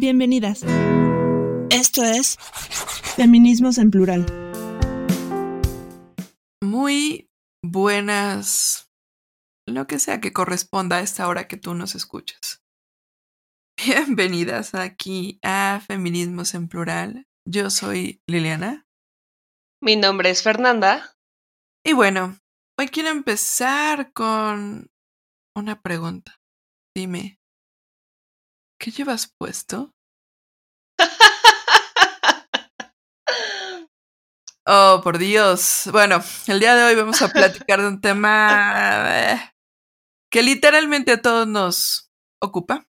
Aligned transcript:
Bienvenidas. 0.00 0.62
Esto 1.68 2.02
es 2.02 2.38
Feminismos 2.38 3.76
en 3.76 3.90
Plural. 3.90 4.24
Muy 6.62 7.30
buenas, 7.62 8.90
lo 9.68 9.86
que 9.86 9.98
sea 9.98 10.22
que 10.22 10.32
corresponda 10.32 10.96
a 10.96 11.00
esta 11.00 11.28
hora 11.28 11.46
que 11.48 11.58
tú 11.58 11.74
nos 11.74 11.94
escuchas. 11.94 12.62
Bienvenidas 13.76 14.74
aquí 14.74 15.38
a 15.42 15.82
Feminismos 15.86 16.54
en 16.54 16.68
Plural. 16.68 17.26
Yo 17.46 17.68
soy 17.68 18.22
Liliana. 18.26 18.86
Mi 19.82 19.96
nombre 19.96 20.30
es 20.30 20.42
Fernanda. 20.42 21.14
Y 21.84 21.92
bueno, 21.92 22.38
hoy 22.78 22.88
quiero 22.88 23.10
empezar 23.10 24.14
con 24.14 24.90
una 25.54 25.82
pregunta. 25.82 26.40
Dime, 26.96 27.39
¿qué 28.80 28.90
llevas 28.90 29.32
puesto? 29.38 29.94
Oh, 34.66 35.00
por 35.02 35.18
Dios. 35.18 35.88
Bueno, 35.90 36.22
el 36.46 36.60
día 36.60 36.76
de 36.76 36.84
hoy 36.84 36.94
vamos 36.94 37.20
a 37.22 37.28
platicar 37.28 37.80
de 37.80 37.88
un 37.88 38.00
tema 38.00 39.32
eh, 39.32 39.52
que 40.30 40.42
literalmente 40.42 41.12
a 41.12 41.22
todos 41.22 41.48
nos 41.48 42.12
ocupa. 42.40 42.86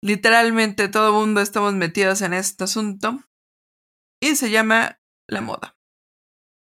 Literalmente 0.00 0.88
todo 0.88 1.08
el 1.08 1.14
mundo 1.14 1.40
estamos 1.40 1.74
metidos 1.74 2.22
en 2.22 2.32
este 2.32 2.64
asunto. 2.64 3.24
Y 4.22 4.36
se 4.36 4.50
llama 4.50 5.00
la 5.26 5.40
moda. 5.40 5.76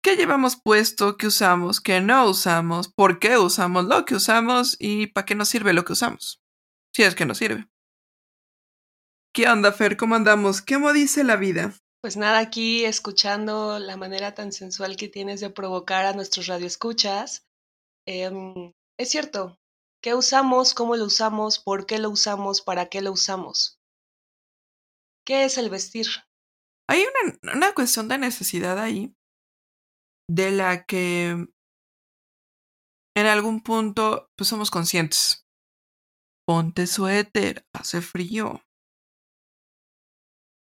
¿Qué 0.03 0.17
llevamos 0.17 0.57
puesto? 0.57 1.17
¿Qué 1.17 1.29
usamos? 1.29 1.81
¿Qué 1.81 2.01
no 2.01 2.29
usamos? 2.29 2.93
¿Por 2.93 3.21
qué 3.21 3.39
usamos 3.39 3.85
lo 3.85 4.05
que 4.05 4.17
usamos? 4.17 4.77
¿Y 4.81 5.09
para 5.09 5.27
qué 5.27 5.37
nos 5.37 5.49
sirve 5.49 5.75
lo 5.75 5.85
que 5.85 5.93
usamos? 5.93 6.42
Si 6.95 7.03
es 7.03 7.15
que 7.15 7.25
nos 7.25 7.39
sirve. 7.39 7.67
¿Qué 9.35 9.49
onda, 9.49 9.73
Fer? 9.73 9.97
¿Cómo 9.97 10.15
andamos? 10.15 10.61
¿Qué 10.61 10.79
dice 10.93 11.25
la 11.25 11.37
vida? 11.37 11.75
Pues 12.03 12.17
nada, 12.17 12.39
aquí 12.39 12.85
escuchando 12.85 13.79
la 13.79 13.97
manera 13.97 14.35
tan 14.35 14.53
sensual 14.53 14.97
que 14.97 15.09
tienes 15.09 15.41
de 15.41 15.49
provocar 15.49 16.05
a 16.05 16.13
nuestros 16.13 16.49
radioescuchas. 16.49 17.47
Eh, 18.07 18.31
es 18.99 19.11
cierto, 19.11 19.59
¿qué 20.03 20.15
usamos? 20.15 20.75
¿Cómo 20.75 20.97
lo 20.97 21.05
usamos? 21.05 21.59
¿Por 21.59 21.87
qué 21.87 21.99
lo 21.99 22.11
usamos? 22.11 22.61
¿Para 22.61 22.91
qué 22.91 23.01
lo 23.01 23.13
usamos? 23.13 23.79
¿Qué 25.25 25.45
es 25.45 25.57
el 25.57 25.71
vestir? 25.71 26.09
Hay 26.91 27.03
una, 27.03 27.55
una 27.55 27.75
cuestión 27.75 28.09
de 28.09 28.19
necesidad 28.19 28.79
ahí 28.79 29.15
de 30.29 30.51
la 30.51 30.85
que 30.85 31.49
en 33.15 33.27
algún 33.27 33.63
punto 33.63 34.31
pues 34.37 34.49
somos 34.49 34.71
conscientes. 34.71 35.42
Ponte 36.45 36.87
suéter, 36.87 37.65
hace 37.73 38.01
frío. 38.01 38.63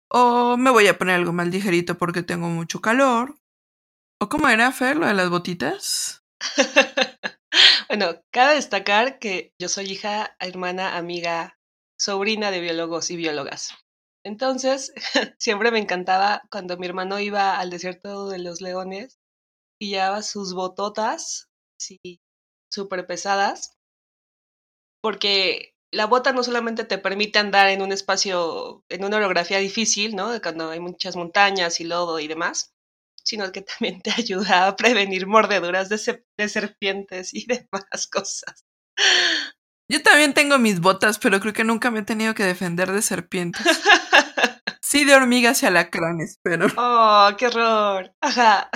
O 0.09 0.57
me 0.57 0.71
voy 0.71 0.87
a 0.87 0.97
poner 0.97 1.15
algo 1.15 1.33
más 1.33 1.47
ligerito 1.47 1.97
porque 1.97 2.23
tengo 2.23 2.47
mucho 2.47 2.81
calor. 2.81 3.35
¿O 4.19 4.29
cómo 4.29 4.47
era, 4.47 4.71
Fer, 4.71 4.97
lo 4.97 5.05
de 5.05 5.13
las 5.13 5.29
botitas? 5.29 6.23
bueno, 7.89 8.23
cabe 8.31 8.55
destacar 8.55 9.19
que 9.19 9.53
yo 9.59 9.69
soy 9.69 9.91
hija, 9.91 10.35
hermana, 10.39 10.97
amiga, 10.97 11.59
sobrina 11.99 12.49
de 12.49 12.61
biólogos 12.61 13.11
y 13.11 13.17
biólogas. 13.17 13.75
Entonces, 14.23 14.93
siempre 15.37 15.71
me 15.71 15.79
encantaba 15.79 16.41
cuando 16.49 16.77
mi 16.77 16.87
hermano 16.87 17.19
iba 17.19 17.59
al 17.59 17.69
desierto 17.69 18.29
de 18.29 18.39
los 18.39 18.61
leones 18.61 19.19
y 19.79 19.91
llevaba 19.91 20.23
sus 20.23 20.53
bototas, 20.53 21.49
sí, 21.79 21.99
súper 22.71 23.05
pesadas, 23.05 23.76
porque 25.07 25.73
la 25.89 26.05
bota 26.05 26.33
no 26.33 26.43
solamente 26.43 26.83
te 26.83 26.97
permite 26.97 27.39
andar 27.39 27.69
en 27.69 27.81
un 27.81 27.93
espacio, 27.93 28.83
en 28.89 29.05
una 29.05 29.15
orografía 29.15 29.57
difícil, 29.57 30.17
¿no? 30.17 30.41
Cuando 30.41 30.69
hay 30.69 30.81
muchas 30.81 31.15
montañas 31.15 31.79
y 31.79 31.85
lodo 31.85 32.19
y 32.19 32.27
demás, 32.27 32.73
sino 33.23 33.49
que 33.53 33.61
también 33.61 34.01
te 34.01 34.11
ayuda 34.17 34.67
a 34.67 34.75
prevenir 34.75 35.25
mordeduras 35.25 35.87
de, 35.87 36.25
de 36.37 36.49
serpientes 36.49 37.33
y 37.33 37.45
demás 37.47 38.07
cosas. 38.11 38.65
Yo 39.89 40.03
también 40.03 40.33
tengo 40.33 40.59
mis 40.59 40.81
botas, 40.81 41.19
pero 41.19 41.39
creo 41.39 41.53
que 41.53 41.63
nunca 41.63 41.89
me 41.89 41.99
he 41.99 42.03
tenido 42.03 42.35
que 42.35 42.43
defender 42.43 42.91
de 42.91 43.01
serpientes. 43.01 43.65
Sí, 44.81 45.03
de 45.03 45.15
hormigas 45.15 45.63
y 45.63 45.65
alacranes, 45.65 46.39
pero. 46.41 46.67
¡Oh, 46.77 47.29
qué 47.37 47.47
horror! 47.47 48.13
Ajá. 48.21 48.69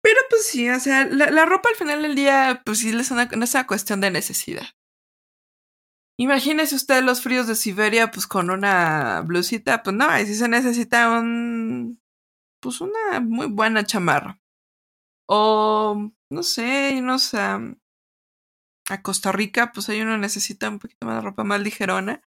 Pero 0.00 0.20
pues 0.30 0.46
sí, 0.46 0.70
o 0.70 0.78
sea, 0.78 1.04
la, 1.04 1.32
la 1.32 1.46
ropa 1.46 1.68
al 1.68 1.74
final 1.74 2.02
del 2.02 2.14
día, 2.14 2.62
pues 2.64 2.78
sí, 2.78 2.96
es 2.96 3.10
una, 3.10 3.24
no 3.24 3.42
es 3.42 3.54
una 3.54 3.66
cuestión 3.66 4.00
de 4.00 4.12
necesidad. 4.12 4.68
Imagínese 6.20 6.74
usted 6.74 7.04
los 7.04 7.22
fríos 7.22 7.46
de 7.46 7.54
Siberia, 7.54 8.10
pues 8.10 8.26
con 8.26 8.50
una 8.50 9.20
blusita, 9.20 9.82
pues 9.84 9.94
no, 9.94 10.08
ahí 10.08 10.26
sí 10.26 10.34
se 10.34 10.48
necesita 10.48 11.10
un. 11.18 12.00
Pues 12.60 12.80
una 12.80 13.20
muy 13.20 13.46
buena 13.46 13.84
chamarra. 13.84 14.40
O, 15.28 16.10
no 16.30 16.42
sé, 16.42 16.94
irnos 16.96 17.34
a, 17.34 17.60
a 18.88 19.02
Costa 19.02 19.30
Rica, 19.30 19.70
pues 19.72 19.88
ahí 19.88 20.00
uno 20.00 20.18
necesita 20.18 20.68
un 20.68 20.80
poquito 20.80 21.06
más 21.06 21.16
de 21.16 21.20
ropa 21.20 21.44
más 21.44 21.60
ligerona. 21.60 22.22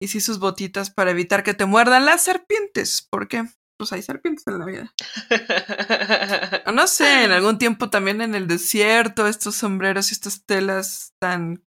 Y 0.00 0.08
sí 0.08 0.20
sus 0.20 0.38
botitas 0.38 0.90
para 0.90 1.10
evitar 1.10 1.42
que 1.42 1.54
te 1.54 1.66
muerdan 1.66 2.06
las 2.06 2.22
serpientes, 2.22 3.04
porque 3.10 3.44
pues 3.76 3.92
hay 3.92 4.02
serpientes 4.02 4.46
en 4.46 4.58
la 4.60 4.64
vida. 4.64 4.94
O 6.66 6.72
no 6.72 6.86
sé, 6.86 7.24
en 7.24 7.32
algún 7.32 7.58
tiempo 7.58 7.90
también 7.90 8.20
en 8.20 8.34
el 8.34 8.46
desierto, 8.46 9.26
estos 9.26 9.56
sombreros 9.56 10.10
y 10.10 10.14
estas 10.14 10.44
telas 10.44 11.14
tan 11.18 11.64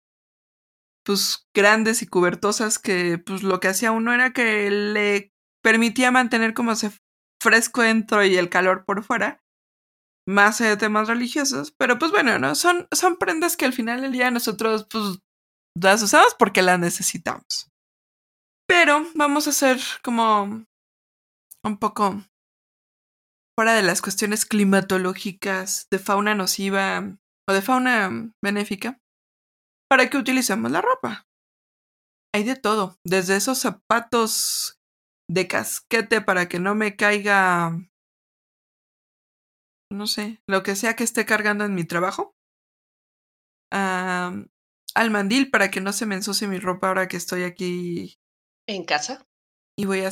pues 1.08 1.48
grandes 1.54 2.02
y 2.02 2.06
cubertosas 2.06 2.78
que 2.78 3.16
pues 3.16 3.42
lo 3.42 3.60
que 3.60 3.68
hacía 3.68 3.92
uno 3.92 4.12
era 4.12 4.34
que 4.34 4.70
le 4.70 5.32
permitía 5.64 6.10
mantener 6.10 6.52
como 6.52 6.76
se 6.76 6.92
fresco 7.40 7.80
dentro 7.80 8.22
y 8.22 8.36
el 8.36 8.50
calor 8.50 8.84
por 8.84 9.02
fuera, 9.02 9.42
más 10.26 10.58
de 10.58 10.76
temas 10.76 11.08
religiosos, 11.08 11.72
pero 11.78 11.98
pues 11.98 12.10
bueno, 12.10 12.38
¿no? 12.38 12.54
Son, 12.54 12.88
son 12.92 13.16
prendas 13.16 13.56
que 13.56 13.64
al 13.64 13.72
final 13.72 14.02
del 14.02 14.12
día 14.12 14.30
nosotros 14.30 14.86
pues 14.90 15.20
las 15.74 16.02
usamos 16.02 16.36
porque 16.38 16.60
las 16.60 16.78
necesitamos. 16.78 17.70
Pero 18.68 19.06
vamos 19.14 19.46
a 19.46 19.50
hacer 19.50 19.80
como 20.02 20.66
un 21.64 21.78
poco 21.78 22.22
fuera 23.56 23.72
de 23.72 23.82
las 23.82 24.02
cuestiones 24.02 24.44
climatológicas 24.44 25.88
de 25.90 25.98
fauna 25.98 26.34
nociva 26.34 27.16
o 27.48 27.52
de 27.54 27.62
fauna 27.62 28.30
benéfica. 28.42 29.00
¿Para 29.88 30.10
qué 30.10 30.18
utilizamos 30.18 30.70
la 30.70 30.82
ropa? 30.82 31.26
Hay 32.34 32.44
de 32.44 32.56
todo, 32.56 32.98
desde 33.04 33.36
esos 33.36 33.58
zapatos 33.58 34.78
de 35.30 35.48
casquete 35.48 36.20
para 36.20 36.48
que 36.48 36.58
no 36.58 36.74
me 36.74 36.94
caiga, 36.94 37.72
no 39.90 40.06
sé, 40.06 40.42
lo 40.46 40.62
que 40.62 40.76
sea 40.76 40.94
que 40.94 41.04
esté 41.04 41.24
cargando 41.24 41.64
en 41.64 41.74
mi 41.74 41.84
trabajo, 41.84 42.34
al 43.72 45.10
mandil 45.10 45.50
para 45.50 45.70
que 45.70 45.80
no 45.80 45.92
se 45.92 46.06
me 46.06 46.16
ensucie 46.16 46.48
mi 46.48 46.58
ropa 46.58 46.88
ahora 46.88 47.08
que 47.08 47.16
estoy 47.16 47.44
aquí. 47.44 48.18
¿En 48.68 48.84
casa? 48.84 49.26
Y 49.78 49.86
voy 49.86 50.00
a... 50.00 50.10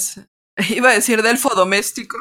Iba 0.70 0.90
a 0.90 0.94
decir 0.94 1.22
delfo 1.22 1.54
doméstico. 1.54 2.16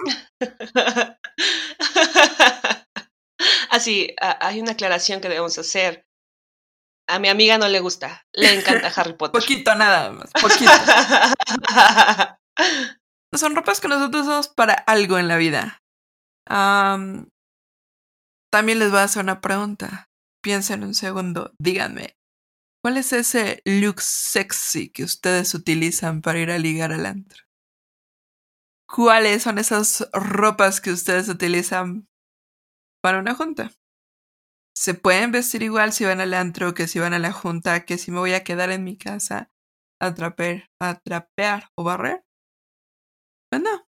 Así, 3.70 4.14
ah, 4.22 4.38
hay 4.42 4.60
una 4.60 4.74
aclaración 4.74 5.22
que 5.22 5.30
debemos 5.30 5.58
hacer. 5.58 6.06
A 7.08 7.20
mi 7.20 7.30
amiga 7.30 7.58
no 7.58 7.68
le 7.68 7.80
gusta, 7.80 8.26
le 8.34 8.54
encanta 8.54 8.88
Harry 8.88 9.14
Potter. 9.18 9.40
poquito 9.40 9.76
nada 9.76 10.12
más, 10.12 10.32
poquito. 10.42 10.72
Son 13.34 13.56
ropas 13.56 13.80
que 13.80 13.88
nosotros 13.88 14.24
usamos 14.24 14.48
para 14.48 14.74
algo 14.74 15.18
en 15.18 15.28
la 15.28 15.38
vida. 15.38 15.84
Um, 16.50 17.28
también 18.52 18.80
les 18.80 18.90
voy 18.92 19.00
a 19.00 19.04
hacer 19.04 19.24
una 19.24 19.42
pregunta. 19.42 20.10
Piensen 20.42 20.84
un 20.84 20.94
segundo, 20.94 21.54
díganme, 21.60 22.18
¿cuál 22.84 22.98
es 22.98 23.14
ese 23.14 23.62
look 23.66 24.00
sexy 24.00 24.90
que 24.90 25.04
ustedes 25.04 25.54
utilizan 25.54 26.22
para 26.22 26.40
ir 26.40 26.52
a 26.52 26.60
ligar 26.60 26.92
al 26.92 27.06
antro? 27.06 27.44
¿Cuáles 28.88 29.44
son 29.44 29.58
esas 29.58 30.08
ropas 30.14 30.80
que 30.82 30.92
ustedes 30.92 31.28
utilizan 31.28 32.08
para 33.02 33.20
una 33.20 33.34
junta? 33.34 33.72
Se 34.78 34.94
pueden 34.94 35.32
vestir 35.32 35.64
igual 35.64 35.94
si 35.94 36.04
van 36.04 36.20
al 36.20 36.34
antro 36.34 36.74
que 36.74 36.88
si 36.88 37.00
van 37.00 37.14
a 37.14 37.20
la 37.20 37.32
junta, 37.32 37.86
que 37.86 37.98
si 37.98 38.12
me 38.12 38.20
voy 38.20 38.34
a 38.34 38.44
quedar 38.44 38.72
en 38.72 38.84
mi 38.84 38.98
casa 38.98 39.52
a 40.02 40.14
trapear, 40.14 40.70
a 40.82 41.00
trapear 41.00 41.70
o 41.76 41.84
barrer. 41.84 42.26
Pues 43.50 43.62
no. 43.62 43.88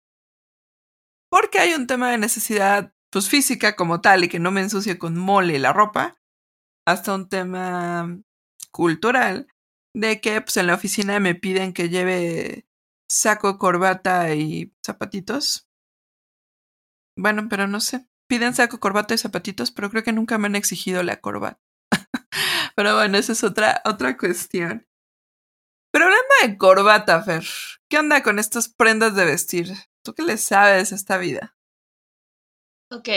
Porque 1.30 1.60
hay 1.60 1.74
un 1.74 1.86
tema 1.86 2.10
de 2.10 2.18
necesidad 2.18 2.92
pues 3.10 3.28
física 3.28 3.76
como 3.76 4.00
tal 4.00 4.24
y 4.24 4.28
que 4.28 4.40
no 4.40 4.50
me 4.50 4.60
ensucie 4.60 4.98
con 4.98 5.16
mole 5.16 5.58
la 5.58 5.72
ropa, 5.72 6.18
hasta 6.86 7.14
un 7.14 7.28
tema 7.28 8.20
cultural 8.72 9.46
de 9.94 10.20
que 10.20 10.40
pues 10.40 10.56
en 10.56 10.66
la 10.66 10.74
oficina 10.74 11.20
me 11.20 11.34
piden 11.34 11.74
que 11.74 11.90
lleve 11.90 12.66
saco, 13.08 13.58
corbata 13.58 14.34
y 14.34 14.74
zapatitos. 14.84 15.68
Bueno, 17.16 17.46
pero 17.48 17.68
no 17.68 17.80
sé 17.80 18.06
piden 18.32 18.54
saco, 18.54 18.80
corbata 18.80 19.12
y 19.12 19.18
zapatitos, 19.18 19.70
pero 19.70 19.90
creo 19.90 20.02
que 20.02 20.12
nunca 20.14 20.38
me 20.38 20.46
han 20.46 20.56
exigido 20.56 21.02
la 21.02 21.20
corbata. 21.20 21.60
pero 22.74 22.94
bueno, 22.94 23.18
esa 23.18 23.32
es 23.32 23.44
otra, 23.44 23.82
otra 23.84 24.16
cuestión. 24.16 24.88
Pero 25.92 26.06
hablando 26.06 26.26
de 26.42 26.56
corbata, 26.56 27.22
Fer, 27.22 27.44
¿qué 27.90 27.98
onda 27.98 28.22
con 28.22 28.38
estas 28.38 28.70
prendas 28.70 29.14
de 29.14 29.26
vestir? 29.26 29.70
¿Tú 30.02 30.14
qué 30.14 30.22
le 30.22 30.38
sabes 30.38 30.92
a 30.92 30.94
esta 30.94 31.18
vida? 31.18 31.54
Ok. 32.90 33.08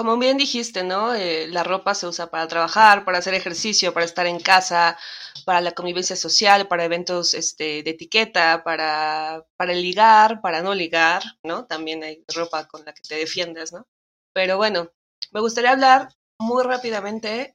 Como 0.00 0.16
bien 0.16 0.38
dijiste, 0.38 0.82
¿no? 0.82 1.14
Eh, 1.14 1.46
la 1.48 1.62
ropa 1.62 1.94
se 1.94 2.06
usa 2.06 2.30
para 2.30 2.48
trabajar, 2.48 3.04
para 3.04 3.18
hacer 3.18 3.34
ejercicio, 3.34 3.92
para 3.92 4.06
estar 4.06 4.26
en 4.26 4.40
casa, 4.40 4.96
para 5.44 5.60
la 5.60 5.72
convivencia 5.72 6.16
social, 6.16 6.68
para 6.68 6.86
eventos 6.86 7.34
este, 7.34 7.82
de 7.82 7.90
etiqueta, 7.90 8.64
para, 8.64 9.44
para 9.58 9.74
ligar, 9.74 10.40
para 10.40 10.62
no 10.62 10.74
ligar, 10.74 11.22
¿no? 11.44 11.66
También 11.66 12.02
hay 12.02 12.24
ropa 12.34 12.66
con 12.66 12.82
la 12.86 12.94
que 12.94 13.02
te 13.02 13.16
defiendes, 13.16 13.74
¿no? 13.74 13.86
Pero 14.32 14.56
bueno, 14.56 14.90
me 15.32 15.40
gustaría 15.40 15.72
hablar 15.72 16.08
muy 16.38 16.64
rápidamente 16.64 17.54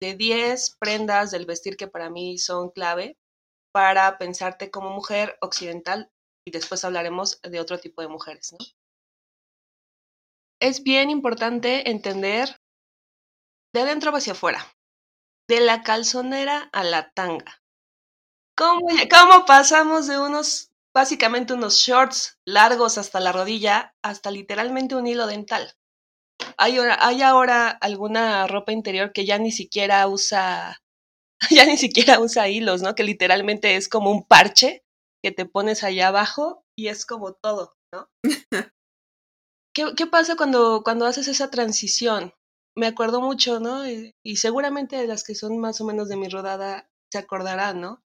de 0.00 0.14
10 0.14 0.76
prendas 0.80 1.30
del 1.30 1.44
vestir 1.44 1.76
que 1.76 1.88
para 1.88 2.08
mí 2.08 2.38
son 2.38 2.70
clave 2.70 3.18
para 3.70 4.16
pensarte 4.16 4.70
como 4.70 4.88
mujer 4.88 5.36
occidental 5.42 6.10
y 6.46 6.52
después 6.52 6.86
hablaremos 6.86 7.38
de 7.42 7.60
otro 7.60 7.78
tipo 7.78 8.00
de 8.00 8.08
mujeres, 8.08 8.54
¿no? 8.58 8.81
Es 10.62 10.84
bien 10.84 11.10
importante 11.10 11.90
entender 11.90 12.56
de 13.74 13.80
adentro 13.80 14.14
hacia 14.14 14.34
afuera, 14.34 14.64
de 15.48 15.58
la 15.58 15.82
calzonera 15.82 16.70
a 16.72 16.84
la 16.84 17.10
tanga. 17.10 17.60
¿Cómo, 18.56 18.86
pasamos 19.44 20.06
de 20.06 20.20
unos, 20.20 20.70
básicamente 20.94 21.52
unos 21.52 21.78
shorts 21.78 22.38
largos 22.46 22.96
hasta 22.96 23.18
la 23.18 23.32
rodilla, 23.32 23.96
hasta 24.04 24.30
literalmente 24.30 24.94
un 24.94 25.08
hilo 25.08 25.26
dental? 25.26 25.74
Hay, 26.58 26.78
hay 26.78 27.22
ahora 27.22 27.68
alguna 27.68 28.46
ropa 28.46 28.70
interior 28.70 29.12
que 29.12 29.26
ya 29.26 29.38
ni 29.38 29.50
siquiera 29.50 30.06
usa, 30.06 30.80
ya 31.50 31.66
ni 31.66 31.76
siquiera 31.76 32.20
usa 32.20 32.48
hilos, 32.48 32.82
¿no? 32.82 32.94
Que 32.94 33.02
literalmente 33.02 33.74
es 33.74 33.88
como 33.88 34.12
un 34.12 34.24
parche 34.24 34.84
que 35.24 35.32
te 35.32 35.44
pones 35.44 35.82
allá 35.82 36.06
abajo 36.06 36.64
y 36.78 36.86
es 36.86 37.04
como 37.04 37.32
todo, 37.32 37.74
¿no? 37.92 38.08
¿Qué, 39.74 39.94
¿Qué, 39.96 40.06
pasa 40.06 40.36
cuando, 40.36 40.82
cuando 40.82 41.06
haces 41.06 41.28
esa 41.28 41.50
transición? 41.50 42.34
Me 42.76 42.86
acuerdo 42.86 43.20
mucho, 43.20 43.60
¿no? 43.60 43.88
Y, 43.88 44.14
y, 44.22 44.36
seguramente 44.36 45.06
las 45.06 45.24
que 45.24 45.34
son 45.34 45.58
más 45.58 45.80
o 45.80 45.84
menos 45.86 46.08
de 46.08 46.16
mi 46.16 46.28
rodada 46.28 46.90
se 47.10 47.18
acordarán, 47.18 47.80
¿no? 47.80 48.02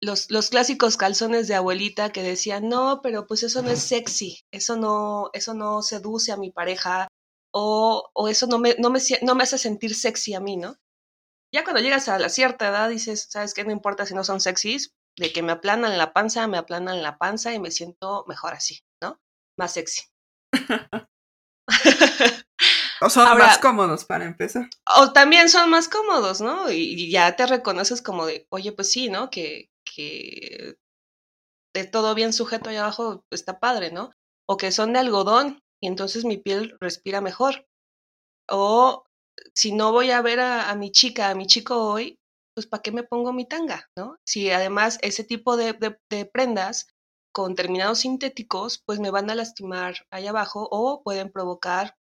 Los, 0.00 0.30
los 0.30 0.50
clásicos 0.50 0.96
calzones 0.96 1.48
de 1.48 1.54
abuelita 1.54 2.10
que 2.12 2.22
decían, 2.22 2.68
no, 2.68 3.00
pero 3.02 3.26
pues 3.26 3.42
eso 3.44 3.62
no 3.62 3.70
es 3.70 3.80
sexy, 3.80 4.42
eso 4.50 4.76
no, 4.76 5.30
eso 5.32 5.54
no 5.54 5.82
seduce 5.82 6.32
a 6.32 6.36
mi 6.36 6.50
pareja, 6.50 7.08
o, 7.52 8.10
o 8.14 8.28
eso 8.28 8.46
no 8.46 8.58
me, 8.58 8.74
no, 8.78 8.90
me, 8.90 9.00
no 9.22 9.34
me 9.34 9.44
hace 9.44 9.58
sentir 9.58 9.94
sexy 9.94 10.34
a 10.34 10.40
mí, 10.40 10.56
¿no? 10.56 10.76
Ya 11.54 11.64
cuando 11.64 11.82
llegas 11.82 12.08
a 12.08 12.18
la 12.18 12.30
cierta 12.30 12.68
edad 12.68 12.88
dices, 12.88 13.28
¿sabes 13.30 13.54
qué? 13.54 13.64
No 13.64 13.72
importa 13.72 14.06
si 14.06 14.14
no 14.14 14.24
son 14.24 14.40
sexys, 14.40 14.92
de 15.18 15.32
que 15.32 15.42
me 15.42 15.52
aplanan 15.52 15.98
la 15.98 16.12
panza, 16.12 16.46
me 16.48 16.58
aplanan 16.58 17.02
la 17.02 17.18
panza 17.18 17.54
y 17.54 17.60
me 17.60 17.70
siento 17.70 18.24
mejor 18.26 18.54
así, 18.54 18.80
¿no? 19.02 19.20
Más 19.58 19.74
sexy. 19.74 20.11
O 23.00 23.10
son 23.10 23.38
más 23.38 23.58
cómodos 23.58 24.04
para 24.04 24.24
empezar. 24.24 24.68
O 24.98 25.12
también 25.12 25.48
son 25.48 25.70
más 25.70 25.88
cómodos, 25.88 26.40
¿no? 26.40 26.70
Y, 26.70 27.10
ya 27.10 27.34
te 27.36 27.46
reconoces 27.46 28.02
como 28.02 28.26
de, 28.26 28.46
oye, 28.50 28.72
pues 28.72 28.90
sí, 28.90 29.08
¿no? 29.08 29.30
Que, 29.30 29.70
que 29.84 30.76
de 31.74 31.84
todo 31.86 32.14
bien 32.14 32.32
sujeto 32.32 32.70
allá 32.70 32.82
abajo 32.82 33.24
está 33.30 33.58
padre, 33.58 33.90
¿no? 33.92 34.12
O 34.48 34.56
que 34.56 34.72
son 34.72 34.92
de 34.92 34.98
algodón 34.98 35.60
y 35.82 35.88
entonces 35.88 36.24
mi 36.24 36.36
piel 36.36 36.76
respira 36.80 37.20
mejor. 37.20 37.66
O 38.50 39.04
si 39.54 39.72
no 39.72 39.92
voy 39.92 40.10
a 40.10 40.22
ver 40.22 40.40
a, 40.40 40.74
mi 40.74 40.92
chica, 40.92 41.30
a 41.30 41.34
mi 41.34 41.46
chico 41.46 41.90
hoy, 41.90 42.18
pues 42.54 42.66
¿para 42.66 42.82
qué 42.82 42.92
me 42.92 43.02
pongo 43.02 43.32
mi 43.32 43.46
tanga? 43.46 43.88
¿no? 43.96 44.16
Si 44.26 44.50
además 44.50 44.98
ese 45.02 45.24
tipo 45.24 45.56
de, 45.56 45.74
de, 46.10 46.26
prendas 46.26 46.86
con 47.32 47.54
terminados 47.54 48.00
sintéticos, 48.00 48.82
pues 48.84 49.00
me 49.00 49.10
van 49.10 49.30
a 49.30 49.34
lastimar 49.34 50.06
ahí 50.10 50.26
abajo 50.26 50.68
o 50.70 51.02
pueden 51.02 51.32
provocar, 51.32 51.96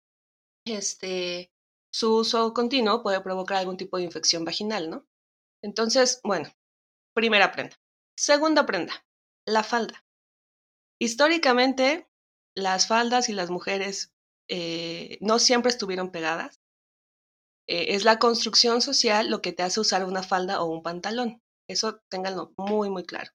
este, 0.64 1.52
su 1.92 2.16
uso 2.16 2.52
continuo 2.54 3.02
puede 3.02 3.20
provocar 3.20 3.58
algún 3.58 3.76
tipo 3.76 3.96
de 3.96 4.04
infección 4.04 4.44
vaginal, 4.44 4.90
¿no? 4.90 5.06
Entonces, 5.62 6.20
bueno, 6.22 6.48
primera 7.14 7.52
prenda. 7.52 7.76
Segunda 8.16 8.66
prenda, 8.66 9.04
la 9.46 9.62
falda. 9.62 10.04
Históricamente, 11.00 12.08
las 12.54 12.86
faldas 12.86 13.28
y 13.28 13.32
las 13.32 13.50
mujeres 13.50 14.14
eh, 14.48 15.18
no 15.20 15.38
siempre 15.38 15.70
estuvieron 15.70 16.10
pegadas. 16.10 16.60
Eh, 17.68 17.94
es 17.94 18.04
la 18.04 18.18
construcción 18.18 18.80
social 18.80 19.28
lo 19.28 19.42
que 19.42 19.52
te 19.52 19.62
hace 19.62 19.80
usar 19.80 20.04
una 20.04 20.22
falda 20.22 20.62
o 20.62 20.66
un 20.66 20.82
pantalón. 20.82 21.42
Eso 21.68 22.00
ténganlo 22.08 22.54
muy, 22.56 22.90
muy 22.90 23.04
claro. 23.04 23.32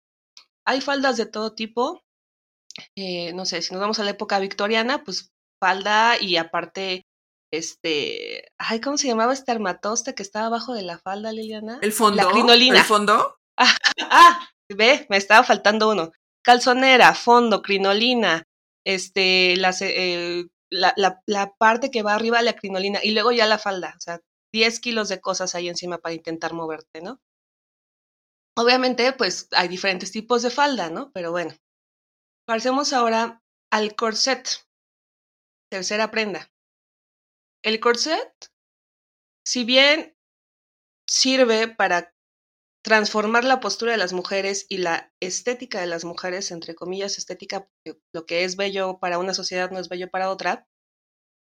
Hay 0.66 0.82
faldas 0.82 1.18
de 1.18 1.26
todo 1.26 1.54
tipo. 1.54 2.02
Eh, 2.96 3.34
no 3.34 3.46
sé, 3.46 3.62
si 3.62 3.74
nos 3.74 3.82
vamos 3.82 4.00
a 4.00 4.04
la 4.04 4.12
época 4.12 4.40
victoriana, 4.40 5.04
pues 5.04 5.32
falda 5.62 6.20
y 6.20 6.38
aparte, 6.38 7.06
este, 7.52 8.52
ay, 8.58 8.80
¿cómo 8.80 8.98
se 8.98 9.08
llamaba 9.08 9.34
este 9.34 9.52
armatoste 9.52 10.16
que 10.16 10.24
estaba 10.24 10.48
abajo 10.48 10.74
de 10.74 10.84
la 10.84 10.98
falda, 10.98 11.32
Liliana? 11.32 11.80
El 11.82 11.92
fondo. 11.92 12.24
La 12.24 12.30
crinolina. 12.30 12.80
El 12.80 12.86
fondo. 12.86 13.38
ah, 13.58 14.50
ve, 14.70 15.06
me 15.10 15.18
estaba 15.18 15.44
faltando 15.44 15.90
uno. 15.90 16.12
Calzonera, 16.44 17.14
fondo, 17.14 17.62
crinolina, 17.62 18.48
este, 18.86 19.54
eh, 19.54 20.46
la, 20.72 20.94
la, 20.96 21.22
la, 21.28 21.54
parte 21.58 21.92
que 21.92 22.02
va 22.02 22.16
arriba 22.16 22.42
la 22.42 22.54
crinolina 22.54 23.00
y 23.04 23.12
luego 23.12 23.32
ya 23.32 23.46
la 23.46 23.60
falda, 23.60 23.94
o 23.96 24.02
sea, 24.02 24.22
10 24.54 24.80
kilos 24.80 25.10
de 25.10 25.22
cosas 25.22 25.54
ahí 25.54 25.70
encima 25.70 26.00
para 26.00 26.16
intentar 26.16 26.54
moverte, 26.54 27.02
¿no? 27.02 27.20
Obviamente, 28.58 29.14
pues 29.14 29.48
hay 29.52 29.68
diferentes 29.68 30.12
tipos 30.12 30.42
de 30.42 30.50
falda, 30.50 30.90
¿no? 30.90 31.12
Pero 31.14 31.32
bueno, 31.32 31.54
pasemos 32.46 32.94
ahora 32.94 33.42
al 33.72 33.96
corset. 33.96 34.48
Tercera 35.72 36.12
prenda. 36.12 36.52
El 37.64 37.80
corset, 37.80 38.32
si 39.46 39.64
bien 39.64 40.18
sirve 41.08 41.68
para 41.68 42.14
transformar 42.84 43.44
la 43.44 43.60
postura 43.60 43.92
de 43.92 43.98
las 43.98 44.14
mujeres 44.14 44.66
y 44.68 44.78
la 44.78 45.14
estética 45.22 45.80
de 45.80 45.88
las 45.88 46.04
mujeres, 46.04 46.52
entre 46.52 46.76
comillas, 46.76 47.18
estética, 47.18 47.70
lo 48.14 48.26
que 48.26 48.44
es 48.44 48.56
bello 48.56 49.00
para 49.00 49.20
una 49.20 49.34
sociedad 49.34 49.70
no 49.72 49.80
es 49.80 49.88
bello 49.88 50.10
para 50.10 50.32
otra, 50.32 50.68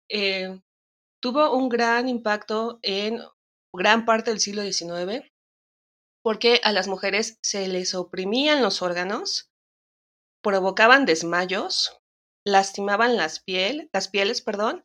eh, 0.10 0.62
tuvo 1.22 1.56
un 1.56 1.70
gran 1.70 2.08
impacto 2.08 2.80
en 2.84 3.20
gran 3.74 4.06
parte 4.06 4.32
del 4.32 4.40
siglo 4.40 4.64
XIX, 4.64 5.30
porque 6.26 6.60
a 6.64 6.72
las 6.72 6.88
mujeres 6.88 7.38
se 7.44 7.68
les 7.68 7.94
oprimían 7.94 8.64
los 8.64 8.82
órganos, 8.82 9.52
provocaban 10.42 11.06
desmayos, 11.06 12.00
lastimaban 12.44 13.16
las, 13.16 13.44
piel, 13.44 13.92
las 13.94 14.08
pieles, 14.08 14.42
perdón, 14.42 14.84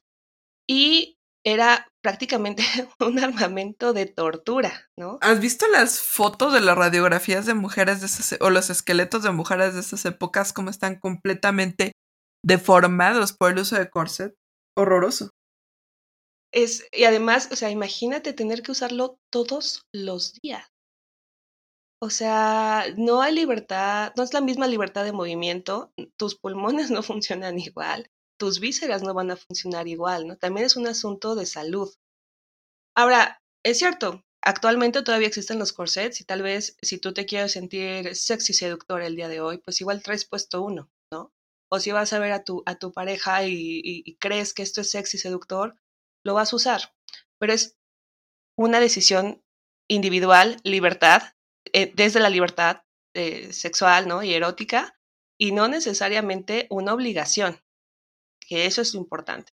y 0.69 1.17
era 1.43 1.89
prácticamente 2.03 2.63
un 3.01 3.19
armamento 3.21 3.95
de 3.95 4.05
tortura, 4.05 4.91
¿no? 4.99 5.19
¿Has 5.23 5.41
visto 5.41 5.67
las 5.69 6.03
fotos 6.03 6.53
de 6.53 6.61
las 6.61 6.77
radiografías 6.77 7.47
de 7.47 7.55
mujeres 7.55 8.01
de 8.01 8.07
esas, 8.07 8.39
o 8.43 8.51
los 8.51 8.69
esqueletos 8.69 9.23
de 9.23 9.31
mujeres 9.31 9.73
de 9.73 9.81
esas 9.81 10.05
épocas, 10.05 10.53
cómo 10.53 10.69
están 10.69 11.01
completamente 11.01 11.93
deformados 12.45 13.33
por 13.33 13.53
el 13.53 13.61
uso 13.61 13.77
de 13.77 13.89
corset? 13.89 14.35
Horroroso. 14.77 15.31
Es, 16.53 16.87
y 16.93 17.05
además, 17.05 17.49
o 17.51 17.57
sea, 17.57 17.71
imagínate 17.71 18.35
tener 18.35 18.61
que 18.61 18.73
usarlo 18.73 19.17
todos 19.33 19.87
los 19.95 20.35
días. 20.43 20.67
O 22.03 22.09
sea, 22.09 22.87
no 22.97 23.21
hay 23.21 23.35
libertad, 23.35 24.15
no 24.17 24.23
es 24.23 24.33
la 24.33 24.41
misma 24.41 24.67
libertad 24.67 25.05
de 25.05 25.13
movimiento, 25.13 25.93
tus 26.17 26.35
pulmones 26.35 26.91
no 26.91 27.03
funcionan 27.03 27.59
igual, 27.59 28.11
tus 28.39 28.59
vísceras 28.59 29.03
no 29.03 29.13
van 29.13 29.31
a 29.31 29.37
funcionar 29.37 29.87
igual, 29.87 30.27
¿no? 30.27 30.37
También 30.37 30.65
es 30.67 30.77
un 30.77 30.87
asunto 30.87 31.35
de 31.35 31.45
salud. 31.45 31.93
Ahora, 32.97 33.43
es 33.63 33.79
cierto, 33.79 34.25
actualmente 34.43 35.03
todavía 35.03 35.29
existen 35.29 35.59
los 35.59 35.75
corsets 35.75 36.23
y 36.23 36.25
tal 36.25 36.41
vez 36.41 36.77
si 36.81 36.99
tú 36.99 37.13
te 37.13 37.27
quieres 37.27 37.53
sentir 37.53 38.17
sexy 38.17 38.55
seductor 38.55 39.03
el 39.03 39.15
día 39.15 39.29
de 39.29 39.43
hoy, 39.43 39.59
pues 39.59 39.81
igual 39.83 40.03
traes 40.03 40.25
puesto 40.25 40.63
uno, 40.63 40.91
¿no? 41.13 41.35
O 41.71 41.81
si 41.81 41.93
vas 41.93 42.15
a 42.15 42.19
ver 42.19 42.33
a 42.33 42.45
tu, 42.45 42.63
a 42.65 42.77
tu 42.77 42.93
pareja 42.93 43.47
y, 43.47 44.17
crees 44.19 44.55
que 44.55 44.63
esto 44.63 44.81
es 44.81 44.91
sexy 44.91 45.19
seductor, 45.19 45.77
lo 46.25 46.33
vas 46.33 46.53
a 46.53 46.57
usar. 46.57 46.95
Pero 47.39 47.53
es 47.53 47.77
una 48.57 48.81
decisión 48.81 49.43
individual, 49.89 50.57
libertad, 50.65 51.23
eh, 51.73 51.93
desde 51.95 52.21
la 52.21 52.31
libertad 52.31 52.83
eh, 53.15 53.53
sexual 53.53 54.09
¿no? 54.09 54.23
y 54.23 54.35
erótica, 54.35 54.99
y 55.39 55.53
no 55.53 55.69
necesariamente 55.69 56.67
una 56.71 56.93
obligación 56.93 57.61
que 58.41 58.67
eso 58.67 58.83
es 58.83 58.95
lo 58.95 59.01
importante. 59.01 59.53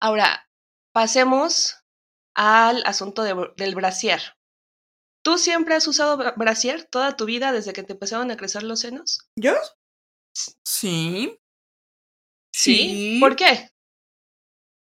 Ahora, 0.00 0.48
pasemos 0.92 1.76
al 2.34 2.82
asunto 2.86 3.22
del 3.22 3.74
brasier. 3.74 4.20
¿Tú 5.22 5.38
siempre 5.38 5.74
has 5.74 5.86
usado 5.86 6.16
brasier 6.36 6.84
toda 6.84 7.16
tu 7.16 7.24
vida 7.24 7.52
desde 7.52 7.72
que 7.72 7.82
te 7.82 7.92
empezaron 7.92 8.30
a 8.30 8.36
crecer 8.36 8.62
los 8.62 8.80
senos? 8.80 9.28
¿Yo? 9.36 9.54
Sí. 10.64 11.38
¿Sí? 12.54 13.18
¿Por 13.20 13.36
qué? 13.36 13.70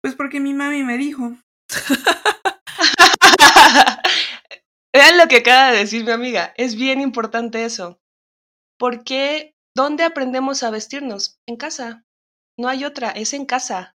Pues 0.01 0.15
porque 0.15 0.39
mi 0.39 0.53
mami 0.53 0.83
me 0.83 0.97
dijo. 0.97 1.37
Vean 4.95 5.17
lo 5.17 5.27
que 5.27 5.39
acaba 5.39 5.73
de 5.73 5.79
decir 5.79 6.05
mi 6.05 6.11
amiga. 6.11 6.53
Es 6.55 6.75
bien 6.75 7.01
importante 7.01 7.65
eso. 7.65 7.99
Porque, 8.79 9.53
¿dónde 9.75 10.05
aprendemos 10.05 10.63
a 10.63 10.69
vestirnos? 10.69 11.37
En 11.45 11.57
casa. 11.57 12.05
No 12.57 12.69
hay 12.69 12.85
otra, 12.85 13.09
es 13.09 13.33
en 13.33 13.45
casa. 13.45 13.97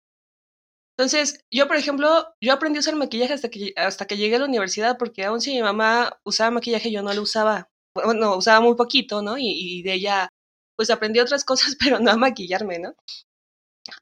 Entonces, 0.97 1.45
yo, 1.53 1.69
por 1.69 1.77
ejemplo, 1.77 2.35
yo 2.41 2.55
aprendí 2.55 2.79
a 2.79 2.81
usar 2.81 2.97
maquillaje 2.97 3.35
hasta 3.35 3.51
que, 3.51 3.75
hasta 3.77 4.07
que 4.07 4.17
llegué 4.17 4.37
a 4.37 4.39
la 4.39 4.47
universidad, 4.47 4.97
porque 4.97 5.27
aún 5.27 5.43
si 5.43 5.53
mi 5.53 5.61
mamá 5.61 6.19
usaba 6.25 6.51
maquillaje, 6.51 6.91
yo 6.91 7.03
no 7.03 7.13
lo 7.13 7.21
usaba. 7.21 7.69
Bueno, 7.95 8.35
usaba 8.35 8.61
muy 8.61 8.75
poquito, 8.75 9.21
¿no? 9.21 9.37
Y, 9.37 9.51
y 9.51 9.83
de 9.83 9.93
ella, 9.93 10.31
pues 10.77 10.89
aprendí 10.89 11.21
otras 11.21 11.45
cosas, 11.51 11.77
pero 11.79 12.01
no 12.01 12.11
a 12.11 12.17
maquillarme, 12.17 12.79
¿no? 12.79 12.95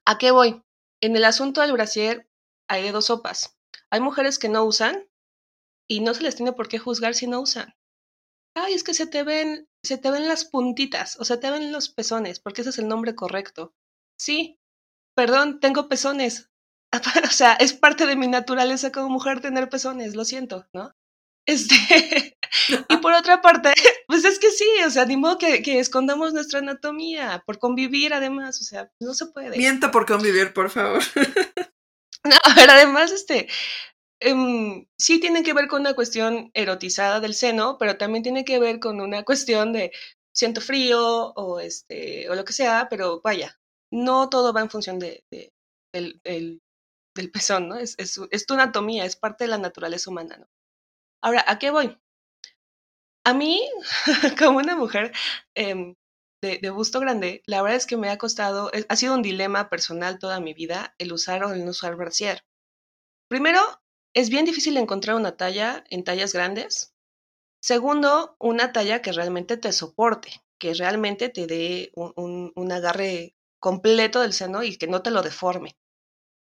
¿A 0.05 0.17
qué 0.17 0.31
voy? 0.31 0.63
En 1.03 1.17
el 1.17 1.25
asunto 1.25 1.61
del 1.61 1.73
brasier 1.73 2.29
hay 2.69 2.85
de 2.85 2.93
dos 2.93 3.07
sopas. 3.07 3.57
Hay 3.91 3.99
mujeres 3.99 4.39
que 4.39 4.49
no 4.49 4.63
usan 4.63 5.09
y 5.89 6.01
no 6.01 6.15
se 6.15 6.23
les 6.23 6.37
tiene 6.37 6.53
por 6.53 6.69
qué 6.69 6.79
juzgar 6.79 7.15
si 7.15 7.27
no 7.27 7.41
usan. 7.41 7.75
Ay, 8.57 8.75
es 8.75 8.85
que 8.85 8.95
se 8.95 9.07
te 9.07 9.23
ven, 9.23 9.69
se 9.83 9.99
te 9.99 10.11
ven 10.11 10.29
las 10.29 10.45
puntitas, 10.45 11.19
o 11.19 11.25
se 11.25 11.37
te 11.37 11.51
ven 11.51 11.73
los 11.73 11.89
pezones, 11.89 12.41
porque 12.41 12.61
ese 12.61 12.71
es 12.71 12.79
el 12.79 12.89
nombre 12.89 13.15
correcto. 13.15 13.75
Sí, 14.19 14.59
perdón, 15.17 15.61
tengo 15.61 15.89
pezones. 15.89 16.51
o 17.25 17.31
sea, 17.31 17.55
es 17.55 17.73
parte 17.73 18.07
de 18.07 18.17
mi 18.17 18.29
naturaleza 18.29 18.93
como 18.93 19.09
mujer 19.09 19.41
tener 19.41 19.69
pezones, 19.69 20.15
lo 20.15 20.25
siento, 20.25 20.67
¿no? 20.73 20.93
Este, 21.47 22.39
y 22.89 22.97
por 23.03 23.13
otra 23.13 23.43
parte, 23.43 23.75
pues 24.07 24.25
es 24.25 24.39
que 24.39 24.51
sí, 24.51 24.65
o 24.87 24.89
sea, 24.89 25.05
ni 25.05 25.19
modo 25.19 25.37
que, 25.37 25.61
que, 25.63 25.79
escondamos 25.79 26.33
nuestra 26.33 26.61
anatomía, 26.61 27.43
por 27.45 27.59
convivir 27.59 28.15
además, 28.15 28.63
o 28.63 28.65
sea, 28.65 28.91
no 28.99 29.13
se 29.13 29.27
puede. 29.27 29.59
Mienta 29.59 29.91
por 29.91 30.07
convivir, 30.07 30.55
por 30.55 30.71
favor. 30.71 31.03
No, 32.25 32.37
a 32.43 32.55
ver, 32.55 32.71
además, 32.71 33.13
este, 33.13 33.49
um, 34.33 34.87
sí 34.99 35.21
tiene 35.21 35.43
que 35.43 35.55
ver 35.55 35.69
con 35.69 35.81
una 35.83 35.95
cuestión 35.95 36.51
erotizada 36.55 37.21
del 37.21 37.35
seno, 37.35 37.79
pero 37.79 37.97
también 37.99 38.23
tiene 38.23 38.45
que 38.45 38.59
ver 38.59 38.81
con 38.81 39.01
una 39.01 39.25
cuestión 39.25 39.73
de 39.73 39.93
siento 40.33 40.61
frío 40.61 41.33
o 41.35 41.61
este, 41.61 42.29
o 42.31 42.35
lo 42.35 42.45
que 42.45 42.53
sea, 42.53 42.89
pero 42.91 43.21
vaya, 43.23 43.59
no 43.93 44.29
todo 44.29 44.53
va 44.53 44.61
en 44.63 44.71
función 44.71 44.99
de, 44.99 45.25
de 45.31 45.53
el, 45.93 46.21
el, 46.25 46.63
del 47.17 47.31
pezón, 47.31 47.69
¿no? 47.69 47.77
Es, 47.77 47.95
es, 47.99 48.21
es 48.31 48.47
tu 48.47 48.55
anatomía, 48.55 49.05
es 49.05 49.17
parte 49.17 49.45
de 49.45 49.51
la 49.51 49.59
naturaleza 49.59 50.11
humana, 50.11 50.39
¿no? 50.39 50.47
Ahora, 51.23 51.45
¿a 51.49 51.59
qué 51.59 51.71
voy? 51.71 51.99
A 53.27 53.35
mí, 53.35 53.63
como 54.39 54.59
una 54.59 54.77
mujer 54.77 55.13
eh, 55.55 55.95
de, 56.43 56.59
de, 56.59 56.71
busto 56.71 57.01
grande, 57.01 57.43
la 57.47 57.63
verdad 57.63 57.77
es 57.77 57.87
que 57.87 57.97
me 57.97 58.11
ha 58.11 58.19
costado, 58.19 58.71
ha 58.89 58.97
sido 58.97 59.15
un 59.15 59.23
dilema 59.23 59.71
personal 59.71 60.19
toda 60.19 60.41
mi 60.41 60.53
vida 60.55 60.95
el 60.99 61.13
usar 61.13 61.43
o 61.45 61.53
el 61.53 61.65
no 61.65 61.71
usar 61.71 61.97
brasier. 61.97 62.45
Primero, 63.29 63.61
es 64.15 64.31
bien 64.31 64.45
difícil 64.45 64.77
encontrar 64.77 65.17
una 65.17 65.37
talla 65.37 65.85
en 65.91 66.05
tallas 66.05 66.33
grandes. 66.33 66.95
Segundo, 67.61 68.37
una 68.39 68.73
talla 68.73 69.03
que 69.03 69.13
realmente 69.13 69.57
te 69.57 69.73
soporte, 69.73 70.43
que 70.59 70.73
realmente 70.75 71.29
te 71.29 71.47
dé 71.47 71.91
un, 71.95 72.53
un, 72.55 72.73
agarre 72.73 73.35
completo 73.59 74.21
del 74.21 74.33
seno 74.33 74.63
y 74.63 74.77
que 74.77 74.87
no 74.87 75.03
te 75.03 75.11
lo 75.11 75.23
deforme. 75.23 75.77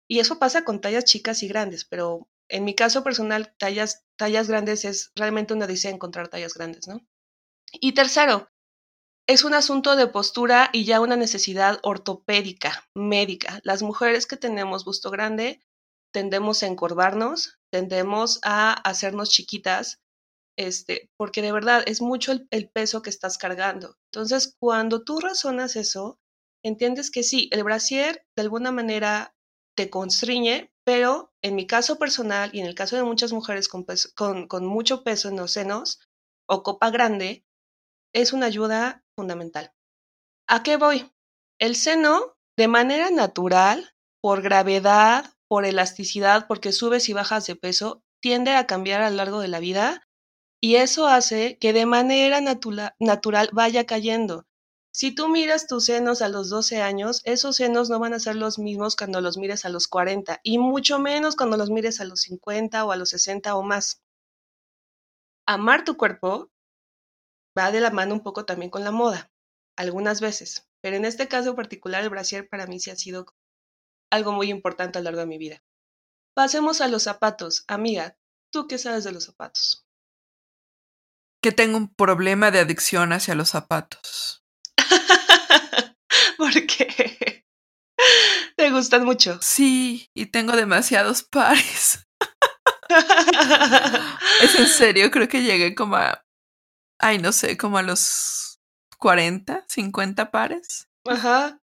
Y 0.09 0.21
eso 0.21 0.39
pasa 0.39 0.65
con 0.65 0.81
tallas 0.81 1.05
chicas 1.05 1.43
y 1.43 1.49
grandes, 1.49 1.85
pero 1.85 2.29
en 2.49 2.65
mi 2.65 2.75
caso 2.75 3.03
personal, 3.03 3.55
tallas, 3.59 4.05
tallas 4.17 4.49
grandes 4.49 4.85
es 4.85 5.11
realmente 5.17 5.53
una 5.53 5.65
odisea 5.65 5.91
encontrar 5.91 6.29
tallas 6.29 6.55
grandes, 6.55 6.87
¿no? 6.87 7.01
Y 7.73 7.95
tercero, 7.95 8.49
es 9.27 9.43
un 9.43 9.55
asunto 9.55 9.97
de 9.97 10.07
postura 10.07 10.71
y 10.73 10.85
ya 10.85 11.01
una 11.01 11.17
necesidad 11.17 11.81
ortopédica, 11.83 12.89
médica. 12.95 13.59
Las 13.65 13.83
mujeres 13.83 14.27
que 14.27 14.37
tenemos 14.37 14.85
busto 14.85 15.11
grande 15.11 15.66
tendemos 16.17 16.63
a 16.63 16.67
encorvarnos, 16.67 17.59
tendemos 17.71 18.41
a 18.43 18.73
hacernos 18.73 19.29
chiquitas, 19.29 20.01
este, 20.59 21.11
porque 21.19 21.43
de 21.43 21.53
verdad 21.53 21.85
es 21.87 22.01
mucho 22.01 22.33
el, 22.33 22.71
peso 22.71 23.03
que 23.03 23.11
estás 23.11 23.37
cargando. 23.37 23.99
Entonces, 24.11 24.57
cuando 24.59 25.05
tú 25.05 25.21
razonas 25.21 25.77
eso, 25.77 26.19
entiendes 26.65 27.11
que 27.11 27.23
sí, 27.23 27.51
el 27.53 27.65
brasier 27.65 28.25
de 28.35 28.45
alguna 28.45 28.73
manera 28.73 29.35
te 29.77 29.91
constriñe, 29.91 30.73
pero 30.87 31.35
en 31.43 31.55
mi 31.55 31.67
caso 31.67 31.99
personal 31.99 32.49
y 32.55 32.61
en 32.61 32.67
el 32.67 32.75
caso 32.75 32.97
de 32.97 33.03
muchas 33.03 33.35
mujeres 33.35 33.69
peso, 33.87 34.09
con, 34.17 34.49
con 34.49 34.65
mucho 34.65 35.05
peso 35.05 35.29
en 35.29 35.37
los 35.37 35.51
senos 35.53 36.01
o 36.49 36.63
copa 36.63 36.89
grande, 36.89 37.45
es 38.15 38.33
una 38.33 38.47
ayuda 38.47 39.05
fundamental. 39.19 39.71
¿A 40.49 40.63
qué 40.63 40.79
voy? 40.79 41.13
El 41.61 41.77
seno, 41.77 42.39
de 42.57 42.69
manera 42.69 43.11
natural, 43.11 43.93
por 44.23 44.41
gravedad, 44.41 45.36
por 45.49 45.65
elasticidad, 45.65 46.47
porque 46.47 46.73
subes 46.73 47.09
y 47.09 47.13
bajas 47.13 47.47
de 47.47 47.57
peso, 47.57 48.03
tiende 48.21 48.53
a 48.53 48.67
cambiar 48.67 49.03
a 49.03 49.11
lo 49.11 49.17
largo 49.17 49.41
de 49.41 49.49
la 49.49 49.61
vida 49.61 50.07
y 50.61 50.77
eso 50.77 51.07
hace 51.07 51.59
que 51.59 51.73
de 51.73 51.87
manera 51.87 52.41
natura 52.41 52.97
natural 52.99 53.51
vaya 53.53 53.85
cayendo. 53.85 54.47
Si 54.91 55.15
tú 55.15 55.29
miras 55.29 55.67
tus 55.67 55.85
senos 55.85 56.23
a 56.23 56.29
los 56.29 56.49
12 56.49 56.81
años, 56.81 57.21
esos 57.25 57.57
senos 57.57 57.91
no 57.91 57.99
van 57.99 58.15
a 58.15 58.19
ser 58.19 58.35
los 58.35 58.59
mismos 58.59 58.97
cuando 58.97 59.21
los 59.21 59.37
mires 59.37 59.67
a 59.67 59.69
los 59.69 59.89
40 59.89 60.41
y 60.43 60.59
mucho 60.59 60.99
menos 60.99 61.37
cuando 61.37 61.59
los 61.59 61.71
mires 61.71 62.01
a 62.01 62.05
los 62.05 62.23
50 62.23 62.85
o 62.85 62.93
a 62.93 62.97
los 62.97 63.11
60 63.11 63.55
o 63.57 63.63
más. 63.63 64.03
Amar 65.47 65.85
tu 65.85 65.97
cuerpo 65.97 66.51
va 67.57 67.71
de 67.71 67.81
la 67.81 67.91
mano 67.91 68.15
un 68.15 68.23
poco 68.23 68.47
también 68.47 68.71
con 68.71 68.85
la 68.85 68.91
moda, 68.91 69.31
algunas 69.77 70.21
veces, 70.21 70.67
pero 70.81 70.97
en 70.97 71.05
este 71.05 71.29
caso 71.29 71.55
particular 71.55 72.03
el 72.03 72.11
brasier 72.11 72.49
para 72.49 72.67
mí 72.67 72.81
sí 72.81 72.91
ha 72.91 72.97
sido 72.97 73.27
algo 74.17 74.33
muy 74.33 74.51
importante 74.51 74.99
a 74.99 75.01
lo 75.01 75.07
largo 75.07 75.21
de 75.21 75.27
mi 75.27 75.39
vida. 75.39 75.63
Pasemos 76.35 76.81
a 76.81 76.89
los 76.89 77.05
zapatos. 77.05 77.65
Amiga, 77.69 78.19
¿tú 78.51 78.67
qué 78.67 78.79
sabes 78.79 79.05
de 79.05 79.13
los 79.13 79.25
zapatos? 79.25 79.87
Que 81.41 81.53
tengo 81.53 81.77
un 81.77 81.95
problema 81.95 82.51
de 82.51 82.61
adicción 82.61 83.13
hacia 83.13 83.35
los 83.35 83.51
zapatos. 83.51 84.45
¿Por 86.37 86.53
qué? 86.67 87.45
¿Te 88.57 88.71
gustan 88.71 89.05
mucho? 89.05 89.39
Sí, 89.41 90.11
y 90.15 90.27
tengo 90.27 90.57
demasiados 90.57 91.23
pares. 91.23 92.07
es 94.43 94.55
en 94.55 94.67
serio, 94.67 95.11
creo 95.11 95.29
que 95.29 95.43
llegué 95.43 95.75
como 95.75 95.97
a. 95.97 96.25
Ay, 96.99 97.19
no 97.19 97.33
sé, 97.33 97.57
como 97.57 97.79
a 97.79 97.83
los 97.83 98.61
40, 98.99 99.65
50 99.69 100.31
pares. 100.31 100.89
Ajá. 101.05 101.61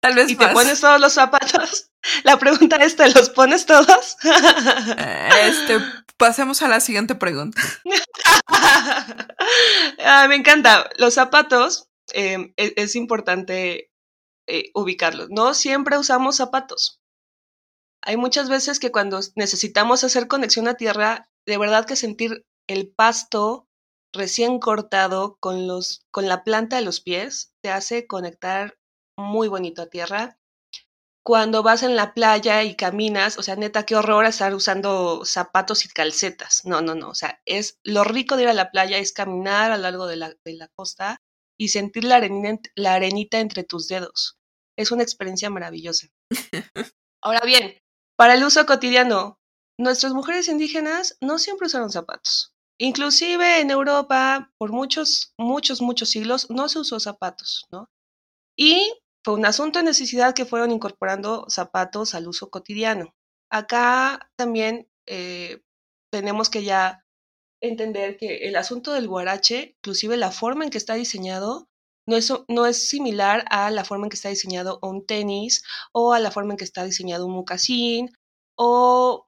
Tal 0.00 0.14
vez 0.14 0.30
¿Y 0.30 0.36
más. 0.36 0.48
te 0.48 0.54
pones 0.54 0.80
todos 0.80 1.00
los 1.00 1.12
zapatos? 1.12 1.90
La 2.24 2.38
pregunta 2.38 2.76
es, 2.76 2.96
¿te 2.96 3.08
los 3.10 3.30
pones 3.30 3.66
todos? 3.66 4.16
este, 5.42 5.80
pasemos 6.16 6.62
a 6.62 6.68
la 6.68 6.80
siguiente 6.80 7.14
pregunta. 7.14 7.60
ah, 10.04 10.26
me 10.28 10.36
encanta. 10.36 10.88
Los 10.98 11.14
zapatos 11.14 11.88
eh, 12.12 12.52
es, 12.56 12.74
es, 12.76 12.94
importante 12.94 13.90
eh, 14.46 14.70
ubicarlos. 14.74 15.28
No 15.30 15.54
siempre 15.54 15.98
usamos 15.98 16.36
zapatos. 16.36 17.00
Hay 18.02 18.16
muchas 18.16 18.48
veces 18.48 18.78
que 18.78 18.92
cuando 18.92 19.18
necesitamos 19.34 20.04
hacer 20.04 20.28
conexión 20.28 20.68
a 20.68 20.74
tierra, 20.74 21.28
de 21.44 21.58
verdad 21.58 21.86
que 21.86 21.96
sentir 21.96 22.44
el 22.68 22.88
pasto 22.88 23.66
recién 24.12 24.58
cortado 24.58 25.36
con, 25.40 25.66
los, 25.66 26.06
con 26.10 26.28
la 26.28 26.44
planta 26.44 26.76
de 26.76 26.82
los 26.82 27.00
pies 27.00 27.52
te 27.62 27.70
hace 27.70 28.06
conectar 28.06 28.76
muy 29.16 29.48
bonito 29.48 29.82
a 29.82 29.86
tierra. 29.86 30.38
Cuando 31.24 31.62
vas 31.64 31.82
en 31.82 31.96
la 31.96 32.14
playa 32.14 32.62
y 32.62 32.76
caminas, 32.76 33.36
o 33.36 33.42
sea, 33.42 33.56
neta, 33.56 33.84
qué 33.84 33.96
horror 33.96 34.26
estar 34.26 34.54
usando 34.54 35.24
zapatos 35.24 35.84
y 35.84 35.88
calcetas. 35.88 36.64
No, 36.64 36.82
no, 36.82 36.94
no. 36.94 37.08
O 37.08 37.14
sea, 37.14 37.40
es 37.44 37.80
lo 37.82 38.04
rico 38.04 38.36
de 38.36 38.44
ir 38.44 38.48
a 38.48 38.54
la 38.54 38.70
playa 38.70 38.98
es 38.98 39.12
caminar 39.12 39.72
a 39.72 39.76
lo 39.76 39.82
largo 39.82 40.06
de 40.06 40.16
la, 40.16 40.34
de 40.44 40.54
la 40.54 40.68
costa 40.68 41.20
y 41.58 41.68
sentir 41.68 42.04
la 42.04 42.16
arenita, 42.16 42.70
la 42.76 42.94
arenita 42.94 43.40
entre 43.40 43.64
tus 43.64 43.88
dedos. 43.88 44.38
Es 44.78 44.92
una 44.92 45.02
experiencia 45.02 45.50
maravillosa. 45.50 46.06
Ahora 47.22 47.40
bien, 47.44 47.76
para 48.16 48.34
el 48.34 48.44
uso 48.44 48.64
cotidiano, 48.66 49.40
nuestras 49.78 50.12
mujeres 50.12 50.48
indígenas 50.48 51.16
no 51.20 51.38
siempre 51.38 51.66
usaron 51.66 51.90
zapatos. 51.90 52.54
Inclusive 52.78 53.60
en 53.60 53.70
Europa, 53.70 54.52
por 54.58 54.70
muchos, 54.70 55.32
muchos, 55.38 55.80
muchos 55.80 56.10
siglos, 56.10 56.50
no 56.50 56.68
se 56.68 56.78
usó 56.78 57.00
zapatos, 57.00 57.66
¿no? 57.72 57.88
Y 58.56 58.92
fue 59.26 59.34
un 59.34 59.44
asunto 59.44 59.80
de 59.80 59.84
necesidad 59.84 60.36
que 60.36 60.44
fueron 60.44 60.70
incorporando 60.70 61.46
zapatos 61.48 62.14
al 62.14 62.28
uso 62.28 62.48
cotidiano. 62.48 63.12
Acá 63.50 64.30
también 64.36 64.88
eh, 65.08 65.62
tenemos 66.12 66.48
que 66.48 66.62
ya 66.62 67.04
entender 67.60 68.18
que 68.18 68.46
el 68.46 68.54
asunto 68.54 68.92
del 68.92 69.08
guarache, 69.08 69.74
inclusive 69.78 70.16
la 70.16 70.30
forma 70.30 70.62
en 70.62 70.70
que 70.70 70.78
está 70.78 70.94
diseñado, 70.94 71.68
no 72.06 72.14
es, 72.16 72.32
no 72.46 72.66
es 72.66 72.88
similar 72.88 73.44
a 73.50 73.72
la 73.72 73.84
forma 73.84 74.06
en 74.06 74.10
que 74.10 74.14
está 74.14 74.28
diseñado 74.28 74.78
un 74.80 75.04
tenis 75.04 75.64
o 75.92 76.12
a 76.12 76.20
la 76.20 76.30
forma 76.30 76.52
en 76.52 76.58
que 76.58 76.64
está 76.64 76.84
diseñado 76.84 77.26
un 77.26 77.32
mocasín 77.32 78.12
o 78.56 79.26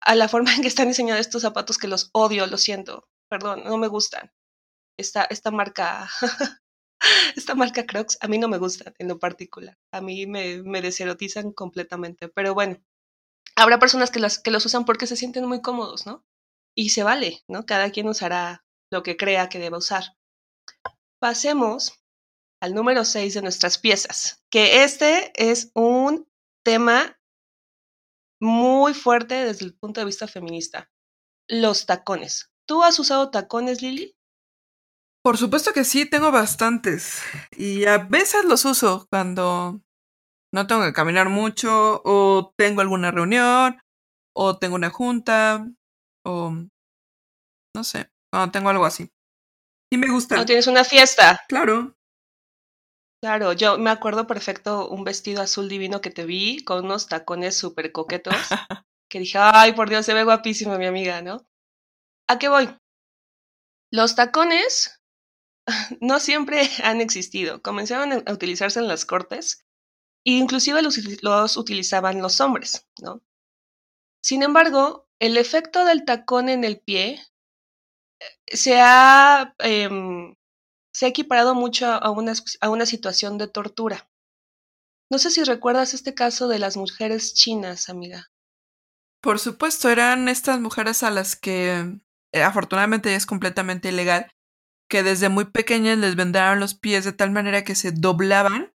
a 0.00 0.14
la 0.14 0.28
forma 0.32 0.54
en 0.54 0.62
que 0.62 0.68
están 0.68 0.86
diseñados 0.86 1.22
estos 1.22 1.42
zapatos 1.42 1.76
que 1.76 1.88
los 1.88 2.10
odio, 2.12 2.46
lo 2.46 2.56
siento, 2.56 3.08
perdón, 3.28 3.64
no 3.64 3.78
me 3.78 3.88
gustan. 3.88 4.30
Esta, 4.96 5.24
esta 5.24 5.50
marca, 5.50 6.08
esta 7.36 7.54
marca 7.54 7.86
Crocs 7.86 8.18
a 8.20 8.28
mí 8.28 8.38
no 8.38 8.48
me 8.48 8.58
gusta 8.58 8.92
en 8.98 9.08
lo 9.08 9.18
particular. 9.18 9.78
A 9.92 10.00
mí 10.00 10.26
me, 10.26 10.62
me 10.62 10.82
deserotizan 10.82 11.52
completamente. 11.52 12.28
Pero 12.28 12.54
bueno, 12.54 12.82
habrá 13.56 13.78
personas 13.78 14.10
que, 14.10 14.20
las, 14.20 14.38
que 14.38 14.50
los 14.50 14.66
usan 14.66 14.84
porque 14.84 15.06
se 15.06 15.16
sienten 15.16 15.46
muy 15.46 15.60
cómodos, 15.62 16.06
¿no? 16.06 16.24
y 16.74 16.90
se 16.90 17.02
vale, 17.02 17.42
¿no? 17.48 17.66
Cada 17.66 17.90
quien 17.90 18.08
usará 18.08 18.64
lo 18.90 19.02
que 19.02 19.16
crea 19.16 19.48
que 19.48 19.58
deba 19.58 19.78
usar. 19.78 20.16
Pasemos 21.20 22.02
al 22.60 22.74
número 22.74 23.04
6 23.04 23.34
de 23.34 23.42
nuestras 23.42 23.78
piezas, 23.78 24.42
que 24.50 24.84
este 24.84 25.32
es 25.36 25.70
un 25.74 26.28
tema 26.64 27.20
muy 28.40 28.94
fuerte 28.94 29.44
desde 29.44 29.66
el 29.66 29.76
punto 29.76 30.00
de 30.00 30.06
vista 30.06 30.26
feminista. 30.26 30.90
Los 31.48 31.86
tacones. 31.86 32.50
¿Tú 32.66 32.82
has 32.82 32.98
usado 32.98 33.30
tacones, 33.30 33.82
Lili? 33.82 34.16
Por 35.22 35.36
supuesto 35.36 35.72
que 35.72 35.84
sí, 35.84 36.08
tengo 36.08 36.30
bastantes. 36.30 37.22
Y 37.56 37.84
a 37.84 37.98
veces 37.98 38.44
los 38.44 38.64
uso 38.64 39.06
cuando 39.10 39.80
no 40.52 40.66
tengo 40.66 40.82
que 40.82 40.92
caminar 40.92 41.28
mucho 41.28 42.00
o 42.04 42.52
tengo 42.56 42.80
alguna 42.80 43.10
reunión 43.10 43.80
o 44.34 44.58
tengo 44.58 44.76
una 44.76 44.90
junta 44.90 45.66
o 46.24 46.54
no 47.74 47.84
sé, 47.84 48.10
cuando 48.32 48.50
tengo 48.50 48.70
algo 48.70 48.84
así. 48.84 49.10
Y 49.92 49.98
me 49.98 50.08
gusta. 50.08 50.40
¿O 50.40 50.44
tienes 50.44 50.66
una 50.66 50.84
fiesta? 50.84 51.40
Claro. 51.48 51.94
Claro, 53.22 53.52
yo 53.52 53.78
me 53.78 53.90
acuerdo 53.90 54.26
perfecto 54.26 54.88
un 54.88 55.04
vestido 55.04 55.42
azul 55.42 55.68
divino 55.68 56.00
que 56.00 56.10
te 56.10 56.24
vi 56.24 56.64
con 56.64 56.86
unos 56.86 57.06
tacones 57.06 57.56
súper 57.56 57.92
coquetos. 57.92 58.34
que 59.10 59.18
dije, 59.18 59.38
ay, 59.38 59.74
por 59.74 59.90
Dios, 59.90 60.06
se 60.06 60.14
ve 60.14 60.24
guapísima 60.24 60.78
mi 60.78 60.86
amiga, 60.86 61.20
¿no? 61.20 61.44
¿A 62.28 62.38
qué 62.38 62.48
voy? 62.48 62.74
Los 63.92 64.14
tacones 64.14 64.99
no 66.00 66.20
siempre 66.20 66.68
han 66.84 67.00
existido. 67.00 67.62
Comenzaron 67.62 68.22
a 68.26 68.32
utilizarse 68.32 68.78
en 68.78 68.88
las 68.88 69.04
cortes 69.04 69.64
e 70.24 70.32
inclusive 70.32 70.82
los, 70.82 71.56
utilizaban 71.56 72.20
los 72.20 72.40
hombres, 72.40 72.86
¿no? 73.00 73.22
Sin 74.22 74.42
embargo, 74.42 75.08
el 75.18 75.36
efecto 75.36 75.84
del 75.84 76.04
tacón 76.04 76.48
en 76.48 76.64
el 76.64 76.78
pie 76.78 77.22
eh, 78.20 78.56
se 78.56 78.80
ha, 78.80 79.54
em, 79.58 80.34
se 80.92 81.06
ha 81.06 81.08
equiparado 81.08 81.54
mucho 81.54 81.86
a 81.86 82.10
una, 82.10 82.34
a 82.60 82.68
una 82.68 82.86
situación 82.86 83.38
de 83.38 83.48
tortura. 83.48 84.10
No 85.10 85.18
sé 85.18 85.30
si 85.30 85.42
recuerdas 85.42 85.94
este 85.94 86.14
caso 86.14 86.48
de 86.48 86.58
las 86.58 86.76
mujeres 86.76 87.34
chinas, 87.34 87.88
amiga. 87.88 88.30
Por 89.22 89.38
supuesto, 89.38 89.88
eran 89.88 90.28
estas 90.28 90.60
mujeres 90.60 91.02
a 91.02 91.10
las 91.10 91.34
que 91.34 92.00
eh, 92.32 92.42
afortunadamente 92.42 93.14
es 93.14 93.26
completamente 93.26 93.88
ilegal, 93.88 94.32
que 94.90 95.02
desde 95.02 95.30
muy 95.30 95.46
pequeñas 95.46 95.96
les 95.96 96.16
vendaron 96.16 96.60
los 96.60 96.74
pies 96.74 97.04
de 97.04 97.12
tal 97.12 97.30
manera 97.30 97.64
que 97.64 97.74
se 97.74 97.92
doblaban 97.92 98.74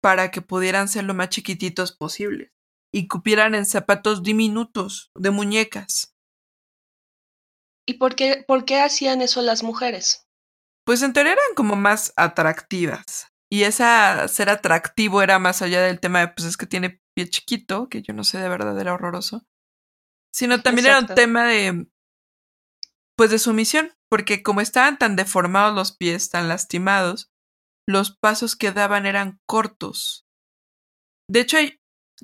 para 0.00 0.30
que 0.30 0.40
pudieran 0.40 0.88
ser 0.88 1.04
lo 1.04 1.12
más 1.12 1.28
chiquititos 1.28 1.92
posibles 1.92 2.52
y 2.94 3.08
cupieran 3.08 3.54
en 3.54 3.66
zapatos 3.66 4.22
diminutos 4.22 5.10
de 5.14 5.30
muñecas. 5.30 6.14
¿Y 7.86 7.94
por 7.94 8.14
qué, 8.14 8.44
por 8.46 8.64
qué 8.64 8.80
hacían 8.80 9.20
eso 9.20 9.42
las 9.42 9.62
mujeres? 9.62 10.28
Pues 10.86 11.02
en 11.02 11.12
teoría 11.12 11.32
eran 11.32 11.54
como 11.56 11.76
más 11.76 12.12
atractivas. 12.16 13.28
Y 13.52 13.64
esa 13.64 14.28
ser 14.28 14.48
atractivo 14.48 15.22
era 15.22 15.40
más 15.40 15.60
allá 15.60 15.82
del 15.82 15.98
tema 15.98 16.20
de, 16.20 16.28
pues 16.28 16.46
es 16.46 16.56
que 16.56 16.66
tiene 16.66 17.02
pie 17.14 17.28
chiquito, 17.28 17.88
que 17.88 18.02
yo 18.02 18.14
no 18.14 18.22
sé 18.22 18.38
de 18.38 18.48
verdad 18.48 18.78
era 18.80 18.94
horroroso. 18.94 19.44
Sino 20.32 20.62
también 20.62 20.86
era 20.86 21.00
un 21.00 21.08
tema 21.08 21.44
de, 21.44 21.88
pues 23.20 23.30
de 23.30 23.38
sumisión, 23.38 23.92
porque 24.08 24.42
como 24.42 24.62
estaban 24.62 24.96
tan 24.96 25.14
deformados 25.14 25.74
los 25.74 25.94
pies, 25.94 26.30
tan 26.30 26.48
lastimados, 26.48 27.30
los 27.86 28.16
pasos 28.16 28.56
que 28.56 28.72
daban 28.72 29.04
eran 29.04 29.42
cortos. 29.46 30.26
De 31.28 31.40
hecho, 31.40 31.58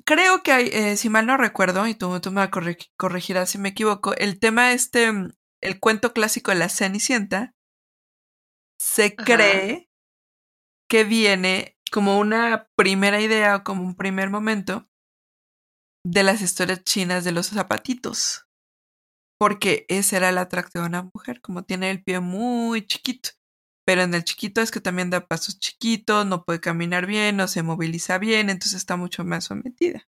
creo 0.05 0.41
que 0.41 0.53
hay, 0.53 0.69
eh, 0.73 0.97
si 0.97 1.09
mal 1.09 1.27
no 1.27 1.37
recuerdo, 1.37 1.85
y 1.85 1.93
tú, 1.93 2.19
tú 2.19 2.31
me 2.31 2.49
corregirás 2.97 3.51
si 3.51 3.59
me 3.59 3.69
equivoco, 3.69 4.15
el 4.15 4.39
tema 4.39 4.71
este, 4.71 5.11
el 5.61 5.79
cuento 5.79 6.13
clásico 6.13 6.49
de 6.49 6.57
la 6.57 6.67
Cenicienta, 6.67 7.53
se 8.79 9.15
cree 9.15 9.91
que 10.89 11.03
viene 11.03 11.77
como 11.91 12.17
una 12.17 12.71
primera 12.75 13.21
idea 13.21 13.57
o 13.57 13.63
como 13.63 13.83
un 13.83 13.95
primer 13.95 14.31
momento 14.31 14.89
de 16.03 16.23
las 16.23 16.41
historias 16.41 16.83
chinas 16.83 17.23
de 17.23 17.33
los 17.33 17.49
zapatitos. 17.49 18.46
Porque 19.39 19.85
ese 19.89 20.17
era 20.17 20.29
el 20.29 20.37
atractivo 20.37 20.83
de 20.83 20.89
una 20.89 21.09
mujer, 21.13 21.41
como 21.41 21.63
tiene 21.63 21.91
el 21.91 22.03
pie 22.03 22.19
muy 22.19 22.85
chiquito. 22.85 23.29
Pero 23.85 24.01
en 24.01 24.13
el 24.13 24.23
chiquito 24.23 24.61
es 24.61 24.71
que 24.71 24.81
también 24.81 25.09
da 25.09 25.27
pasos 25.27 25.59
chiquitos, 25.59 26.25
no 26.25 26.43
puede 26.43 26.59
caminar 26.59 27.05
bien, 27.05 27.37
no 27.37 27.47
se 27.47 27.63
moviliza 27.63 28.17
bien, 28.17 28.49
entonces 28.49 28.73
está 28.73 28.97
mucho 28.97 29.23
más 29.23 29.45
sometida. 29.45 30.07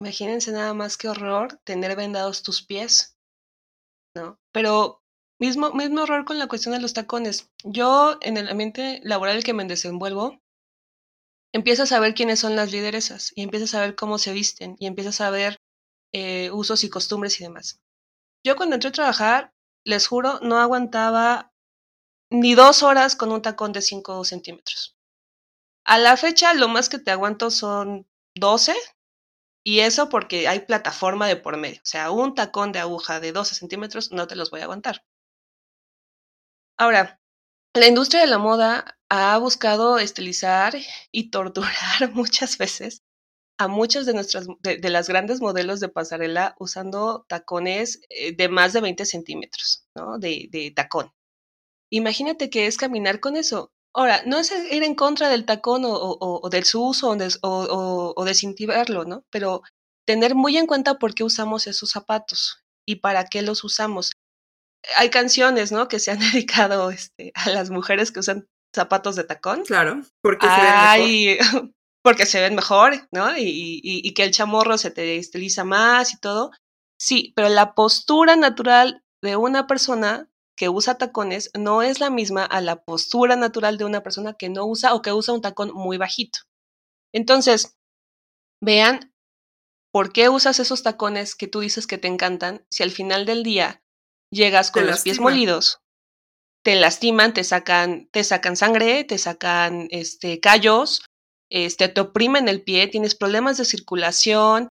Imagínense 0.00 0.50
nada 0.50 0.74
más 0.74 0.96
que 0.96 1.08
horror 1.08 1.60
tener 1.62 1.94
vendados 1.94 2.42
tus 2.42 2.62
pies, 2.62 3.18
¿no? 4.16 4.40
Pero 4.50 5.02
mismo, 5.38 5.72
mismo 5.72 6.02
horror 6.02 6.24
con 6.24 6.38
la 6.38 6.48
cuestión 6.48 6.74
de 6.74 6.80
los 6.80 6.94
tacones. 6.94 7.52
Yo, 7.64 8.18
en 8.22 8.38
el 8.38 8.48
ambiente 8.48 9.00
laboral 9.04 9.44
que 9.44 9.52
me 9.52 9.64
desenvuelvo, 9.64 10.40
empiezo 11.52 11.82
a 11.82 11.86
saber 11.86 12.14
quiénes 12.14 12.40
son 12.40 12.56
las 12.56 12.72
lideresas 12.72 13.32
y 13.36 13.42
empiezas 13.42 13.74
a 13.74 13.80
ver 13.80 13.94
cómo 13.94 14.18
se 14.18 14.32
visten 14.32 14.74
y 14.78 14.86
empiezas 14.86 15.20
a 15.20 15.30
ver 15.30 15.59
eh, 16.12 16.50
usos 16.52 16.84
y 16.84 16.90
costumbres 16.90 17.40
y 17.40 17.44
demás. 17.44 17.80
Yo 18.44 18.56
cuando 18.56 18.74
entré 18.74 18.88
a 18.88 18.92
trabajar, 18.92 19.52
les 19.84 20.06
juro, 20.06 20.40
no 20.40 20.58
aguantaba 20.58 21.52
ni 22.30 22.54
dos 22.54 22.82
horas 22.82 23.16
con 23.16 23.32
un 23.32 23.42
tacón 23.42 23.72
de 23.72 23.82
5 23.82 24.24
centímetros. 24.24 24.96
A 25.84 25.98
la 25.98 26.16
fecha, 26.16 26.54
lo 26.54 26.68
más 26.68 26.88
que 26.88 26.98
te 26.98 27.10
aguanto 27.10 27.50
son 27.50 28.06
12, 28.36 28.74
y 29.64 29.80
eso 29.80 30.08
porque 30.08 30.48
hay 30.48 30.60
plataforma 30.60 31.26
de 31.26 31.36
por 31.36 31.56
medio. 31.56 31.80
O 31.82 31.86
sea, 31.86 32.10
un 32.10 32.34
tacón 32.34 32.72
de 32.72 32.78
aguja 32.78 33.20
de 33.20 33.32
12 33.32 33.54
centímetros 33.54 34.12
no 34.12 34.26
te 34.26 34.36
los 34.36 34.50
voy 34.50 34.60
a 34.60 34.64
aguantar. 34.64 35.04
Ahora, 36.78 37.20
la 37.74 37.86
industria 37.86 38.22
de 38.22 38.26
la 38.26 38.38
moda 38.38 38.98
ha 39.10 39.36
buscado 39.38 39.98
estilizar 39.98 40.74
y 41.12 41.30
torturar 41.30 42.10
muchas 42.14 42.56
veces 42.58 43.02
a 43.60 43.68
muchas 43.68 44.06
de 44.06 44.14
nuestras 44.14 44.46
de, 44.62 44.90
las 44.90 45.06
grandes 45.06 45.42
modelos 45.42 45.80
de 45.80 45.90
pasarela 45.90 46.56
usando 46.58 47.26
tacones 47.28 48.00
eh, 48.08 48.34
de 48.34 48.48
más 48.48 48.72
de 48.72 48.80
20 48.80 49.04
centímetros, 49.04 49.84
¿no? 49.94 50.18
De, 50.18 50.48
de 50.50 50.70
tacón. 50.70 51.12
Imagínate 51.90 52.48
que 52.48 52.66
es 52.66 52.78
caminar 52.78 53.20
con 53.20 53.36
eso. 53.36 53.70
Ahora, 53.92 54.22
no 54.24 54.38
es 54.38 54.50
ir 54.70 54.82
en 54.82 54.94
contra 54.94 55.28
del 55.28 55.44
tacón 55.44 55.84
o, 55.84 55.92
o, 55.92 56.48
del 56.48 56.64
su 56.64 56.82
uso 56.82 57.10
o, 57.10 58.14
o, 58.16 58.24
desintivarlo, 58.24 59.04
¿no? 59.04 59.24
Pero 59.30 59.62
tener 60.06 60.34
muy 60.34 60.56
en 60.56 60.66
cuenta 60.66 60.98
por 60.98 61.14
qué 61.14 61.24
usamos 61.24 61.66
esos 61.66 61.90
zapatos 61.90 62.64
y 62.88 62.96
para 62.96 63.24
qué 63.24 63.42
los 63.42 63.62
usamos. 63.62 64.12
Hay 64.96 65.10
canciones, 65.10 65.70
¿no? 65.70 65.88
Que 65.88 65.98
se 65.98 66.12
han 66.12 66.18
dedicado 66.32 66.90
este, 66.90 67.32
a 67.34 67.50
las 67.50 67.68
mujeres 67.70 68.10
que 68.10 68.20
usan 68.20 68.48
zapatos 68.74 69.16
de 69.16 69.24
tacón. 69.24 69.64
Claro, 69.64 70.00
porque 70.22 70.46
se 70.46 70.62
ven 70.62 71.36
mejor. 71.38 71.70
Porque 72.02 72.26
se 72.26 72.40
ven 72.40 72.54
mejor, 72.54 73.08
¿no? 73.12 73.36
Y, 73.36 73.42
y, 73.42 73.80
y 73.82 74.14
que 74.14 74.24
el 74.24 74.30
chamorro 74.30 74.78
se 74.78 74.90
te 74.90 75.16
estiliza 75.16 75.64
más 75.64 76.12
y 76.12 76.18
todo. 76.18 76.50
Sí, 76.98 77.32
pero 77.36 77.48
la 77.48 77.74
postura 77.74 78.36
natural 78.36 79.04
de 79.22 79.36
una 79.36 79.66
persona 79.66 80.30
que 80.56 80.68
usa 80.68 80.98
tacones 80.98 81.50
no 81.58 81.80
es 81.80 82.00
la 82.00 82.10
misma 82.10 82.44
a 82.44 82.60
la 82.60 82.82
postura 82.84 83.34
natural 83.36 83.78
de 83.78 83.86
una 83.86 84.02
persona 84.02 84.34
que 84.34 84.50
no 84.50 84.66
usa 84.66 84.94
o 84.94 85.00
que 85.00 85.12
usa 85.12 85.32
un 85.32 85.40
tacón 85.40 85.72
muy 85.72 85.96
bajito. 85.96 86.40
Entonces, 87.14 87.78
vean 88.62 89.14
por 89.92 90.12
qué 90.12 90.28
usas 90.28 90.60
esos 90.60 90.82
tacones 90.82 91.34
que 91.34 91.48
tú 91.48 91.60
dices 91.60 91.86
que 91.86 91.98
te 91.98 92.08
encantan 92.08 92.66
si 92.70 92.82
al 92.82 92.90
final 92.90 93.24
del 93.24 93.42
día 93.42 93.82
llegas 94.30 94.70
con 94.70 94.86
los 94.86 95.00
pies 95.00 95.18
molidos, 95.18 95.80
te 96.62 96.76
lastiman, 96.76 97.32
te 97.32 97.42
sacan, 97.42 98.08
te 98.12 98.22
sacan 98.22 98.54
sangre, 98.54 99.04
te 99.04 99.16
sacan 99.16 99.88
este 99.90 100.40
callos, 100.40 101.02
este, 101.50 101.88
te 101.88 102.00
oprimen 102.00 102.48
el 102.48 102.62
pie, 102.62 102.88
tienes 102.88 103.14
problemas 103.14 103.58
de 103.58 103.64
circulación, 103.64 104.68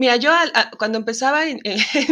Mira, 0.00 0.14
yo 0.14 0.30
cuando 0.78 0.98
empezaba 0.98 1.46
en, 1.48 1.60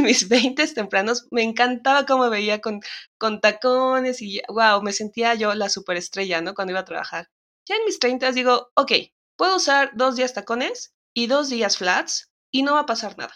mis 0.03 0.29
veintes 0.29 0.75
tempranos, 0.75 1.29
me 1.31 1.43
encantaba 1.43 2.05
cómo 2.05 2.29
veía 2.29 2.61
con, 2.61 2.81
con 3.17 3.41
tacones 3.41 4.21
y 4.23 4.43
wow, 4.49 4.83
me 4.83 4.93
sentía 4.93 5.35
yo 5.35 5.55
la 5.55 5.69
superestrella, 5.69 6.41
¿no? 6.41 6.55
Cuando 6.55 6.73
iba 6.73 6.81
a 6.81 6.85
trabajar. 6.85 7.29
Ya 7.69 7.77
en 7.77 7.85
mis 7.85 7.99
treintas 7.99 8.35
digo, 8.35 8.71
ok, 8.75 8.93
puedo 9.37 9.57
usar 9.57 9.93
dos 9.95 10.17
días 10.17 10.35
tacones 10.35 10.95
y 11.15 11.29
dos 11.29 11.49
días 11.49 11.79
flats 11.79 12.31
y 12.53 12.63
no 12.63 12.75
va 12.75 12.81
a 12.81 12.87
pasar 12.87 13.17
nada. 13.19 13.35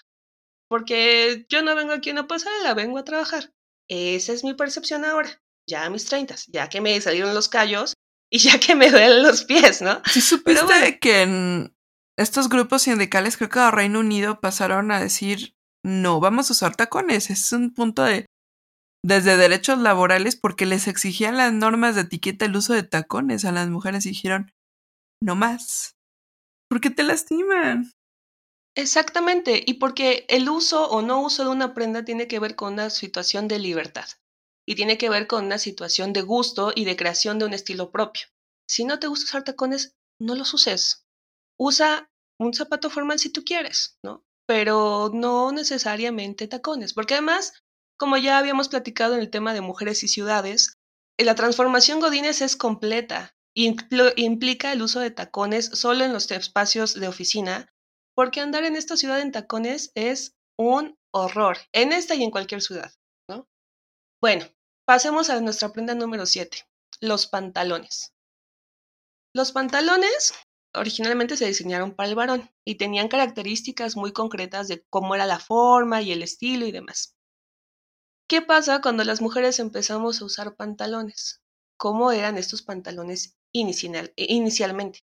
Porque 0.68 1.46
yo 1.48 1.62
no 1.62 1.74
vengo 1.76 1.92
aquí 1.92 2.10
a 2.10 2.12
una 2.12 2.26
pasarela, 2.26 2.74
vengo 2.74 2.98
a 2.98 3.04
trabajar. 3.04 3.52
Esa 3.88 4.32
es 4.32 4.44
mi 4.44 4.54
percepción 4.54 5.04
ahora, 5.04 5.42
ya 5.68 5.84
a 5.84 5.90
mis 5.90 6.06
treintas, 6.06 6.46
ya 6.46 6.68
que 6.68 6.80
me 6.80 7.00
salieron 7.00 7.34
los 7.34 7.48
callos 7.48 7.94
y 8.30 8.38
ya 8.38 8.58
que 8.60 8.74
me 8.74 8.90
duelen 8.90 9.22
los 9.22 9.44
pies, 9.44 9.82
¿no? 9.82 10.00
Si 10.06 10.20
supiste 10.20 10.98
que 11.00 11.22
en, 11.22 11.74
estos 12.16 12.48
grupos 12.48 12.82
sindicales, 12.82 13.36
creo 13.36 13.48
que 13.48 13.58
a 13.58 13.70
Reino 13.70 14.00
Unido 14.00 14.40
pasaron 14.40 14.92
a 14.92 15.00
decir, 15.00 15.54
no, 15.84 16.20
vamos 16.20 16.50
a 16.50 16.52
usar 16.52 16.76
tacones. 16.76 17.30
Es 17.30 17.52
un 17.52 17.74
punto 17.74 18.04
de, 18.04 18.26
desde 19.02 19.36
derechos 19.36 19.78
laborales, 19.78 20.36
porque 20.36 20.66
les 20.66 20.86
exigían 20.86 21.36
las 21.36 21.52
normas 21.52 21.94
de 21.94 22.02
etiqueta 22.02 22.44
el 22.44 22.56
uso 22.56 22.74
de 22.74 22.82
tacones 22.82 23.44
a 23.44 23.52
las 23.52 23.68
mujeres 23.68 24.06
y 24.06 24.10
dijeron, 24.10 24.52
no 25.22 25.34
más. 25.34 25.96
Porque 26.68 26.90
te 26.90 27.02
lastiman. 27.02 27.90
Exactamente, 28.76 29.64
y 29.66 29.74
porque 29.74 30.26
el 30.28 30.48
uso 30.48 30.88
o 30.88 31.02
no 31.02 31.20
uso 31.22 31.42
de 31.42 31.50
una 31.50 31.74
prenda 31.74 32.04
tiene 32.04 32.28
que 32.28 32.38
ver 32.38 32.54
con 32.54 32.74
una 32.74 32.90
situación 32.90 33.48
de 33.48 33.58
libertad 33.58 34.06
y 34.66 34.74
tiene 34.74 34.98
que 34.98 35.10
ver 35.10 35.26
con 35.26 35.46
una 35.46 35.58
situación 35.58 36.12
de 36.12 36.22
gusto 36.22 36.72
y 36.74 36.84
de 36.84 36.96
creación 36.96 37.38
de 37.38 37.46
un 37.46 37.54
estilo 37.54 37.90
propio. 37.90 38.26
Si 38.68 38.84
no 38.84 38.98
te 38.98 39.06
gusta 39.06 39.24
usar 39.24 39.44
tacones, 39.44 39.96
no 40.20 40.34
los 40.34 40.54
uses. 40.54 41.04
Usa 41.58 42.10
un 42.38 42.54
zapato 42.54 42.90
formal 42.90 43.18
si 43.18 43.30
tú 43.30 43.44
quieres, 43.44 43.98
¿no? 44.02 44.24
Pero 44.46 45.10
no 45.12 45.52
necesariamente 45.52 46.48
tacones, 46.48 46.94
porque 46.94 47.14
además, 47.14 47.52
como 47.98 48.16
ya 48.16 48.38
habíamos 48.38 48.68
platicado 48.68 49.14
en 49.14 49.20
el 49.20 49.30
tema 49.30 49.54
de 49.54 49.60
mujeres 49.60 50.02
y 50.02 50.08
ciudades, 50.08 50.78
eh, 51.18 51.24
la 51.24 51.34
transformación 51.34 52.00
Godínez 52.00 52.40
es 52.42 52.56
completa. 52.56 53.34
implica 53.54 54.72
el 54.72 54.82
uso 54.82 55.00
de 55.00 55.10
tacones 55.10 55.66
solo 55.66 56.04
en 56.04 56.12
los 56.12 56.30
espacios 56.30 56.94
de 56.94 57.08
oficina 57.08 57.72
porque 58.14 58.40
andar 58.40 58.64
en 58.64 58.76
esta 58.76 58.96
ciudad 58.96 59.20
en 59.20 59.32
tacones 59.32 59.92
es 59.94 60.34
un 60.58 60.98
horror, 61.10 61.56
en 61.72 61.92
esta 61.92 62.14
y 62.14 62.22
en 62.22 62.30
cualquier 62.30 62.60
ciudad. 62.62 62.92
Bueno, 64.20 64.46
pasemos 64.84 65.30
a 65.30 65.40
nuestra 65.40 65.72
prenda 65.72 65.94
número 65.94 66.26
7, 66.26 66.66
los 67.00 67.26
pantalones. 67.26 68.12
Los 69.34 69.52
pantalones 69.52 70.34
originalmente 70.74 71.36
se 71.36 71.46
diseñaron 71.46 71.92
para 71.94 72.08
el 72.08 72.14
varón 72.14 72.50
y 72.64 72.76
tenían 72.76 73.08
características 73.08 73.96
muy 73.96 74.12
concretas 74.12 74.68
de 74.68 74.84
cómo 74.90 75.14
era 75.14 75.26
la 75.26 75.38
forma 75.38 76.02
y 76.02 76.12
el 76.12 76.22
estilo 76.22 76.66
y 76.66 76.72
demás. 76.72 77.16
¿Qué 78.28 78.42
pasa 78.42 78.80
cuando 78.80 79.04
las 79.04 79.20
mujeres 79.20 79.58
empezamos 79.58 80.20
a 80.20 80.24
usar 80.24 80.54
pantalones? 80.54 81.40
¿Cómo 81.78 82.12
eran 82.12 82.36
estos 82.36 82.62
pantalones 82.62 83.36
inicialmente? 83.52 85.00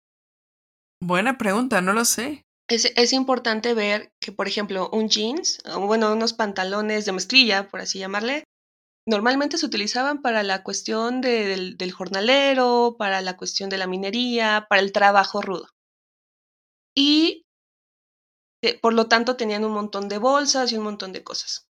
Buena 1.01 1.39
pregunta, 1.39 1.81
no 1.81 1.93
lo 1.93 2.05
sé 2.05 2.45
es, 2.69 3.13
importante 3.13 3.75
ver 3.75 4.13
que, 4.21 4.33
por 4.33 4.49
ejemplo, 4.49 4.89
un 4.91 5.09
jeans, 5.09 5.63
bueno, 5.79 6.13
unos 6.13 6.33
pantalones 6.33 7.05
de 7.05 7.13
mezclilla, 7.13 7.69
por 7.69 7.81
así 7.81 7.99
llamarle, 7.99 8.45
normalmente 9.07 9.59
se 9.59 9.67
utilizaban 9.67 10.23
para 10.23 10.43
la 10.43 10.63
cuestión 10.63 11.21
del, 11.21 11.93
jornalero, 11.93 12.97
para 12.99 13.21
la 13.21 13.37
cuestión 13.37 13.71
de 13.71 13.79
la 13.79 13.87
minería, 13.87 14.67
para 14.69 14.81
el 14.81 14.93
trabajo 14.93 15.43
rudo. 15.43 15.69
Y 16.97 17.45
eh, 18.63 18.79
por 18.81 18.95
lo 18.95 19.07
tanto 19.09 19.37
tenían 19.37 19.65
un 19.65 19.73
montón 19.73 20.09
de 20.09 20.19
bolsas 20.19 20.73
y 20.73 20.79
un 20.79 20.85
montón 20.85 21.13
de 21.13 21.25
cosas. 21.25 21.67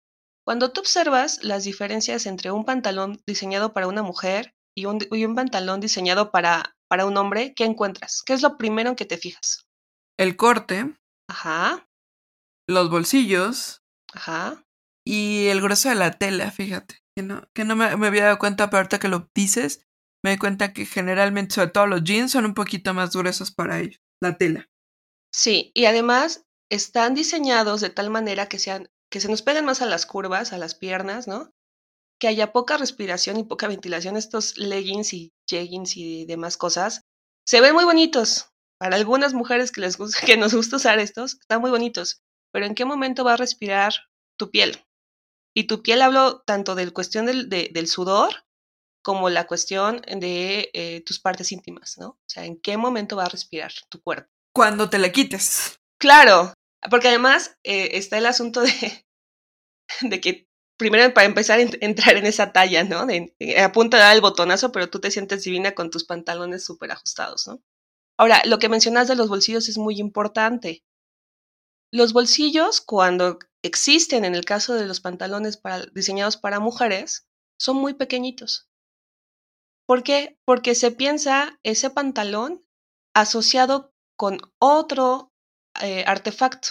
Cuando 0.44 0.72
tú 0.72 0.80
observas 0.80 1.42
las 1.44 1.64
diferencias 1.64 2.26
entre 2.26 2.50
un 2.50 2.64
pantalón 2.64 3.22
diseñado 3.26 3.72
para 3.72 3.86
una 3.86 4.02
mujer 4.02 4.54
y 4.76 4.86
un, 4.86 4.98
y 5.10 5.24
un 5.24 5.34
pantalón 5.34 5.80
diseñado 5.80 6.30
para, 6.32 6.76
para 6.88 7.06
un 7.06 7.16
hombre, 7.16 7.54
¿qué 7.54 7.64
encuentras? 7.64 8.22
¿Qué 8.26 8.32
es 8.32 8.42
lo 8.42 8.58
primero 8.58 8.90
en 8.90 8.96
que 8.96 9.04
te 9.04 9.18
fijas? 9.18 9.66
el 10.18 10.36
corte, 10.36 10.94
Ajá, 11.28 11.88
los 12.68 12.90
bolsillos 12.90 13.82
ajá. 14.12 14.62
y 15.04 15.46
el 15.46 15.60
grueso 15.60 15.88
de 15.88 15.94
la 15.96 16.12
tela, 16.12 16.50
fíjate. 16.50 17.01
Que 17.16 17.22
no, 17.22 17.48
que 17.54 17.64
no 17.64 17.76
me, 17.76 17.84
había 17.86 18.24
dado 18.24 18.38
cuenta, 18.38 18.70
pero 18.70 18.78
ahorita 18.78 18.98
que 18.98 19.08
lo 19.08 19.30
dices, 19.34 19.86
me 20.24 20.30
doy 20.30 20.38
cuenta 20.38 20.72
que 20.72 20.86
generalmente, 20.86 21.54
sobre 21.54 21.70
todo 21.70 21.86
los 21.86 22.04
jeans, 22.04 22.32
son 22.32 22.46
un 22.46 22.54
poquito 22.54 22.94
más 22.94 23.14
gruesos 23.14 23.52
para 23.52 23.80
ellos, 23.80 24.00
la 24.20 24.38
tela. 24.38 24.68
Sí, 25.34 25.72
y 25.74 25.84
además 25.86 26.44
están 26.70 27.14
diseñados 27.14 27.80
de 27.80 27.90
tal 27.90 28.10
manera 28.10 28.48
que 28.48 28.58
sean, 28.58 28.88
que 29.10 29.20
se 29.20 29.28
nos 29.28 29.42
peguen 29.42 29.64
más 29.64 29.82
a 29.82 29.86
las 29.86 30.06
curvas, 30.06 30.52
a 30.52 30.58
las 30.58 30.74
piernas, 30.74 31.28
¿no? 31.28 31.50
Que 32.18 32.28
haya 32.28 32.52
poca 32.52 32.78
respiración 32.78 33.36
y 33.38 33.44
poca 33.44 33.68
ventilación. 33.68 34.16
Estos 34.16 34.56
leggings 34.56 35.12
y 35.12 35.32
jeggings 35.46 35.96
y 35.96 36.24
demás 36.24 36.56
cosas 36.56 37.02
se 37.44 37.60
ven 37.60 37.74
muy 37.74 37.84
bonitos, 37.84 38.52
para 38.78 38.96
algunas 38.96 39.32
mujeres 39.32 39.70
que, 39.70 39.80
les 39.80 39.96
gusta, 39.96 40.18
que 40.26 40.36
nos 40.36 40.54
gusta 40.54 40.76
usar 40.76 40.98
estos, 40.98 41.34
están 41.34 41.60
muy 41.60 41.70
bonitos, 41.70 42.20
pero 42.52 42.66
¿en 42.66 42.74
qué 42.74 42.84
momento 42.84 43.22
va 43.22 43.34
a 43.34 43.36
respirar 43.36 43.94
tu 44.36 44.50
piel? 44.50 44.84
Y 45.54 45.64
tu 45.64 45.82
piel 45.82 46.02
hablo 46.02 46.40
tanto 46.40 46.74
de 46.74 46.86
la 46.86 46.90
cuestión 46.92 47.26
del, 47.26 47.48
del 47.48 47.86
sudor 47.86 48.44
como 49.02 49.28
la 49.28 49.46
cuestión 49.46 50.00
de 50.06 50.70
eh, 50.72 51.02
tus 51.04 51.18
partes 51.18 51.52
íntimas, 51.52 51.98
¿no? 51.98 52.08
O 52.08 52.24
sea, 52.26 52.44
¿en 52.44 52.60
qué 52.60 52.76
momento 52.76 53.16
va 53.16 53.24
a 53.24 53.28
respirar 53.28 53.72
tu 53.88 54.00
cuerpo? 54.00 54.30
Cuando 54.54 54.88
te 54.88 54.98
la 54.98 55.10
quites. 55.10 55.80
Claro, 55.98 56.52
porque 56.90 57.08
además 57.08 57.58
eh, 57.64 57.90
está 57.92 58.18
el 58.18 58.26
asunto 58.26 58.60
de, 58.60 59.06
de 60.02 60.20
que 60.20 60.48
primero 60.78 61.12
para 61.14 61.26
empezar 61.26 61.58
a 61.58 61.62
entrar 61.80 62.16
en 62.16 62.26
esa 62.26 62.52
talla, 62.52 62.84
¿no? 62.84 63.06
De, 63.06 63.34
a 63.60 63.72
punto 63.72 63.96
de 63.96 64.02
dar 64.02 64.14
el 64.14 64.20
botonazo, 64.20 64.72
pero 64.72 64.88
tú 64.88 65.00
te 65.00 65.10
sientes 65.10 65.44
divina 65.44 65.74
con 65.74 65.90
tus 65.90 66.04
pantalones 66.04 66.64
súper 66.64 66.92
ajustados, 66.92 67.46
¿no? 67.46 67.62
Ahora, 68.18 68.42
lo 68.46 68.58
que 68.58 68.68
mencionas 68.68 69.08
de 69.08 69.16
los 69.16 69.28
bolsillos 69.28 69.68
es 69.68 69.78
muy 69.78 69.98
importante. 69.98 70.84
Los 71.92 72.14
bolsillos, 72.14 72.80
cuando 72.80 73.38
existen 73.62 74.24
en 74.24 74.34
el 74.34 74.46
caso 74.46 74.74
de 74.74 74.86
los 74.86 75.00
pantalones 75.00 75.60
diseñados 75.92 76.38
para 76.38 76.58
mujeres, 76.58 77.28
son 77.60 77.76
muy 77.76 77.92
pequeñitos. 77.92 78.68
¿Por 79.86 80.02
qué? 80.02 80.38
Porque 80.46 80.74
se 80.74 80.90
piensa 80.90 81.60
ese 81.62 81.90
pantalón 81.90 82.64
asociado 83.14 83.92
con 84.16 84.40
otro 84.58 85.32
eh, 85.82 86.04
artefacto 86.06 86.68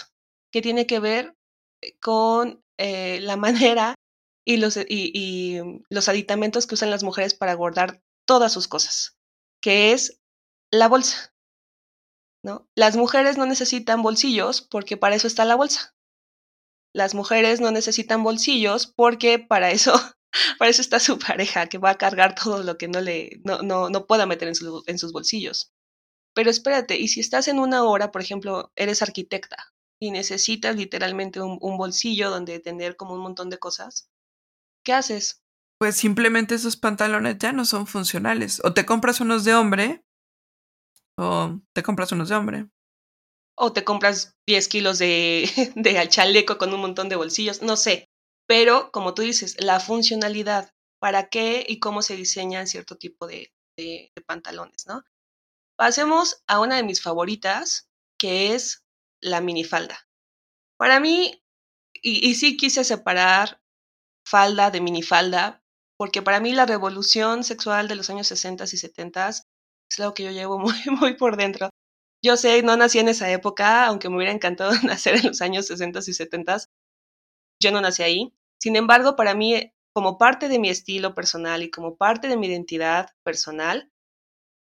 que 0.52 0.60
tiene 0.60 0.86
que 0.86 0.98
ver 0.98 1.36
eh, 1.82 1.96
con 2.00 2.64
eh, 2.78 3.20
la 3.20 3.36
manera 3.46 3.94
y 4.44 4.56
los, 4.56 4.76
y 4.76 5.60
los 5.88 6.08
aditamentos 6.08 6.66
que 6.66 6.74
usan 6.74 6.90
las 6.90 7.04
mujeres 7.04 7.34
para 7.34 7.54
guardar 7.54 8.02
todas 8.26 8.52
sus 8.52 8.66
cosas, 8.66 9.16
que 9.62 9.92
es 9.92 10.20
la 10.72 10.88
bolsa. 10.88 11.31
¿No? 12.42 12.68
Las 12.74 12.96
mujeres 12.96 13.38
no 13.38 13.46
necesitan 13.46 14.02
bolsillos 14.02 14.62
porque 14.62 14.96
para 14.96 15.14
eso 15.14 15.26
está 15.26 15.44
la 15.44 15.54
bolsa. 15.54 15.94
Las 16.92 17.14
mujeres 17.14 17.60
no 17.60 17.70
necesitan 17.70 18.22
bolsillos 18.22 18.86
porque 18.86 19.38
para 19.38 19.70
eso, 19.70 19.92
para 20.58 20.70
eso 20.70 20.82
está 20.82 20.98
su 20.98 21.18
pareja, 21.18 21.68
que 21.68 21.78
va 21.78 21.90
a 21.90 21.98
cargar 21.98 22.34
todo 22.34 22.62
lo 22.62 22.76
que 22.76 22.88
no 22.88 23.00
le, 23.00 23.40
no, 23.44 23.62
no, 23.62 23.90
no 23.90 24.06
pueda 24.06 24.26
meter 24.26 24.48
en, 24.48 24.98
sus 24.98 25.12
bolsillos. 25.12 25.72
Pero 26.34 26.50
espérate, 26.50 26.98
y 26.98 27.08
si 27.08 27.20
estás 27.20 27.48
en 27.48 27.58
una 27.58 27.84
hora, 27.84 28.10
por 28.10 28.22
ejemplo, 28.22 28.72
eres 28.74 29.02
arquitecta 29.02 29.72
y 30.00 30.10
necesitas 30.10 30.76
literalmente 30.76 31.40
un, 31.40 31.58
un 31.60 31.76
bolsillo 31.76 32.30
donde 32.30 32.58
tener 32.58 32.96
como 32.96 33.14
un 33.14 33.20
montón 33.20 33.50
de 33.50 33.58
cosas, 33.58 34.10
¿qué 34.82 34.94
haces? 34.94 35.42
Pues 35.78 35.96
simplemente 35.96 36.54
esos 36.54 36.76
pantalones 36.76 37.38
ya 37.38 37.52
no 37.52 37.64
son 37.64 37.86
funcionales. 37.86 38.60
O 38.64 38.72
te 38.72 38.86
compras 38.86 39.20
unos 39.20 39.44
de 39.44 39.54
hombre 39.54 40.04
o 41.16 41.60
te 41.72 41.82
compras 41.82 42.12
unos 42.12 42.28
de 42.28 42.34
hombre. 42.34 42.68
O 43.56 43.72
te 43.72 43.84
compras 43.84 44.34
10 44.46 44.68
kilos 44.68 44.98
de, 44.98 45.48
de 45.76 46.08
chaleco 46.08 46.58
con 46.58 46.72
un 46.72 46.80
montón 46.80 47.08
de 47.08 47.16
bolsillos, 47.16 47.62
no 47.62 47.76
sé. 47.76 48.08
Pero, 48.46 48.90
como 48.92 49.14
tú 49.14 49.22
dices, 49.22 49.56
la 49.60 49.80
funcionalidad, 49.80 50.72
para 51.00 51.28
qué 51.28 51.64
y 51.68 51.78
cómo 51.78 52.02
se 52.02 52.16
diseñan 52.16 52.66
cierto 52.66 52.96
tipo 52.96 53.26
de, 53.26 53.52
de, 53.76 54.12
pantalones, 54.26 54.86
¿no? 54.86 55.02
Pasemos 55.76 56.42
a 56.46 56.60
una 56.60 56.76
de 56.76 56.82
mis 56.82 57.02
favoritas, 57.02 57.88
que 58.18 58.54
es 58.54 58.84
la 59.20 59.40
minifalda. 59.40 60.06
Para 60.76 61.00
mí, 61.00 61.42
y, 61.94 62.28
y 62.28 62.34
sí 62.34 62.56
quise 62.56 62.84
separar 62.84 63.60
falda 64.24 64.70
de 64.70 64.80
minifalda, 64.80 65.62
porque 65.96 66.22
para 66.22 66.40
mí 66.40 66.52
la 66.52 66.66
revolución 66.66 67.44
sexual 67.44 67.88
de 67.88 67.96
los 67.96 68.10
años 68.10 68.26
60 68.26 68.64
y 68.64 68.76
70 68.76 69.30
es 69.92 70.00
algo 70.00 70.14
que 70.14 70.24
yo 70.24 70.30
llevo 70.30 70.58
muy, 70.58 70.74
muy 70.98 71.14
por 71.14 71.36
dentro. 71.36 71.70
Yo 72.24 72.36
sé, 72.36 72.62
no 72.62 72.76
nací 72.76 72.98
en 72.98 73.08
esa 73.08 73.30
época, 73.30 73.86
aunque 73.86 74.08
me 74.08 74.16
hubiera 74.16 74.32
encantado 74.32 74.72
nacer 74.84 75.16
en 75.16 75.28
los 75.28 75.42
años 75.42 75.66
60 75.66 76.00
y 76.06 76.12
70. 76.12 76.58
Yo 77.60 77.72
no 77.72 77.80
nací 77.80 78.02
ahí. 78.02 78.32
Sin 78.60 78.76
embargo, 78.76 79.16
para 79.16 79.34
mí, 79.34 79.72
como 79.92 80.18
parte 80.18 80.48
de 80.48 80.58
mi 80.58 80.70
estilo 80.70 81.14
personal 81.14 81.62
y 81.62 81.70
como 81.70 81.96
parte 81.96 82.28
de 82.28 82.36
mi 82.36 82.46
identidad 82.46 83.10
personal, 83.24 83.90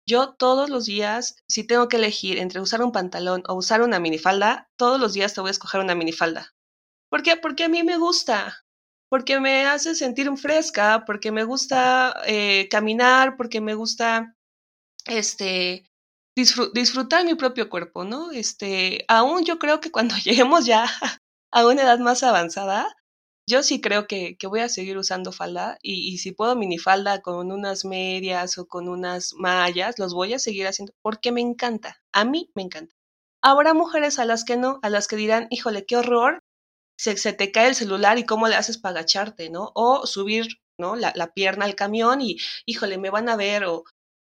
yo 0.07 0.35
todos 0.35 0.69
los 0.69 0.85
días, 0.85 1.37
si 1.49 1.67
tengo 1.67 1.89
que 1.89 1.97
elegir 1.97 2.39
entre 2.39 2.61
usar 2.61 2.83
un 2.83 2.93
pantalón 2.93 3.43
o 3.49 3.55
usar 3.55 3.81
una 3.81 4.01
minifalda, 4.01 4.69
todos 4.77 5.01
los 5.01 5.15
días 5.15 5.33
te 5.33 5.41
voy 5.41 5.49
a 5.49 5.53
escoger 5.53 5.81
una 5.81 5.95
minifalda. 5.95 6.53
¿Por 7.11 7.23
qué? 7.23 7.37
Porque 7.37 7.65
a 7.65 7.69
mí 7.69 7.83
me 7.85 7.97
gusta, 7.97 8.65
porque 9.09 9.41
me 9.41 9.65
hace 9.65 9.95
sentir 9.95 10.31
fresca, 10.37 11.05
porque 11.07 11.33
me 11.33 11.45
gusta 11.45 12.21
eh, 12.27 12.69
caminar, 12.69 13.37
porque 13.37 13.63
me 13.63 13.75
gusta 13.75 14.37
este, 15.07 15.85
disfrutar 16.35 17.25
mi 17.25 17.35
propio 17.35 17.69
cuerpo, 17.71 18.05
¿no? 18.05 18.33
Este, 18.33 19.05
aún 19.09 19.45
yo 19.45 19.59
creo 19.59 19.81
que 19.81 19.91
cuando 19.91 20.15
lleguemos 20.25 20.67
ya 20.67 20.87
a 21.53 21.67
una 21.67 21.83
edad 21.83 21.99
más 21.99 22.23
avanzada, 22.23 22.95
yo 23.47 23.63
sí 23.63 23.81
creo 23.81 24.07
que, 24.07 24.37
que 24.39 24.47
voy 24.47 24.61
a 24.61 24.69
seguir 24.69 24.97
usando 24.97 25.31
falda 25.31 25.79
y, 25.83 26.13
y, 26.15 26.19
si 26.19 26.33
puedo 26.33 26.57
minifalda 26.57 27.21
con 27.21 27.53
unas 27.53 27.85
medias 27.85 28.57
o 28.57 28.67
con 28.67 28.89
unas 28.89 29.35
mallas, 29.35 29.99
los 29.99 30.15
voy 30.15 30.33
a 30.33 30.39
seguir 30.39 30.67
haciendo 30.67 30.95
porque 31.03 31.31
me 31.31 31.43
encanta, 31.43 32.03
a 32.13 32.25
mí 32.25 32.51
me 32.55 32.63
encanta. 32.63 32.95
Habrá 33.43 33.75
mujeres 33.75 34.19
a 34.19 34.25
las 34.25 34.45
que 34.45 34.57
no, 34.57 34.79
a 34.83 34.89
las 34.89 35.09
que 35.09 35.17
dirán, 35.17 35.47
híjole, 35.51 35.85
qué 35.85 35.99
horror, 35.99 36.41
se, 36.99 37.17
se 37.19 37.35
te 37.35 37.53
cae 37.53 37.69
el 37.69 37.75
celular 37.75 38.19
y 38.19 38.25
cómo 38.25 38.49
le 38.49 38.57
haces 38.57 38.79
para 38.79 39.01
agacharte, 39.01 39.51
¿no? 39.51 39.73
O 39.75 40.07
subir, 40.07 40.47
¿no? 40.79 40.97
La, 40.97 41.13
la 41.15 41.33
pierna 41.33 41.67
al 41.67 41.75
camión 41.75 42.23
y, 42.23 42.39
híjole, 42.67 42.97
me 42.99 43.11
van 43.11 43.29
a 43.29 43.37
ver 43.37 43.65
o, 43.67 43.85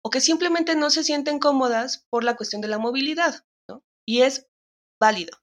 o 0.07 0.09
que 0.09 0.21
simplemente 0.21 0.73
no 0.77 0.89
se 0.89 1.03
sienten 1.03 1.37
cómodas 1.37 2.05
por 2.09 2.23
la 2.23 2.37
cuestión 2.37 2.61
de 2.61 2.69
la 2.69 2.77
movilidad, 2.77 3.43
¿no? 3.69 3.83
Y 4.07 4.21
es 4.21 4.47
válido. 5.01 5.37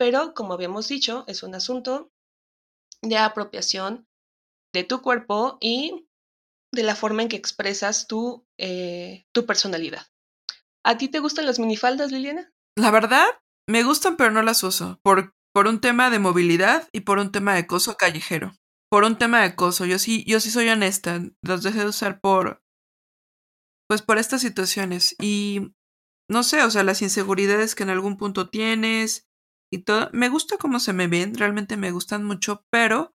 pero 0.00 0.34
como 0.34 0.52
habíamos 0.52 0.88
dicho, 0.88 1.22
es 1.28 1.44
un 1.44 1.54
asunto 1.54 2.10
de 3.02 3.18
apropiación 3.18 4.08
de 4.74 4.82
tu 4.82 5.00
cuerpo 5.00 5.58
y 5.60 6.08
de 6.74 6.82
la 6.82 6.96
forma 6.96 7.22
en 7.22 7.28
que 7.28 7.36
expresas 7.36 8.08
tu, 8.08 8.44
eh, 8.58 9.26
tu 9.32 9.46
personalidad. 9.46 10.08
¿A 10.84 10.98
ti 10.98 11.06
te 11.06 11.20
gustan 11.20 11.46
las 11.46 11.60
minifaldas, 11.60 12.10
Liliana? 12.10 12.52
La 12.76 12.90
verdad, 12.90 13.26
me 13.68 13.84
gustan, 13.84 14.16
pero 14.16 14.32
no 14.32 14.42
las 14.42 14.64
uso. 14.64 14.98
Por, 15.04 15.36
por 15.54 15.68
un 15.68 15.80
tema 15.80 16.10
de 16.10 16.18
movilidad 16.18 16.88
y 16.90 17.02
por 17.02 17.20
un 17.20 17.30
tema 17.30 17.54
de 17.54 17.60
acoso 17.60 17.96
callejero. 17.96 18.56
Por 18.90 19.04
un 19.04 19.18
tema 19.18 19.38
de 19.38 19.46
acoso. 19.46 19.86
Yo 19.86 20.00
sí, 20.00 20.24
yo 20.26 20.40
sí 20.40 20.50
soy 20.50 20.68
honesta. 20.68 21.22
Los 21.42 21.62
dejé 21.62 21.78
de 21.78 21.86
usar 21.86 22.20
por. 22.20 22.63
Pues 23.88 24.02
por 24.02 24.18
estas 24.18 24.40
situaciones. 24.40 25.14
Y 25.20 25.74
no 26.28 26.42
sé, 26.42 26.62
o 26.62 26.70
sea, 26.70 26.84
las 26.84 27.02
inseguridades 27.02 27.74
que 27.74 27.82
en 27.82 27.90
algún 27.90 28.16
punto 28.16 28.48
tienes 28.48 29.28
y 29.70 29.78
todo. 29.78 30.10
Me 30.12 30.28
gusta 30.28 30.56
cómo 30.58 30.80
se 30.80 30.92
me 30.92 31.06
ven, 31.06 31.34
realmente 31.34 31.76
me 31.76 31.90
gustan 31.90 32.24
mucho, 32.24 32.64
pero 32.70 33.14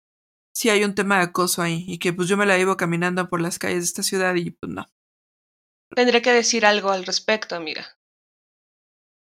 sí 0.54 0.70
hay 0.70 0.84
un 0.84 0.94
tema 0.94 1.18
de 1.18 1.24
acoso 1.24 1.62
ahí. 1.62 1.84
Y 1.86 1.98
que 1.98 2.12
pues 2.12 2.28
yo 2.28 2.36
me 2.36 2.46
la 2.46 2.56
llevo 2.56 2.76
caminando 2.76 3.28
por 3.28 3.40
las 3.40 3.58
calles 3.58 3.78
de 3.78 3.84
esta 3.84 4.02
ciudad 4.02 4.34
y 4.34 4.50
pues 4.50 4.72
no. 4.72 4.86
Tendré 5.94 6.22
que 6.22 6.32
decir 6.32 6.66
algo 6.66 6.90
al 6.90 7.06
respecto, 7.06 7.54
amiga. 7.54 7.98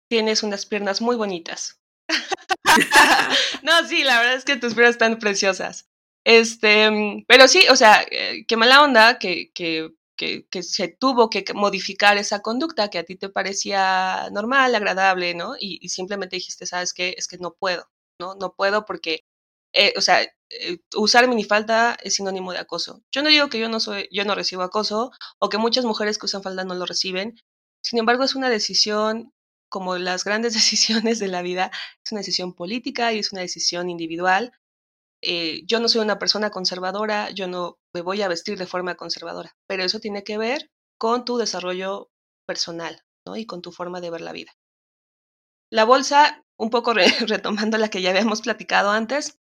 Tienes 0.10 0.44
unas 0.44 0.66
piernas 0.66 1.02
muy 1.02 1.16
bonitas. 1.16 1.80
no, 3.64 3.88
sí, 3.88 4.04
la 4.04 4.20
verdad 4.20 4.36
es 4.36 4.46
que 4.46 4.58
tus 4.58 4.74
piernas 4.74 4.96
están 4.96 5.20
preciosas. 5.20 5.88
Este, 6.26 7.24
pero 7.28 7.48
sí, 7.48 7.66
o 7.70 7.76
sea, 7.76 8.04
eh, 8.12 8.46
qué 8.48 8.58
mala 8.58 8.84
onda 8.84 9.18
que, 9.18 9.52
que, 9.54 9.92
que, 10.22 10.46
que, 10.50 10.62
se 10.62 10.88
tuvo 10.88 11.32
que 11.32 11.44
modificar 11.56 12.18
esa 12.18 12.42
conducta 12.42 12.90
que 12.90 13.00
a 13.00 13.04
ti 13.04 13.16
te 13.16 13.30
parecía 13.30 14.30
normal, 14.32 14.76
agradable, 14.76 15.34
¿no? 15.34 15.56
Y, 15.60 15.80
y 15.82 15.90
simplemente 15.90 16.36
dijiste, 16.36 16.68
¿sabes 16.68 16.94
qué? 16.94 17.16
Es 17.18 17.28
que 17.28 17.40
no 17.40 17.56
puedo, 17.56 17.90
¿no? 18.20 18.36
No 18.36 18.54
puedo 18.54 18.86
porque, 18.86 19.26
eh, 19.74 19.94
o 19.98 20.02
sea, 20.02 20.22
eh, 20.22 20.80
usar 20.96 21.28
minifalda 21.28 21.98
es 22.04 22.16
sinónimo 22.16 22.52
de 22.54 22.60
acoso. 22.60 23.02
Yo 23.12 23.24
no 23.24 23.30
digo 23.30 23.50
que 23.50 23.60
yo 23.60 23.68
no 23.68 23.80
soy, 23.80 24.08
yo 24.12 24.24
no 24.24 24.36
recibo 24.36 24.62
acoso 24.62 25.12
o 25.40 25.50
que 25.50 25.58
muchas 25.58 25.86
mujeres 25.86 26.20
que 26.20 26.28
usan 26.28 26.44
falda 26.44 26.64
no 26.66 26.76
lo 26.76 26.86
reciben. 26.86 27.40
Sin 27.82 27.98
embargo, 27.98 28.24
es 28.24 28.36
una 28.36 28.50
decisión 28.50 29.34
como 29.70 29.98
las 29.98 30.24
grandes 30.24 30.54
decisiones 30.60 31.20
de 31.20 31.30
la 31.30 31.42
vida, 31.42 31.72
es 32.06 32.12
una 32.12 32.20
decisión 32.22 32.54
política 32.54 33.12
y 33.14 33.20
es 33.20 33.32
una 33.32 33.42
decisión 33.42 33.90
individual. 33.90 34.52
Eh, 35.24 35.64
yo 35.66 35.80
no 35.80 35.88
soy 35.90 36.02
una 36.02 36.20
persona 36.20 36.52
conservadora, 36.52 37.32
yo 37.32 37.48
no 37.48 37.80
me 37.94 38.02
voy 38.02 38.22
a 38.22 38.28
vestir 38.28 38.58
de 38.58 38.68
forma 38.68 38.96
conservadora, 38.96 39.56
pero 39.68 39.84
eso 39.84 40.00
tiene 40.00 40.24
que 40.24 40.38
ver 40.38 40.70
con 40.98 41.26
tu 41.26 41.38
desarrollo 41.38 42.10
personal 42.46 43.04
¿no? 43.26 43.36
y 43.36 43.46
con 43.46 43.62
tu 43.62 43.72
forma 43.72 44.02
de 44.02 44.10
ver 44.10 44.22
la 44.22 44.32
vida. 44.32 44.52
La 45.72 45.86
bolsa, 45.86 46.44
un 46.58 46.70
poco 46.70 46.94
re 46.94 47.06
retomando 47.28 47.78
la 47.78 47.90
que 47.90 48.02
ya 48.02 48.12
habíamos 48.12 48.42
platicado 48.42 48.92
antes, 48.92 49.40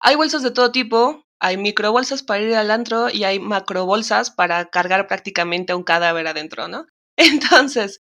hay 0.00 0.16
bolsas 0.16 0.42
de 0.42 0.50
todo 0.50 0.72
tipo, 0.72 1.24
hay 1.40 1.56
microbolsas 1.56 2.22
para 2.22 2.42
ir 2.42 2.54
al 2.54 2.70
antro 2.70 3.10
y 3.10 3.24
hay 3.24 3.40
macrobolsas 3.40 4.30
para 4.30 4.66
cargar 4.70 5.06
prácticamente 5.06 5.74
un 5.74 5.84
cadáver 5.84 6.26
adentro, 6.26 6.68
¿no? 6.68 6.86
Entonces, 7.16 8.02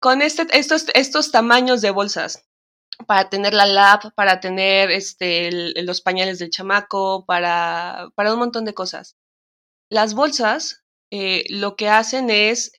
con 0.00 0.22
este, 0.22 0.46
estos, 0.56 0.86
estos 0.94 1.30
tamaños 1.30 1.80
de 1.80 1.90
bolsas, 1.90 2.46
para 3.06 3.28
tener 3.28 3.54
la 3.54 3.66
lab, 3.66 4.14
para 4.14 4.40
tener 4.40 4.90
este, 4.90 5.50
los 5.82 6.00
pañales 6.00 6.38
del 6.38 6.50
chamaco, 6.50 7.24
para, 7.26 8.08
para 8.14 8.32
un 8.32 8.38
montón 8.38 8.64
de 8.64 8.74
cosas. 8.74 9.16
Las 9.90 10.14
bolsas 10.14 10.84
eh, 11.10 11.44
lo 11.50 11.76
que 11.76 11.88
hacen 11.88 12.30
es, 12.30 12.72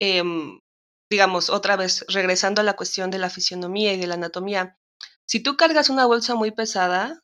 eh, 0.00 0.22
digamos, 1.10 1.50
otra 1.50 1.76
vez, 1.76 2.04
regresando 2.08 2.60
a 2.60 2.64
la 2.64 2.74
cuestión 2.74 3.10
de 3.10 3.18
la 3.18 3.30
fisionomía 3.30 3.92
y 3.92 3.98
de 3.98 4.06
la 4.06 4.14
anatomía, 4.14 4.78
si 5.26 5.40
tú 5.40 5.56
cargas 5.56 5.90
una 5.90 6.06
bolsa 6.06 6.34
muy 6.34 6.50
pesada, 6.50 7.22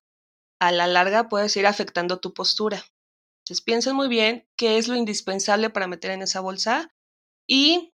a 0.61 0.73
la 0.73 0.87
larga 0.87 1.29
puedes 1.29 1.57
ir 1.57 1.67
afectando 1.67 2.21
tu 2.21 2.35
postura. 2.35 2.85
Entonces 3.45 3.65
piensen 3.65 3.97
muy 3.97 4.09
bien 4.09 4.47
qué 4.57 4.79
es 4.79 4.89
lo 4.89 4.97
indispensable 4.97 5.71
para 5.71 5.87
meter 5.87 6.11
en 6.11 6.23
esa 6.23 6.41
bolsa 6.41 6.91
y, 7.47 7.93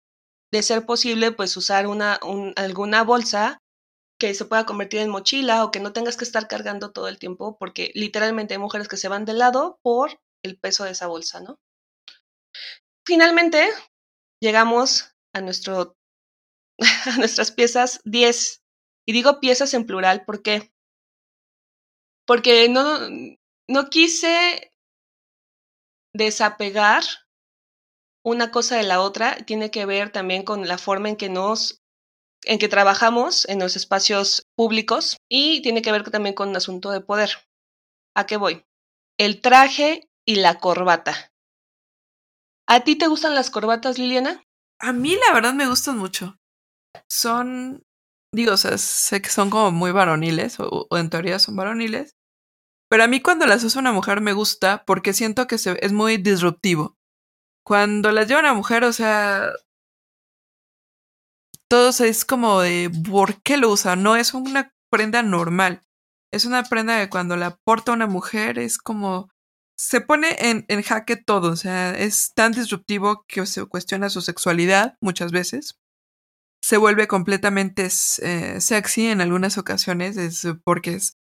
de 0.53 0.63
ser 0.63 0.87
posible, 0.87 1.33
pues 1.33 1.57
usar 1.57 1.87
una, 1.87 2.19
un, 2.23 2.53
alguna 2.57 3.03
bolsa 3.03 3.59
que 4.19 4.35
se 4.35 4.45
pueda 4.45 4.67
convertir 4.67 5.01
en 5.01 5.11
mochila 5.11 5.65
o 5.65 5.71
que 5.71 5.81
no 5.81 5.93
tengas 5.93 6.17
que 6.17 6.25
estar 6.25 6.49
cargando 6.49 6.93
todo 6.93 7.09
el 7.09 7.19
tiempo, 7.19 7.57
porque 7.59 7.91
literalmente 7.95 8.55
hay 8.55 8.59
mujeres 8.59 8.89
que 8.89 8.97
se 8.97 9.09
van 9.09 9.25
de 9.25 9.35
lado 9.35 9.79
por 9.83 10.21
el 10.43 10.59
peso 10.59 10.85
de 10.85 10.93
esa 10.93 11.07
bolsa, 11.07 11.41
¿no? 11.41 11.59
Finalmente, 13.07 13.69
llegamos 14.41 15.15
a, 15.35 15.41
nuestro, 15.41 15.97
a 17.07 17.19
nuestras 17.19 17.51
piezas 17.51 18.01
10. 18.05 18.63
Y 19.07 19.13
digo 19.13 19.41
piezas 19.41 19.75
en 19.75 19.87
plural, 19.87 20.25
¿por 20.25 20.43
qué? 20.43 20.73
Porque 22.27 22.69
no, 22.69 22.99
no 23.69 23.91
quise 23.91 24.73
desapegar 26.15 27.05
una 28.25 28.51
cosa 28.51 28.77
de 28.77 28.85
la 28.85 29.01
otra, 29.01 29.37
tiene 29.45 29.71
que 29.71 29.85
ver 29.85 30.11
también 30.11 30.45
con 30.45 30.67
la 30.67 30.79
forma 30.79 31.11
en 31.11 31.17
que 31.17 31.29
nos 31.29 31.84
en 32.47 32.59
que 32.59 32.69
trabajamos 32.69 33.49
en 33.49 33.59
los 33.59 33.77
espacios 33.77 34.47
públicos 34.57 35.17
y 35.29 35.63
tiene 35.63 35.83
que 35.83 35.93
ver 35.93 36.09
también 36.11 36.35
con 36.35 36.49
un 36.49 36.57
asunto 36.57 36.91
de 36.91 37.01
poder. 37.01 37.31
¿A 38.15 38.27
qué 38.27 38.37
voy? 38.37 38.65
El 39.19 39.41
traje 39.41 40.09
y 40.27 40.37
la 40.37 40.59
corbata. 40.59 41.33
¿A 42.67 42.81
ti 42.81 42.97
te 42.97 43.09
gustan 43.09 43.35
las 43.35 43.51
corbatas, 43.51 43.99
Liliana? 43.99 44.45
A 44.81 44.93
mí 44.93 45.17
la 45.17 45.35
verdad 45.35 45.55
me 45.55 45.69
gustan 45.69 45.99
mucho. 45.99 46.39
Son, 47.09 47.85
digo, 48.33 48.53
o 48.53 48.57
sea, 48.57 48.79
sé 48.79 49.21
que 49.21 49.29
son 49.29 49.51
como 49.51 49.71
muy 49.71 49.93
varoniles, 49.93 50.57
o, 50.59 50.87
en 50.93 51.11
teoría 51.11 51.39
son 51.39 51.57
varoniles, 51.57 52.17
pero 52.89 53.05
a 53.05 53.09
mí 53.09 53.21
cuando 53.21 53.47
las 53.47 53.65
usa 53.65 53.81
una 53.81 53.93
mujer 53.93 54.21
me 54.21 54.33
gusta 54.33 54.85
porque 54.87 55.13
siento 55.13 55.47
que 55.47 55.57
es 55.57 55.93
muy 55.93 56.17
disruptivo. 56.17 56.97
Cuando 57.65 58.13
las 58.13 58.29
lleva 58.29 58.41
una 58.41 58.55
mujer, 58.55 58.85
o 58.85 58.93
sea, 58.93 59.51
todo 61.75 61.89
es 61.89 62.25
como 62.25 62.61
de 62.61 62.89
¿por 63.11 63.43
qué 63.43 63.57
lo 63.57 63.69
usa? 63.69 63.97
No 63.97 64.15
es 64.15 64.33
una 64.33 64.73
prenda 64.93 65.25
normal. 65.25 65.83
Es 66.33 66.45
una 66.45 66.63
prenda 66.63 67.01
que 67.01 67.11
cuando 67.11 67.37
la 67.37 67.57
porta 67.65 67.91
una 67.91 68.07
mujer 68.07 68.61
es 68.61 68.79
como 68.79 69.29
se 69.77 70.01
pone 70.01 70.37
en, 70.39 70.65
en 70.69 70.83
jaque 70.83 71.17
todo, 71.17 71.51
o 71.51 71.57
sea, 71.57 71.91
es 71.99 72.33
tan 72.33 72.53
disruptivo 72.53 73.25
que 73.27 73.45
se 73.45 73.67
cuestiona 73.67 74.09
su 74.09 74.21
sexualidad 74.21 74.97
muchas 75.01 75.33
veces. 75.33 75.81
Se 76.63 76.77
vuelve 76.77 77.09
completamente 77.09 77.89
eh, 78.23 78.61
sexy 78.61 79.09
en 79.09 79.21
algunas 79.21 79.59
ocasiones, 79.59 80.17
es 80.17 80.47
porque 80.63 80.95
es 80.95 81.19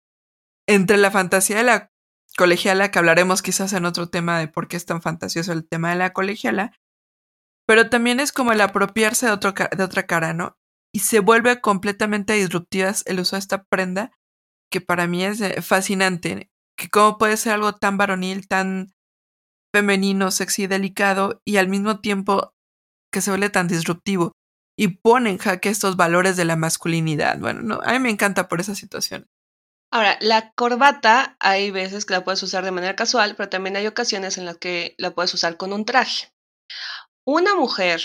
entre 0.68 0.98
la 0.98 1.12
fantasía 1.12 1.58
de 1.58 1.64
la 1.64 1.92
colegiala, 2.38 2.90
que 2.90 2.98
hablaremos 2.98 3.44
quizás 3.44 3.72
en 3.74 3.86
otro 3.86 4.10
tema 4.10 4.40
de 4.40 4.48
por 4.48 4.68
qué 4.68 4.78
es 4.78 4.86
tan 4.88 5.04
fantasioso 5.04 5.54
el 5.54 5.68
tema 5.68 5.92
de 5.92 5.98
la 5.98 6.12
colegiala, 6.12 6.72
pero 7.70 7.88
también 7.88 8.20
es 8.20 8.32
como 8.32 8.52
el 8.52 8.62
apropiarse 8.62 9.28
de, 9.28 9.32
otra 9.32 10.08
cara, 10.08 10.34
¿no? 10.34 10.58
Y 10.92 11.02
se 11.02 11.20
vuelve 11.20 11.62
completamente 11.62 12.34
disruptiva 12.34 12.92
el 13.06 13.20
uso 13.20 13.36
de 13.36 13.42
esta 13.42 13.62
prenda, 13.62 14.12
que 14.72 14.82
para 14.82 15.06
mí 15.06 15.24
es 15.24 15.40
eh, 15.40 15.62
fascinante, 15.62 16.50
que 16.76 16.90
cómo 16.90 17.20
puede 17.20 17.38
ser 17.38 17.54
algo 17.54 17.76
tan 17.76 17.96
varonil, 17.96 18.48
tan 18.48 18.96
femenino, 19.72 20.32
sexy, 20.32 20.66
delicado, 20.66 21.44
y 21.46 21.58
al 21.58 21.68
mismo 21.68 22.00
tiempo 22.00 22.56
que 23.14 23.22
se 23.22 23.30
vuelve 23.30 23.52
tan 23.52 23.68
disruptivo 23.68 24.32
y 24.76 24.88
pone 24.88 25.30
en 25.30 25.38
jaque 25.38 25.70
estos 25.70 25.96
valores 25.96 26.38
de 26.38 26.46
la 26.46 26.56
masculinidad. 26.56 27.38
Bueno, 27.38 27.62
no, 27.62 27.82
a 27.84 27.94
mí 27.94 28.00
me 28.00 28.10
encanta 28.10 28.48
por 28.48 28.62
esa 28.62 28.74
situación. 28.74 29.28
Ahora, 29.92 30.18
la 30.22 30.54
corbata 30.54 31.38
hay 31.40 31.70
veces 31.70 32.06
que 32.06 32.16
la 32.16 32.24
puedes 32.24 32.42
usar 32.42 32.66
de 32.66 32.72
manera 32.72 32.96
casual, 32.96 33.36
pero 33.36 33.48
también 33.48 33.76
hay 33.78 33.86
ocasiones 33.86 34.40
en 34.40 34.46
las 34.46 34.58
que 34.58 34.96
la 34.98 35.12
puedes 35.12 35.32
usar 35.36 35.56
con 35.56 35.72
un 35.72 35.86
traje. 35.86 36.34
Una 37.32 37.54
mujer 37.54 38.02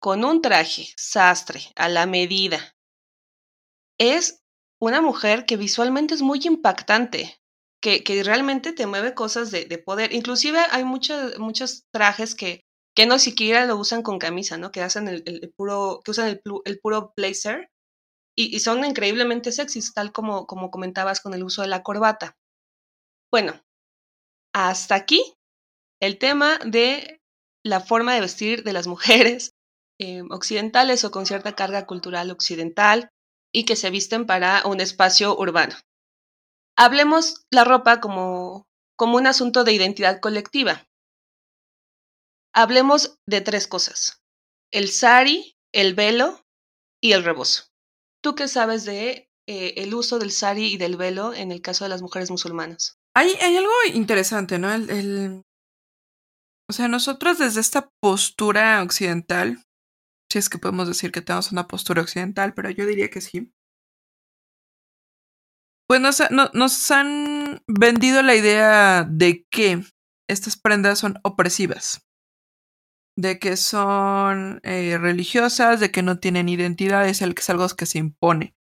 con 0.00 0.24
un 0.24 0.40
traje 0.40 0.86
sastre 0.96 1.60
a 1.76 1.90
la 1.90 2.06
medida 2.06 2.74
es 4.00 4.42
una 4.80 5.02
mujer 5.02 5.44
que 5.44 5.58
visualmente 5.58 6.14
es 6.14 6.22
muy 6.22 6.40
impactante, 6.44 7.36
que, 7.82 8.02
que 8.02 8.22
realmente 8.22 8.72
te 8.72 8.86
mueve 8.86 9.12
cosas 9.12 9.50
de, 9.50 9.66
de 9.66 9.76
poder. 9.76 10.14
Inclusive 10.14 10.60
hay 10.70 10.82
muchos, 10.82 11.38
muchos 11.38 11.84
trajes 11.92 12.34
que, 12.34 12.62
que 12.96 13.04
no 13.04 13.18
siquiera 13.18 13.66
lo 13.66 13.76
usan 13.76 14.00
con 14.00 14.18
camisa, 14.18 14.56
¿no? 14.56 14.70
Que 14.70 14.80
hacen 14.80 15.08
el, 15.08 15.22
el, 15.26 15.52
puro, 15.54 16.00
que 16.02 16.12
usan 16.12 16.28
el, 16.28 16.40
el 16.64 16.78
puro 16.80 17.12
blazer 17.18 17.68
y, 18.34 18.56
y, 18.56 18.60
son 18.60 18.82
increíblemente 18.82 19.52
sexys, 19.52 19.92
tal 19.92 20.10
como, 20.10 20.46
como 20.46 20.70
comentabas 20.70 21.20
con 21.20 21.34
el 21.34 21.44
uso 21.44 21.60
de 21.60 21.68
la 21.68 21.82
corbata. 21.82 22.38
Bueno, 23.30 23.60
hasta 24.54 24.94
aquí 24.94 25.34
el 26.00 26.16
tema 26.16 26.58
de 26.64 27.20
la 27.64 27.80
forma 27.80 28.14
de 28.14 28.20
vestir 28.20 28.62
de 28.62 28.72
las 28.72 28.86
mujeres 28.86 29.54
eh, 29.98 30.22
occidentales 30.30 31.04
o 31.04 31.10
con 31.10 31.26
cierta 31.26 31.54
carga 31.54 31.86
cultural 31.86 32.30
occidental 32.30 33.10
y 33.52 33.64
que 33.64 33.76
se 33.76 33.90
visten 33.90 34.26
para 34.26 34.66
un 34.66 34.80
espacio 34.80 35.36
urbano. 35.38 35.74
Hablemos 36.76 37.44
la 37.52 37.64
ropa 37.64 38.00
como, 38.00 38.66
como 38.96 39.16
un 39.16 39.26
asunto 39.26 39.62
de 39.62 39.72
identidad 39.72 40.20
colectiva. 40.20 40.84
Hablemos 42.52 43.16
de 43.28 43.40
tres 43.40 43.68
cosas, 43.68 44.22
el 44.72 44.88
sari, 44.88 45.56
el 45.72 45.94
velo 45.94 46.40
y 47.00 47.12
el 47.12 47.24
rebozo. 47.24 47.64
¿tú 48.24 48.34
qué 48.34 48.48
sabes 48.48 48.86
de 48.86 49.28
eh, 49.46 49.74
el 49.76 49.94
uso 49.94 50.18
del 50.18 50.32
sari 50.32 50.72
y 50.72 50.78
del 50.78 50.96
velo 50.96 51.34
en 51.34 51.52
el 51.52 51.60
caso 51.60 51.84
de 51.84 51.90
las 51.90 52.00
mujeres 52.00 52.30
musulmanas? 52.30 52.96
Hay, 53.14 53.28
hay 53.40 53.56
algo 53.56 53.70
interesante, 53.92 54.58
¿no? 54.58 54.72
El, 54.72 54.88
el, 54.88 55.42
o 56.68 56.72
sea, 56.72 56.88
nosotros 56.88 57.38
desde 57.38 57.60
esta 57.60 57.90
postura 58.00 58.82
occidental, 58.82 59.62
si 60.30 60.38
es 60.38 60.48
que 60.48 60.58
podemos 60.58 60.88
decir 60.88 61.12
que 61.12 61.20
tenemos 61.20 61.52
una 61.52 61.68
postura 61.68 62.02
occidental, 62.02 62.54
pero 62.54 62.70
yo 62.70 62.86
diría 62.86 63.10
que 63.10 63.20
sí. 63.20 63.52
Pues 65.86 66.00
nos, 66.00 66.22
no, 66.30 66.50
nos 66.54 66.90
han 66.90 67.62
vendido 67.68 68.22
la 68.22 68.34
idea 68.34 69.04
de 69.04 69.46
que 69.50 69.84
estas 70.28 70.56
prendas 70.56 70.98
son 70.98 71.18
opresivas, 71.22 72.06
de 73.16 73.38
que 73.38 73.58
son 73.58 74.60
eh, 74.62 74.96
religiosas, 74.98 75.80
de 75.80 75.90
que 75.90 76.02
no 76.02 76.18
tienen 76.18 76.48
identidad, 76.48 77.06
es, 77.06 77.20
el, 77.20 77.34
algo 77.48 77.68
que 77.76 77.84
se 77.84 77.98
impone. 77.98 78.56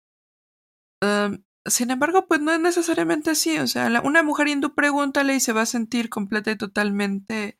Um, 1.03 1.45
sin 1.67 1.91
embargo, 1.91 2.27
pues 2.27 2.41
no 2.41 2.53
es 2.53 2.61
necesariamente 2.61 3.31
así. 3.31 3.59
O 3.59 3.67
sea, 3.67 4.01
una 4.03 4.23
mujer 4.23 4.49
hindú 4.49 4.75
pregúntale 4.75 5.35
y 5.35 5.41
se 5.41 5.53
va 5.53 5.63
a 5.63 5.67
sentir 5.67 6.09
completa 6.09 6.51
y 6.51 6.57
totalmente 6.57 7.60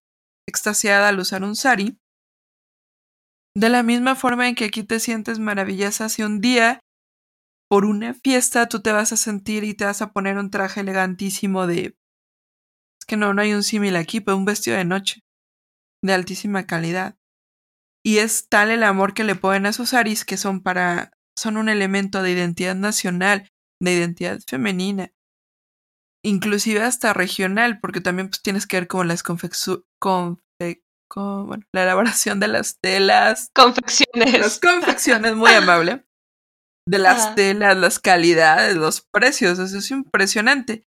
extasiada 0.51 1.09
al 1.09 1.19
usar 1.19 1.43
un 1.43 1.57
sari. 1.57 1.99
De 3.57 3.69
la 3.69 3.83
misma 3.83 4.15
forma 4.15 4.49
en 4.49 4.55
que 4.55 4.67
aquí 4.67 4.85
te 4.85 5.01
sientes 5.01 5.39
maravillosa 5.39 6.09
si 6.09 6.23
un 6.23 6.41
día 6.41 6.81
por 7.71 7.85
una 7.85 8.15
fiesta 8.15 8.69
tú 8.69 8.83
te 8.83 8.93
vas 8.93 9.13
a 9.13 9.17
sentir 9.17 9.65
y 9.65 9.75
te 9.75 9.85
vas 9.85 10.03
a 10.03 10.13
poner 10.13 10.39
un 10.39 10.51
traje 10.51 10.81
elegantísimo 10.81 11.67
de... 11.67 11.97
Es 13.01 13.07
que 13.07 13.17
no, 13.17 13.33
no 13.33 13.43
hay 13.43 13.55
un 13.55 13.63
símil 13.63 13.97
aquí, 13.97 14.21
pero 14.21 14.37
un 14.37 14.45
vestido 14.45 14.77
de 14.77 14.85
noche, 14.85 15.21
de 16.05 16.13
altísima 16.13 16.67
calidad. 16.67 17.17
Y 18.05 18.19
es 18.19 18.49
tal 18.49 18.71
el 18.71 18.83
amor 18.83 19.15
que 19.15 19.25
le 19.25 19.37
ponen 19.37 19.67
a 19.67 19.71
esos 19.71 19.91
saris 19.91 20.25
que 20.25 20.37
son 20.37 20.63
para... 20.63 21.13
son 21.39 21.57
un 21.57 21.69
elemento 21.69 22.23
de 22.23 22.33
identidad 22.33 22.75
nacional, 22.75 23.49
de 23.81 23.95
identidad 23.95 24.41
femenina. 24.47 25.13
Inclusive 26.25 26.83
hasta 26.83 27.13
regional, 27.13 27.81
porque 27.81 28.01
también 28.01 28.29
pues, 28.29 28.43
tienes 28.43 28.67
que 28.67 28.79
ver 28.79 28.89
como 28.89 29.05
las 29.05 29.23
confecciones... 29.23 29.85
Confe 30.01 30.83
bueno, 31.13 31.65
la 31.73 31.83
elaboración 31.83 32.39
de 32.39 32.47
las 32.47 32.79
telas. 32.79 33.51
Confecciones. 33.53 34.39
Las 34.39 34.61
confecciones, 34.61 35.35
muy 35.35 35.51
amable 35.51 36.05
de 36.91 36.99
las 36.99 37.37
telas, 37.37 37.77
las 37.77 37.99
calidades, 38.01 38.77
los 38.77 39.01
precios, 39.01 39.59
eso 39.59 39.79
es 39.79 39.91
impresionante. 39.91 40.87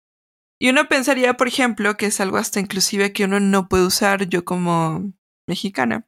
Y 0.61 0.69
uno 0.69 0.89
pensaría, 0.89 1.35
por 1.35 1.49
ejemplo, 1.49 1.97
que 1.97 2.07
es 2.07 2.21
algo 2.21 2.37
hasta 2.37 2.61
inclusive 2.61 3.13
que 3.13 3.25
uno 3.25 3.41
no 3.41 3.69
puede 3.69 3.87
usar 3.87 4.29
yo 4.29 4.45
como 4.45 5.13
mexicana. 5.49 6.07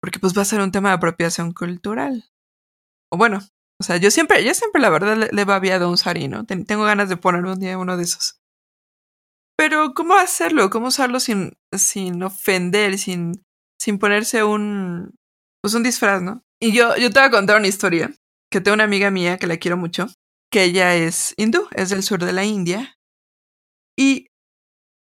Porque 0.00 0.20
pues 0.20 0.36
va 0.36 0.42
a 0.42 0.46
ser 0.46 0.60
un 0.60 0.70
tema 0.70 0.90
de 0.90 0.96
apropiación 0.96 1.52
cultural. 1.52 2.30
O 3.12 3.16
bueno, 3.16 3.40
o 3.80 3.84
sea, 3.84 3.96
yo 3.96 4.10
siempre, 4.10 4.44
yo 4.44 4.52
siempre 4.54 4.80
la 4.80 4.90
verdad 4.90 5.16
le, 5.16 5.28
le 5.30 5.42
he 5.42 5.44
babiado 5.44 5.88
un 5.88 5.96
sari, 5.96 6.28
¿no? 6.28 6.44
tengo 6.44 6.84
ganas 6.84 7.08
de 7.08 7.16
poner 7.16 7.44
un 7.44 7.60
día 7.60 7.78
uno 7.78 7.96
de 7.96 8.02
esos. 8.04 8.38
Pero, 9.56 9.92
¿cómo 9.92 10.14
hacerlo? 10.14 10.70
¿Cómo 10.70 10.86
usarlo 10.86 11.18
sin, 11.18 11.58
sin 11.76 12.22
ofender, 12.22 12.96
sin, 12.96 13.44
sin 13.80 13.98
ponerse 13.98 14.44
un, 14.44 15.16
pues 15.60 15.74
un 15.74 15.82
disfraz, 15.82 16.22
¿no? 16.22 16.44
Y 16.60 16.72
yo, 16.72 16.96
yo 16.96 17.10
te 17.10 17.18
voy 17.18 17.28
a 17.28 17.30
contar 17.30 17.56
una 17.56 17.66
historia 17.66 18.14
que 18.50 18.60
tengo 18.60 18.74
una 18.74 18.84
amiga 18.84 19.10
mía 19.10 19.36
que 19.36 19.48
la 19.48 19.56
quiero 19.56 19.76
mucho, 19.76 20.06
que 20.50 20.62
ella 20.62 20.94
es 20.94 21.34
hindú, 21.36 21.68
es 21.72 21.90
del 21.90 22.04
sur 22.04 22.24
de 22.24 22.32
la 22.32 22.44
India. 22.44 22.94
Y 23.96 24.28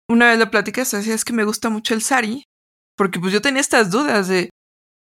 una 0.08 0.26
vez 0.26 0.38
la 0.38 0.50
platicé, 0.50 0.96
decía, 0.96 1.14
es 1.14 1.24
que 1.24 1.32
me 1.32 1.44
gusta 1.44 1.70
mucho 1.70 1.94
el 1.94 2.02
sari, 2.02 2.44
porque 2.96 3.20
pues 3.20 3.32
yo 3.32 3.40
tenía 3.40 3.60
estas 3.60 3.90
dudas 3.90 4.26
de, 4.26 4.50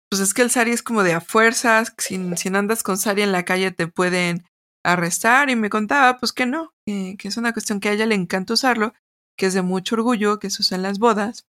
pues 0.09 0.21
es 0.21 0.33
que 0.33 0.41
el 0.41 0.49
sari 0.49 0.71
es 0.71 0.83
como 0.83 1.03
de 1.03 1.13
a 1.13 1.21
fuerzas, 1.21 1.93
si, 1.97 2.35
si 2.35 2.49
andas 2.49 2.83
con 2.83 2.97
sari 2.97 3.21
en 3.21 3.31
la 3.31 3.45
calle 3.45 3.71
te 3.71 3.87
pueden 3.87 4.45
arrestar 4.85 5.49
y 5.49 5.55
me 5.55 5.69
contaba 5.69 6.17
pues 6.17 6.31
que 6.31 6.45
no, 6.45 6.73
que, 6.85 7.15
que 7.19 7.27
es 7.27 7.37
una 7.37 7.53
cuestión 7.53 7.79
que 7.79 7.89
a 7.89 7.93
ella 7.93 8.05
le 8.05 8.15
encanta 8.15 8.53
usarlo, 8.53 8.93
que 9.37 9.47
es 9.47 9.53
de 9.53 9.61
mucho 9.61 9.95
orgullo, 9.95 10.39
que 10.39 10.49
se 10.49 10.61
usa 10.61 10.77
en 10.77 10.83
las 10.83 10.99
bodas. 10.99 11.45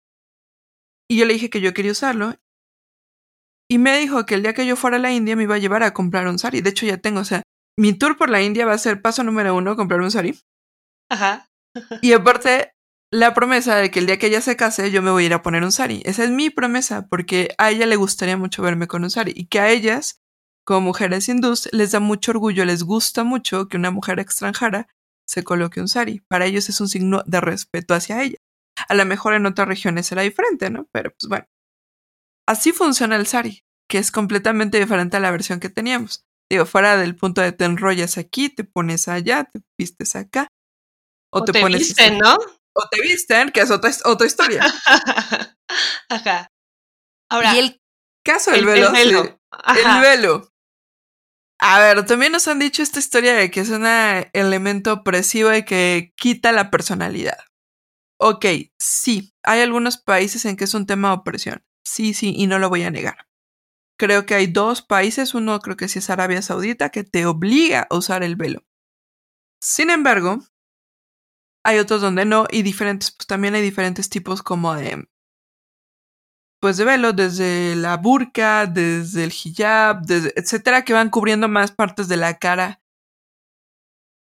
Y 1.10 1.16
yo 1.16 1.24
le 1.24 1.34
dije 1.34 1.50
que 1.50 1.60
yo 1.60 1.72
quería 1.72 1.92
usarlo 1.92 2.34
y 3.70 3.78
me 3.78 3.98
dijo 3.98 4.24
que 4.24 4.34
el 4.34 4.42
día 4.42 4.54
que 4.54 4.66
yo 4.66 4.76
fuera 4.76 4.96
a 4.96 5.00
la 5.00 5.12
India 5.12 5.36
me 5.36 5.42
iba 5.42 5.54
a 5.54 5.58
llevar 5.58 5.82
a 5.82 5.92
comprar 5.92 6.26
un 6.26 6.38
sari. 6.38 6.62
De 6.62 6.70
hecho, 6.70 6.86
ya 6.86 6.96
tengo, 6.96 7.20
o 7.20 7.24
sea, 7.24 7.42
mi 7.78 7.92
tour 7.92 8.16
por 8.16 8.30
la 8.30 8.42
India 8.42 8.66
va 8.66 8.72
a 8.72 8.78
ser 8.78 9.02
paso 9.02 9.22
número 9.22 9.54
uno, 9.54 9.76
comprar 9.76 10.00
un 10.00 10.10
sari. 10.10 10.38
Ajá. 11.10 11.46
y 12.02 12.12
aparte, 12.12 12.72
la 13.10 13.32
promesa 13.34 13.76
de 13.76 13.90
que 13.90 14.00
el 14.00 14.06
día 14.06 14.18
que 14.18 14.26
ella 14.26 14.40
se 14.40 14.56
case, 14.56 14.90
yo 14.90 15.02
me 15.02 15.10
voy 15.10 15.24
a 15.24 15.26
ir 15.26 15.34
a 15.34 15.42
poner 15.42 15.64
un 15.64 15.72
sari. 15.72 16.02
Esa 16.04 16.24
es 16.24 16.30
mi 16.30 16.50
promesa, 16.50 17.06
porque 17.08 17.54
a 17.58 17.70
ella 17.70 17.86
le 17.86 17.96
gustaría 17.96 18.36
mucho 18.36 18.62
verme 18.62 18.86
con 18.86 19.02
un 19.02 19.10
sari. 19.10 19.32
Y 19.34 19.46
que 19.46 19.60
a 19.60 19.70
ellas, 19.70 20.20
como 20.64 20.82
mujeres 20.82 21.28
hindús, 21.28 21.68
les 21.72 21.92
da 21.92 22.00
mucho 22.00 22.32
orgullo, 22.32 22.64
les 22.64 22.82
gusta 22.82 23.24
mucho 23.24 23.68
que 23.68 23.76
una 23.76 23.90
mujer 23.90 24.20
extranjera 24.20 24.88
se 25.26 25.42
coloque 25.42 25.80
un 25.80 25.88
sari. 25.88 26.20
Para 26.28 26.46
ellos 26.46 26.68
es 26.68 26.80
un 26.80 26.88
signo 26.88 27.22
de 27.26 27.40
respeto 27.40 27.94
hacia 27.94 28.22
ella. 28.22 28.38
A 28.88 28.94
lo 28.94 29.04
mejor 29.06 29.34
en 29.34 29.46
otras 29.46 29.66
regiones 29.66 30.06
será 30.06 30.22
diferente, 30.22 30.70
¿no? 30.70 30.86
Pero 30.92 31.10
pues 31.10 31.28
bueno. 31.28 31.46
Así 32.46 32.72
funciona 32.72 33.16
el 33.16 33.26
sari, 33.26 33.62
que 33.88 33.98
es 33.98 34.10
completamente 34.10 34.78
diferente 34.78 35.16
a 35.16 35.20
la 35.20 35.30
versión 35.30 35.60
que 35.60 35.68
teníamos. 35.68 36.24
Digo, 36.50 36.64
fuera 36.64 36.96
del 36.96 37.16
punto 37.16 37.42
de 37.42 37.52
te 37.52 37.64
enrollas 37.64 38.16
aquí, 38.16 38.48
te 38.48 38.64
pones 38.64 39.08
allá, 39.08 39.44
te 39.44 39.60
vistes 39.78 40.16
acá. 40.16 40.48
O, 41.30 41.44
te, 41.44 41.60
pones 41.60 41.80
visten, 41.80 42.18
¿no? 42.18 42.38
O 42.80 42.88
te 42.88 43.00
visten, 43.00 43.50
que 43.50 43.60
es 43.60 43.70
otra, 43.72 43.90
otra 44.04 44.26
historia. 44.26 44.64
Ajá. 46.08 46.48
Ahora. 47.28 47.54
Y 47.56 47.58
el 47.58 47.82
caso 48.24 48.52
del 48.52 48.66
velo. 48.66 48.88
El 48.88 48.92
velo. 48.92 49.40
el 49.66 50.00
velo. 50.00 50.52
A 51.60 51.80
ver, 51.80 52.06
también 52.06 52.30
nos 52.30 52.46
han 52.46 52.60
dicho 52.60 52.84
esta 52.84 53.00
historia 53.00 53.34
de 53.34 53.50
que 53.50 53.60
es 53.60 53.70
un 53.70 53.84
elemento 53.84 54.92
opresivo 54.92 55.52
y 55.52 55.64
que 55.64 56.12
quita 56.16 56.52
la 56.52 56.70
personalidad. 56.70 57.38
Ok, 58.20 58.46
sí, 58.78 59.34
hay 59.42 59.62
algunos 59.62 59.98
países 59.98 60.44
en 60.44 60.56
que 60.56 60.64
es 60.64 60.74
un 60.74 60.86
tema 60.86 61.08
de 61.08 61.14
opresión. 61.14 61.64
Sí, 61.84 62.14
sí, 62.14 62.32
y 62.36 62.46
no 62.46 62.60
lo 62.60 62.68
voy 62.68 62.84
a 62.84 62.92
negar. 62.92 63.26
Creo 63.98 64.24
que 64.24 64.36
hay 64.36 64.46
dos 64.46 64.82
países, 64.82 65.34
uno 65.34 65.58
creo 65.58 65.76
que 65.76 65.88
sí 65.88 65.98
es 65.98 66.10
Arabia 66.10 66.42
Saudita, 66.42 66.90
que 66.90 67.02
te 67.02 67.26
obliga 67.26 67.88
a 67.90 67.96
usar 67.96 68.22
el 68.22 68.36
velo. 68.36 68.64
Sin 69.60 69.90
embargo, 69.90 70.38
hay 71.64 71.78
otros 71.78 72.00
donde 72.00 72.24
no, 72.24 72.46
y 72.50 72.62
diferentes, 72.62 73.10
pues 73.12 73.26
también 73.26 73.54
hay 73.54 73.62
diferentes 73.62 74.08
tipos 74.08 74.42
como 74.42 74.74
de, 74.74 75.08
pues 76.60 76.76
de 76.76 76.84
velo, 76.84 77.12
desde 77.12 77.76
la 77.76 77.96
burka, 77.96 78.66
desde 78.66 79.24
el 79.24 79.32
hijab, 79.32 80.02
etcétera, 80.08 80.84
que 80.84 80.92
van 80.92 81.10
cubriendo 81.10 81.48
más 81.48 81.70
partes 81.72 82.08
de 82.08 82.16
la 82.16 82.38
cara. 82.38 82.80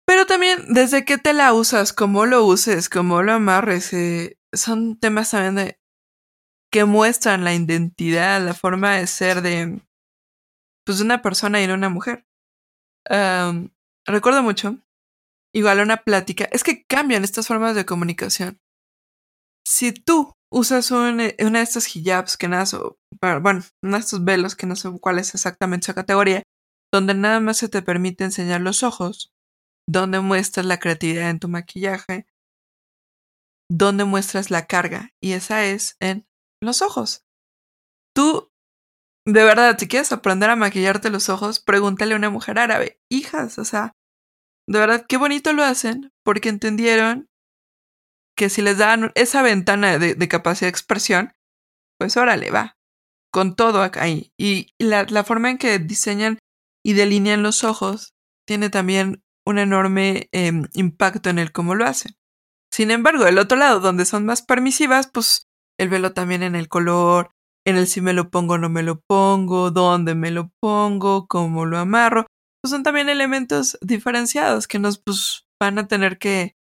Pero 0.05 0.25
también 0.25 0.73
desde 0.73 1.05
qué 1.05 1.17
te 1.17 1.33
la 1.33 1.53
usas, 1.53 1.93
cómo 1.93 2.25
lo 2.25 2.45
uses, 2.45 2.89
cómo 2.89 3.23
lo 3.23 3.33
amarres, 3.33 3.93
eh, 3.93 4.37
son 4.51 4.99
temas 4.99 5.31
también 5.31 5.55
de 5.55 5.79
que 6.71 6.85
muestran 6.85 7.43
la 7.43 7.53
identidad, 7.53 8.43
la 8.43 8.53
forma 8.53 8.95
de 8.95 9.07
ser 9.07 9.41
de, 9.41 9.79
pues, 10.85 10.97
de 10.97 11.05
una 11.05 11.21
persona 11.21 11.61
y 11.61 11.67
no 11.67 11.75
una 11.75 11.89
mujer. 11.89 12.25
recuerdo 14.05 14.43
mucho, 14.43 14.77
igual 15.53 15.79
una 15.79 15.97
plática, 15.97 16.45
es 16.51 16.63
que 16.63 16.85
cambian 16.85 17.23
estas 17.23 17.47
formas 17.47 17.75
de 17.75 17.85
comunicación. 17.85 18.59
Si 19.65 19.91
tú 19.91 20.33
usas 20.51 20.91
eh, 20.91 21.35
una 21.39 21.59
de 21.59 21.63
estos 21.63 21.95
hijabs 21.95 22.37
que 22.37 22.47
nada, 22.47 22.65
bueno, 23.41 23.61
uno 23.81 23.97
de 23.97 23.99
estos 23.99 24.23
velos 24.23 24.55
que 24.55 24.67
no 24.67 24.75
sé 24.75 24.89
cuál 24.99 25.19
es 25.19 25.33
exactamente 25.33 25.87
su 25.87 25.93
categoría, 25.93 26.43
donde 26.93 27.13
nada 27.13 27.39
más 27.39 27.57
se 27.57 27.69
te 27.69 27.81
permite 27.81 28.23
enseñar 28.23 28.61
los 28.61 28.83
ojos, 28.83 29.31
donde 29.87 30.19
muestras 30.19 30.65
la 30.65 30.79
creatividad 30.79 31.29
en 31.29 31.39
tu 31.39 31.49
maquillaje, 31.49 32.27
donde 33.69 34.03
muestras 34.03 34.51
la 34.51 34.67
carga, 34.67 35.09
y 35.21 35.31
esa 35.31 35.65
es 35.65 35.95
en 35.99 36.27
los 36.61 36.81
ojos. 36.81 37.25
Tú, 38.15 38.51
de 39.25 39.43
verdad, 39.43 39.75
si 39.79 39.87
quieres 39.87 40.11
aprender 40.11 40.49
a 40.49 40.55
maquillarte 40.55 41.09
los 41.09 41.29
ojos, 41.29 41.59
pregúntale 41.59 42.13
a 42.13 42.17
una 42.17 42.29
mujer 42.29 42.59
árabe. 42.59 42.99
Hijas, 43.09 43.57
o 43.57 43.65
sea, 43.65 43.93
de 44.67 44.79
verdad, 44.79 45.05
qué 45.07 45.17
bonito 45.17 45.53
lo 45.53 45.63
hacen 45.63 46.11
porque 46.23 46.49
entendieron 46.49 47.27
que 48.35 48.49
si 48.49 48.61
les 48.61 48.77
dan 48.77 49.11
esa 49.15 49.41
ventana 49.41 49.99
de, 49.99 50.27
capacidad 50.27 50.67
de 50.67 50.71
expresión, 50.71 51.33
pues 51.99 52.17
órale, 52.17 52.51
va. 52.51 52.75
Con 53.31 53.55
todo 53.55 53.81
acá 53.81 54.03
ahí. 54.03 54.31
Y 54.37 54.73
la, 54.79 55.03
la 55.03 55.23
forma 55.23 55.49
en 55.49 55.57
que 55.57 55.79
diseñan 55.79 56.39
y 56.83 56.93
delinean 56.93 57.43
los 57.43 57.63
ojos 57.63 58.13
tiene 58.47 58.69
también 58.69 59.23
un 59.45 59.59
enorme 59.59 60.29
em, 60.31 60.67
impacto 60.73 61.29
en 61.29 61.39
el 61.39 61.51
cómo 61.51 61.75
lo 61.75 61.85
hacen. 61.85 62.15
Sin 62.71 62.91
embargo, 62.91 63.25
el 63.27 63.37
otro 63.37 63.57
lado, 63.57 63.79
donde 63.79 64.05
son 64.05 64.25
más 64.25 64.41
permisivas, 64.41 65.09
pues 65.11 65.47
el 65.79 65.89
velo 65.89 66.13
también 66.13 66.43
en 66.43 66.55
el 66.55 66.69
color, 66.69 67.31
en 67.65 67.77
el 67.77 67.87
si 67.87 68.01
me 68.01 68.13
lo 68.13 68.29
pongo 68.29 68.55
o 68.55 68.57
no 68.57 68.69
me 68.69 68.83
lo 68.83 69.01
pongo, 69.01 69.71
dónde 69.71 70.15
me 70.15 70.31
lo 70.31 70.51
pongo, 70.59 71.27
cómo 71.27 71.65
lo 71.65 71.77
amarro. 71.77 72.25
Pues 72.63 72.71
son 72.71 72.83
también 72.83 73.09
elementos 73.09 73.77
diferenciados 73.81 74.69
que 74.69 74.79
nos 74.79 74.97
pues, 74.97 75.45
van 75.59 75.77
a 75.79 75.87
tener 75.87 76.17
que 76.17 76.55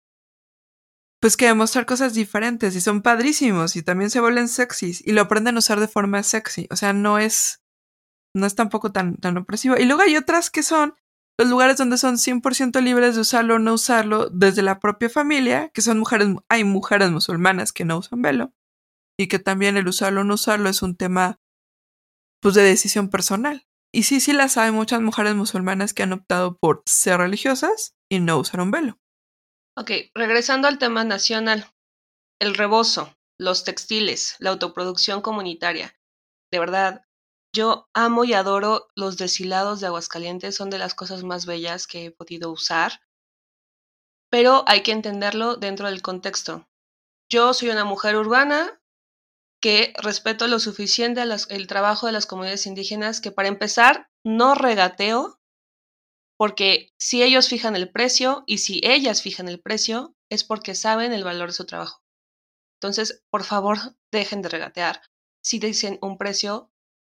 pues 1.20 1.36
que 1.36 1.46
demostrar 1.46 1.86
cosas 1.86 2.14
diferentes 2.14 2.76
y 2.76 2.80
son 2.80 3.02
padrísimos 3.02 3.74
y 3.74 3.82
también 3.82 4.08
se 4.08 4.20
vuelven 4.20 4.46
sexys 4.46 5.04
y 5.04 5.10
lo 5.10 5.22
aprenden 5.22 5.56
a 5.56 5.58
usar 5.58 5.80
de 5.80 5.88
forma 5.88 6.22
sexy. 6.22 6.68
O 6.70 6.76
sea, 6.76 6.92
no 6.92 7.18
es 7.18 7.64
no 8.36 8.46
es 8.46 8.54
tampoco 8.54 8.92
tan, 8.92 9.16
tan 9.16 9.36
opresivo. 9.36 9.76
Y 9.76 9.86
luego 9.86 10.02
hay 10.02 10.16
otras 10.16 10.50
que 10.50 10.62
son 10.62 10.94
los 11.36 11.48
lugares 11.48 11.76
donde 11.76 11.98
son 11.98 12.16
100% 12.16 12.80
libres 12.80 13.16
de 13.16 13.20
usarlo 13.22 13.56
o 13.56 13.58
no 13.58 13.74
usarlo 13.74 14.28
desde 14.30 14.62
la 14.62 14.80
propia 14.80 15.08
familia, 15.08 15.70
que 15.74 15.82
son 15.82 15.98
mujeres, 15.98 16.28
hay 16.48 16.64
mujeres 16.64 17.10
musulmanas 17.10 17.72
que 17.72 17.84
no 17.84 17.98
usan 17.98 18.22
velo, 18.22 18.52
y 19.18 19.28
que 19.28 19.38
también 19.38 19.76
el 19.76 19.88
usarlo 19.88 20.22
o 20.22 20.24
no 20.24 20.34
usarlo 20.34 20.68
es 20.68 20.82
un 20.82 20.96
tema 20.96 21.40
pues 22.40 22.54
de 22.54 22.62
decisión 22.62 23.08
personal. 23.08 23.67
Y 23.92 24.02
sí, 24.02 24.20
sí 24.20 24.32
las 24.32 24.56
hay 24.56 24.70
muchas 24.70 25.00
mujeres 25.00 25.34
musulmanas 25.34 25.94
que 25.94 26.02
han 26.02 26.12
optado 26.12 26.56
por 26.58 26.82
ser 26.86 27.18
religiosas 27.18 27.94
y 28.10 28.20
no 28.20 28.38
usar 28.38 28.60
un 28.60 28.70
velo. 28.70 28.98
Ok, 29.76 29.90
regresando 30.14 30.68
al 30.68 30.78
tema 30.78 31.04
nacional, 31.04 31.72
el 32.40 32.54
rebozo, 32.54 33.16
los 33.38 33.64
textiles, 33.64 34.36
la 34.40 34.50
autoproducción 34.50 35.22
comunitaria. 35.22 35.96
De 36.50 36.58
verdad, 36.58 37.04
yo 37.54 37.88
amo 37.94 38.24
y 38.24 38.34
adoro 38.34 38.88
los 38.94 39.16
deshilados 39.16 39.80
de 39.80 39.86
Aguascalientes, 39.86 40.54
son 40.54 40.70
de 40.70 40.78
las 40.78 40.94
cosas 40.94 41.22
más 41.22 41.46
bellas 41.46 41.86
que 41.86 42.06
he 42.06 42.10
podido 42.10 42.50
usar, 42.50 43.00
pero 44.30 44.64
hay 44.66 44.82
que 44.82 44.92
entenderlo 44.92 45.56
dentro 45.56 45.88
del 45.88 46.02
contexto. 46.02 46.68
Yo 47.30 47.54
soy 47.54 47.70
una 47.70 47.84
mujer 47.84 48.16
urbana 48.16 48.80
que 49.60 49.92
respeto 49.96 50.46
lo 50.46 50.58
suficiente 50.58 51.22
el 51.22 51.66
trabajo 51.66 52.06
de 52.06 52.12
las 52.12 52.26
comunidades 52.26 52.66
indígenas 52.66 53.20
que 53.20 53.32
para 53.32 53.48
empezar 53.48 54.08
no 54.24 54.54
regateo, 54.54 55.40
porque 56.36 56.92
si 56.98 57.22
ellos 57.22 57.48
fijan 57.48 57.74
el 57.74 57.90
precio 57.90 58.44
y 58.46 58.58
si 58.58 58.80
ellas 58.84 59.22
fijan 59.22 59.48
el 59.48 59.60
precio 59.60 60.14
es 60.30 60.44
porque 60.44 60.74
saben 60.74 61.12
el 61.12 61.24
valor 61.24 61.48
de 61.48 61.54
su 61.54 61.66
trabajo. 61.66 62.02
Entonces, 62.80 63.24
por 63.30 63.44
favor, 63.44 63.78
dejen 64.12 64.42
de 64.42 64.48
regatear. 64.48 65.02
Si 65.42 65.58
dicen 65.58 65.98
un 66.02 66.18
precio, 66.18 66.70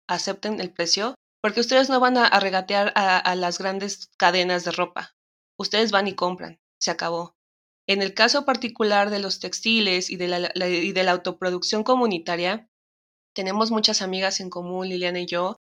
acepten 0.08 0.60
el 0.60 0.72
precio, 0.72 1.16
porque 1.42 1.60
ustedes 1.60 1.90
no 1.90 2.00
van 2.00 2.18
a, 2.18 2.40
regatear 2.40 2.92
a, 2.96 3.36
las 3.36 3.60
grandes 3.60 4.08
cadenas 4.18 4.66
de 4.66 4.72
ropa. 4.72 5.16
Ustedes 5.60 5.92
van 5.92 6.08
y 6.08 6.16
compran, 6.16 6.60
se 6.80 6.92
acabó. 6.92 7.36
En 7.88 8.02
el 8.02 8.14
caso 8.14 8.46
particular 8.46 9.12
de 9.12 9.20
los 9.20 9.40
textiles 9.40 10.10
y 10.10 10.16
de 10.16 10.28
la, 10.28 11.12
autoproducción 11.12 11.84
comunitaria, 11.84 12.68
tenemos 13.36 13.70
muchas 13.70 14.02
amigas 14.02 14.40
en 14.40 14.50
común, 14.50 14.90
Liliana 14.90 15.20
y 15.20 15.28
yo, 15.28 15.58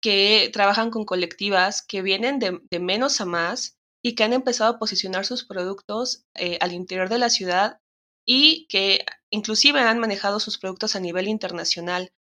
que 0.00 0.50
trabajan 0.52 0.90
con 0.90 1.04
colectivas 1.04 1.82
que 1.82 2.02
vienen 2.02 2.38
de, 2.38 2.78
menos 2.78 3.20
a 3.20 3.24
más 3.24 3.76
y 4.04 4.14
que 4.14 4.22
han 4.22 4.32
empezado 4.32 4.74
a 4.74 4.78
posicionar 4.78 5.26
sus 5.26 5.44
productos 5.44 6.24
eh, 6.34 6.58
al 6.60 6.72
interior 6.72 7.08
de 7.08 7.18
la 7.18 7.30
ciudad 7.30 7.80
y 8.24 8.66
que 8.68 9.04
inclusive 9.30 9.80
han 9.80 9.98
manejado 9.98 10.38
sus 10.38 10.58
productos 10.58 10.94
a 10.94 11.00
nivel 11.00 11.26
internacional. 11.26 12.12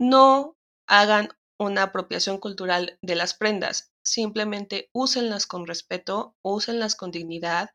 No 0.00 0.56
hagan 0.88 1.28
una 1.60 1.84
apropiación 1.84 2.38
cultural 2.38 2.98
de 3.02 3.14
las 3.14 3.34
prendas, 3.34 3.92
simplemente 4.04 4.88
úsenlas 4.92 5.46
con 5.46 5.66
respeto, 5.66 6.34
úsenlas 6.42 6.96
con 6.96 7.10
dignidad, 7.10 7.70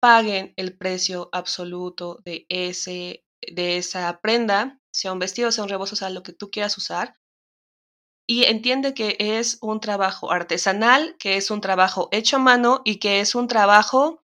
paguen 0.00 0.54
el 0.56 0.76
precio 0.76 1.28
absoluto 1.32 2.20
de, 2.24 2.46
ese, 2.48 3.24
de 3.40 3.78
esa 3.78 4.20
prenda, 4.20 4.80
sea 4.92 5.12
un 5.12 5.18
vestido, 5.18 5.52
sea 5.52 5.64
un 5.64 5.70
rebozo, 5.70 5.96
sea 5.96 6.10
lo 6.10 6.22
que 6.22 6.32
tú 6.32 6.50
quieras 6.50 6.76
usar, 6.78 7.14
y 8.26 8.44
entiende 8.44 8.92
que 8.92 9.16
es 9.18 9.58
un 9.62 9.80
trabajo 9.80 10.30
artesanal, 10.30 11.16
que 11.18 11.36
es 11.36 11.50
un 11.50 11.62
trabajo 11.62 12.08
hecho 12.12 12.36
a 12.36 12.40
mano 12.40 12.82
y 12.84 12.98
que 12.98 13.20
es 13.20 13.34
un 13.34 13.48
trabajo 13.48 14.22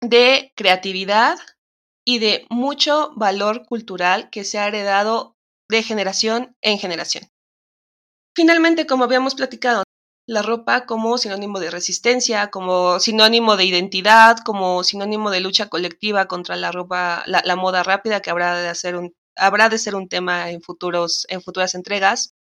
de 0.00 0.52
creatividad 0.56 1.38
y 2.04 2.18
de 2.18 2.46
mucho 2.50 3.12
valor 3.14 3.66
cultural 3.66 4.30
que 4.30 4.42
se 4.42 4.58
ha 4.58 4.66
heredado 4.66 5.36
de 5.70 5.82
generación 5.82 6.56
en 6.60 6.78
generación. 6.78 7.28
Finalmente, 8.34 8.86
como 8.86 9.04
habíamos 9.04 9.34
platicado, 9.34 9.82
la 10.28 10.42
ropa 10.42 10.84
como 10.84 11.16
sinónimo 11.16 11.58
de 11.58 11.70
resistencia, 11.70 12.50
como 12.50 13.00
sinónimo 13.00 13.56
de 13.56 13.64
identidad, 13.64 14.36
como 14.44 14.84
sinónimo 14.84 15.30
de 15.30 15.40
lucha 15.40 15.70
colectiva 15.70 16.28
contra 16.28 16.54
la 16.56 16.70
ropa, 16.70 17.24
la, 17.26 17.56
moda 17.56 17.82
rápida 17.82 18.20
que 18.20 18.28
habrá 18.28 18.60
de 18.60 18.68
hacer 18.68 18.94
un, 18.94 19.16
habrá 19.36 19.70
de 19.70 19.78
ser 19.78 19.94
un 19.94 20.06
tema 20.06 20.50
en 20.50 20.60
futuros, 20.60 21.26
en 21.30 21.40
futuras 21.40 21.74
entregas. 21.74 22.34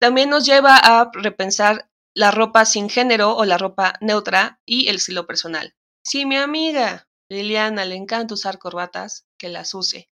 También 0.00 0.30
nos 0.30 0.44
lleva 0.44 0.76
a 0.76 1.08
repensar 1.12 1.88
la 2.12 2.32
ropa 2.32 2.64
sin 2.64 2.90
género 2.90 3.36
o 3.36 3.44
la 3.44 3.56
ropa 3.56 3.94
neutra 4.00 4.60
y 4.66 4.88
el 4.88 4.96
estilo 4.96 5.28
personal. 5.28 5.76
Si 6.04 6.26
mi 6.26 6.36
amiga 6.36 7.08
Liliana 7.30 7.84
le 7.84 7.94
encanta 7.94 8.34
usar 8.34 8.58
corbatas, 8.58 9.26
que 9.38 9.48
las 9.48 9.74
use. 9.74 10.10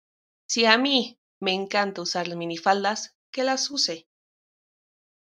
Si 0.48 0.66
a 0.66 0.80
mí 0.80 1.20
me 1.40 1.54
encanta 1.54 2.02
usar 2.02 2.36
minifaldas, 2.36 3.16
que 3.32 3.44
las 3.44 3.70
use. 3.70 4.09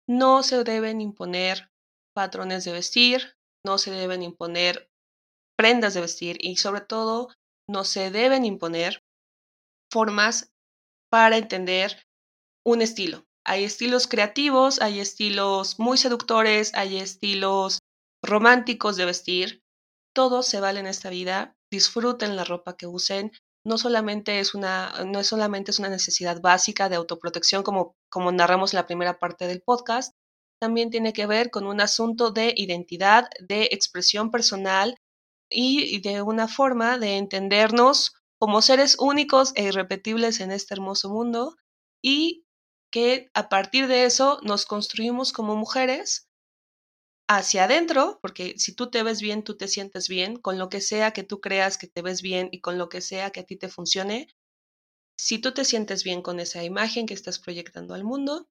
No 0.08 0.44
se 0.44 0.64
deben 0.64 1.02
imponer 1.02 1.72
patrones 2.14 2.66
de 2.66 2.72
vestir, 2.72 3.38
no 3.66 3.78
se 3.78 3.92
deben 3.92 4.24
imponer 4.24 4.92
prendas 5.58 5.94
de 5.94 6.02
vestir 6.02 6.38
y 6.40 6.58
sobre 6.58 6.82
todo 6.82 7.30
no 7.70 7.84
se 7.84 8.12
deben 8.12 8.46
imponer 8.46 9.04
formas 9.92 10.52
para 11.12 11.38
entender 11.38 12.08
un 12.66 12.82
estilo. 12.82 13.26
Hay 13.46 13.64
estilos 13.64 14.08
creativos, 14.08 14.82
hay 14.82 15.00
estilos 15.00 15.80
muy 15.80 15.98
seductores, 15.98 16.74
hay 16.74 16.98
estilos 16.98 17.80
románticos 18.24 18.96
de 18.98 19.06
vestir. 19.06 19.64
Todo 20.14 20.44
se 20.44 20.60
vale 20.60 20.80
en 20.80 20.88
esta 20.88 21.10
vida. 21.10 21.56
Disfruten 21.72 22.36
la 22.36 22.44
ropa 22.44 22.76
que 22.76 22.88
usen, 22.88 23.32
no 23.64 23.78
solamente 23.78 24.40
es 24.40 24.56
una, 24.56 24.92
no 25.06 25.20
es 25.20 25.28
solamente 25.28 25.72
es 25.72 25.80
una 25.80 25.90
necesidad 25.90 26.42
básica 26.42 26.90
de 26.90 26.96
autoprotección 26.96 27.64
como, 27.64 27.96
como 28.10 28.32
narramos 28.32 28.74
en 28.74 28.78
la 28.78 28.88
primera 28.88 29.20
parte 29.20 29.48
del 29.48 29.62
podcast, 29.62 30.16
también 30.60 30.90
tiene 30.90 31.14
que 31.14 31.26
ver 31.26 31.50
con 31.50 31.66
un 31.66 31.82
asunto 31.82 32.32
de 32.32 32.54
identidad, 32.56 33.28
de 33.40 33.70
expresión 33.72 34.32
personal 34.32 34.96
y 35.50 36.02
de 36.02 36.22
una 36.22 36.48
forma 36.48 36.98
de 36.98 37.18
entendernos 37.18 38.14
como 38.40 38.62
seres 38.62 38.98
únicos 39.00 39.54
e 39.56 39.64
irrepetibles 39.66 40.40
en 40.40 40.52
este 40.52 40.74
hermoso 40.74 41.10
mundo 41.10 41.56
y 42.02 42.46
que 42.92 43.30
a 43.34 43.50
partir 43.50 43.88
de 43.88 44.06
eso 44.06 44.40
nos 44.44 44.66
construimos 44.66 45.34
como 45.34 45.56
mujeres 45.56 46.28
hacia 47.38 47.66
adentro, 47.66 48.20
porque 48.22 48.56
si 48.58 48.74
tú 48.74 48.90
te 48.90 49.04
ves 49.04 49.22
bien, 49.22 49.44
tú 49.44 49.58
te 49.58 49.68
sientes 49.68 50.08
bien, 50.08 50.38
con 50.38 50.58
lo 50.58 50.70
que 50.70 50.82
sea 50.82 51.12
que 51.12 51.24
tú 51.24 51.42
creas 51.42 51.78
que 51.78 51.88
te 51.88 52.02
ves 52.02 52.22
bien 52.22 52.50
y 52.52 52.62
con 52.62 52.78
lo 52.78 52.90
que 52.90 53.02
sea 53.02 53.32
que 53.32 53.42
a 53.42 53.44
ti 53.44 53.58
te 53.58 53.70
funcione, 53.70 54.28
si 55.18 55.40
tú 55.40 55.54
te 55.54 55.66
sientes 55.66 56.04
bien 56.04 56.22
con 56.22 56.40
esa 56.40 56.64
imagen 56.64 57.06
que 57.06 57.14
estás 57.14 57.40
proyectando 57.40 57.94
al 57.94 58.04
mundo, 58.04 58.50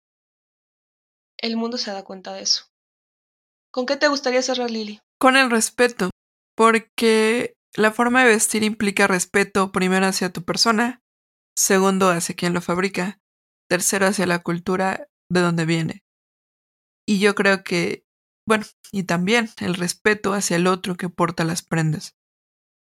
el 1.38 1.56
mundo 1.56 1.76
se 1.76 1.90
da 1.90 2.04
cuenta 2.04 2.32
de 2.32 2.42
eso. 2.42 2.64
¿Con 3.70 3.86
qué 3.86 3.96
te 3.96 4.08
gustaría 4.08 4.40
cerrar, 4.40 4.70
Lili? 4.70 5.00
Con 5.18 5.36
el 5.36 5.50
respeto, 5.50 6.10
porque 6.56 7.56
la 7.74 7.92
forma 7.92 8.22
de 8.22 8.30
vestir 8.30 8.62
implica 8.62 9.06
respeto 9.06 9.72
primero 9.72 10.06
hacia 10.06 10.32
tu 10.32 10.44
persona, 10.44 11.02
segundo 11.56 12.08
hacia 12.08 12.34
quien 12.34 12.54
lo 12.54 12.60
fabrica, 12.60 13.20
tercero 13.68 14.06
hacia 14.06 14.26
la 14.26 14.42
cultura 14.42 15.08
de 15.28 15.40
donde 15.40 15.66
viene. 15.66 16.04
Y 17.06 17.18
yo 17.18 17.34
creo 17.34 17.64
que 17.64 18.03
bueno, 18.46 18.64
y 18.92 19.04
también 19.04 19.48
el 19.60 19.74
respeto 19.74 20.32
hacia 20.32 20.56
el 20.56 20.66
otro 20.66 20.96
que 20.96 21.08
porta 21.08 21.44
las 21.44 21.62
prendas. 21.62 22.16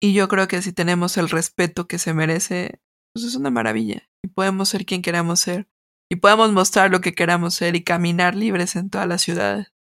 Y 0.01 0.13
yo 0.13 0.29
creo 0.29 0.49
que 0.49 0.63
si 0.63 0.73
tenemos 0.73 1.17
el 1.17 1.31
respeto 1.31 1.87
que 1.87 1.99
se 1.99 2.13
merece, 2.13 2.81
pues 3.15 3.25
es 3.25 3.37
una 3.37 3.51
maravilla. 3.51 4.09
Y 4.23 4.29
podemos 4.29 4.69
ser 4.69 4.85
quien 4.85 5.03
queramos 5.03 5.41
ser. 5.41 5.69
Y 6.11 6.17
podemos 6.17 6.53
mostrar 6.53 6.91
lo 6.91 7.01
que 7.01 7.15
queramos 7.15 7.55
ser 7.55 7.77
y 7.77 7.85
caminar 7.85 8.35
libres 8.35 8.77
en 8.77 8.91
todas 8.91 9.09
las 9.09 9.23
ciudades 9.23 9.75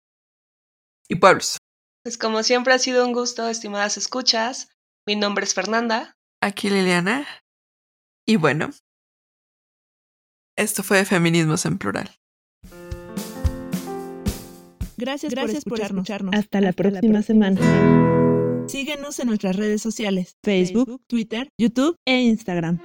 y 1.10 1.16
pueblos. 1.16 1.58
Pues 2.04 2.18
como 2.18 2.44
siempre 2.44 2.74
ha 2.74 2.80
sido 2.80 3.06
un 3.06 3.14
gusto, 3.14 3.48
estimadas 3.48 3.98
escuchas. 3.98 4.70
Mi 5.08 5.16
nombre 5.16 5.46
es 5.46 5.54
Fernanda. 5.54 6.18
Aquí 6.42 6.70
Liliana. 6.70 7.26
Y 8.26 8.38
bueno, 8.38 8.72
esto 10.58 10.84
fue 10.84 11.06
Feminismos 11.06 11.66
en 11.66 11.78
Plural. 11.78 12.16
Gracias, 15.04 15.36
por, 15.36 15.50
escucharnos. 15.50 16.34
Hasta, 16.34 16.62
la, 16.62 16.72
próxima 16.72 17.22
semana. 17.22 17.60
Síguenos 18.68 19.20
en 19.20 19.28
nuestras 19.28 19.58
redes 19.58 19.82
sociales, 19.82 20.38
Facebook, 20.42 21.02
Twitter, 21.08 21.50
YouTube 21.58 21.98
e 22.06 22.22
Instagram. 22.22 22.80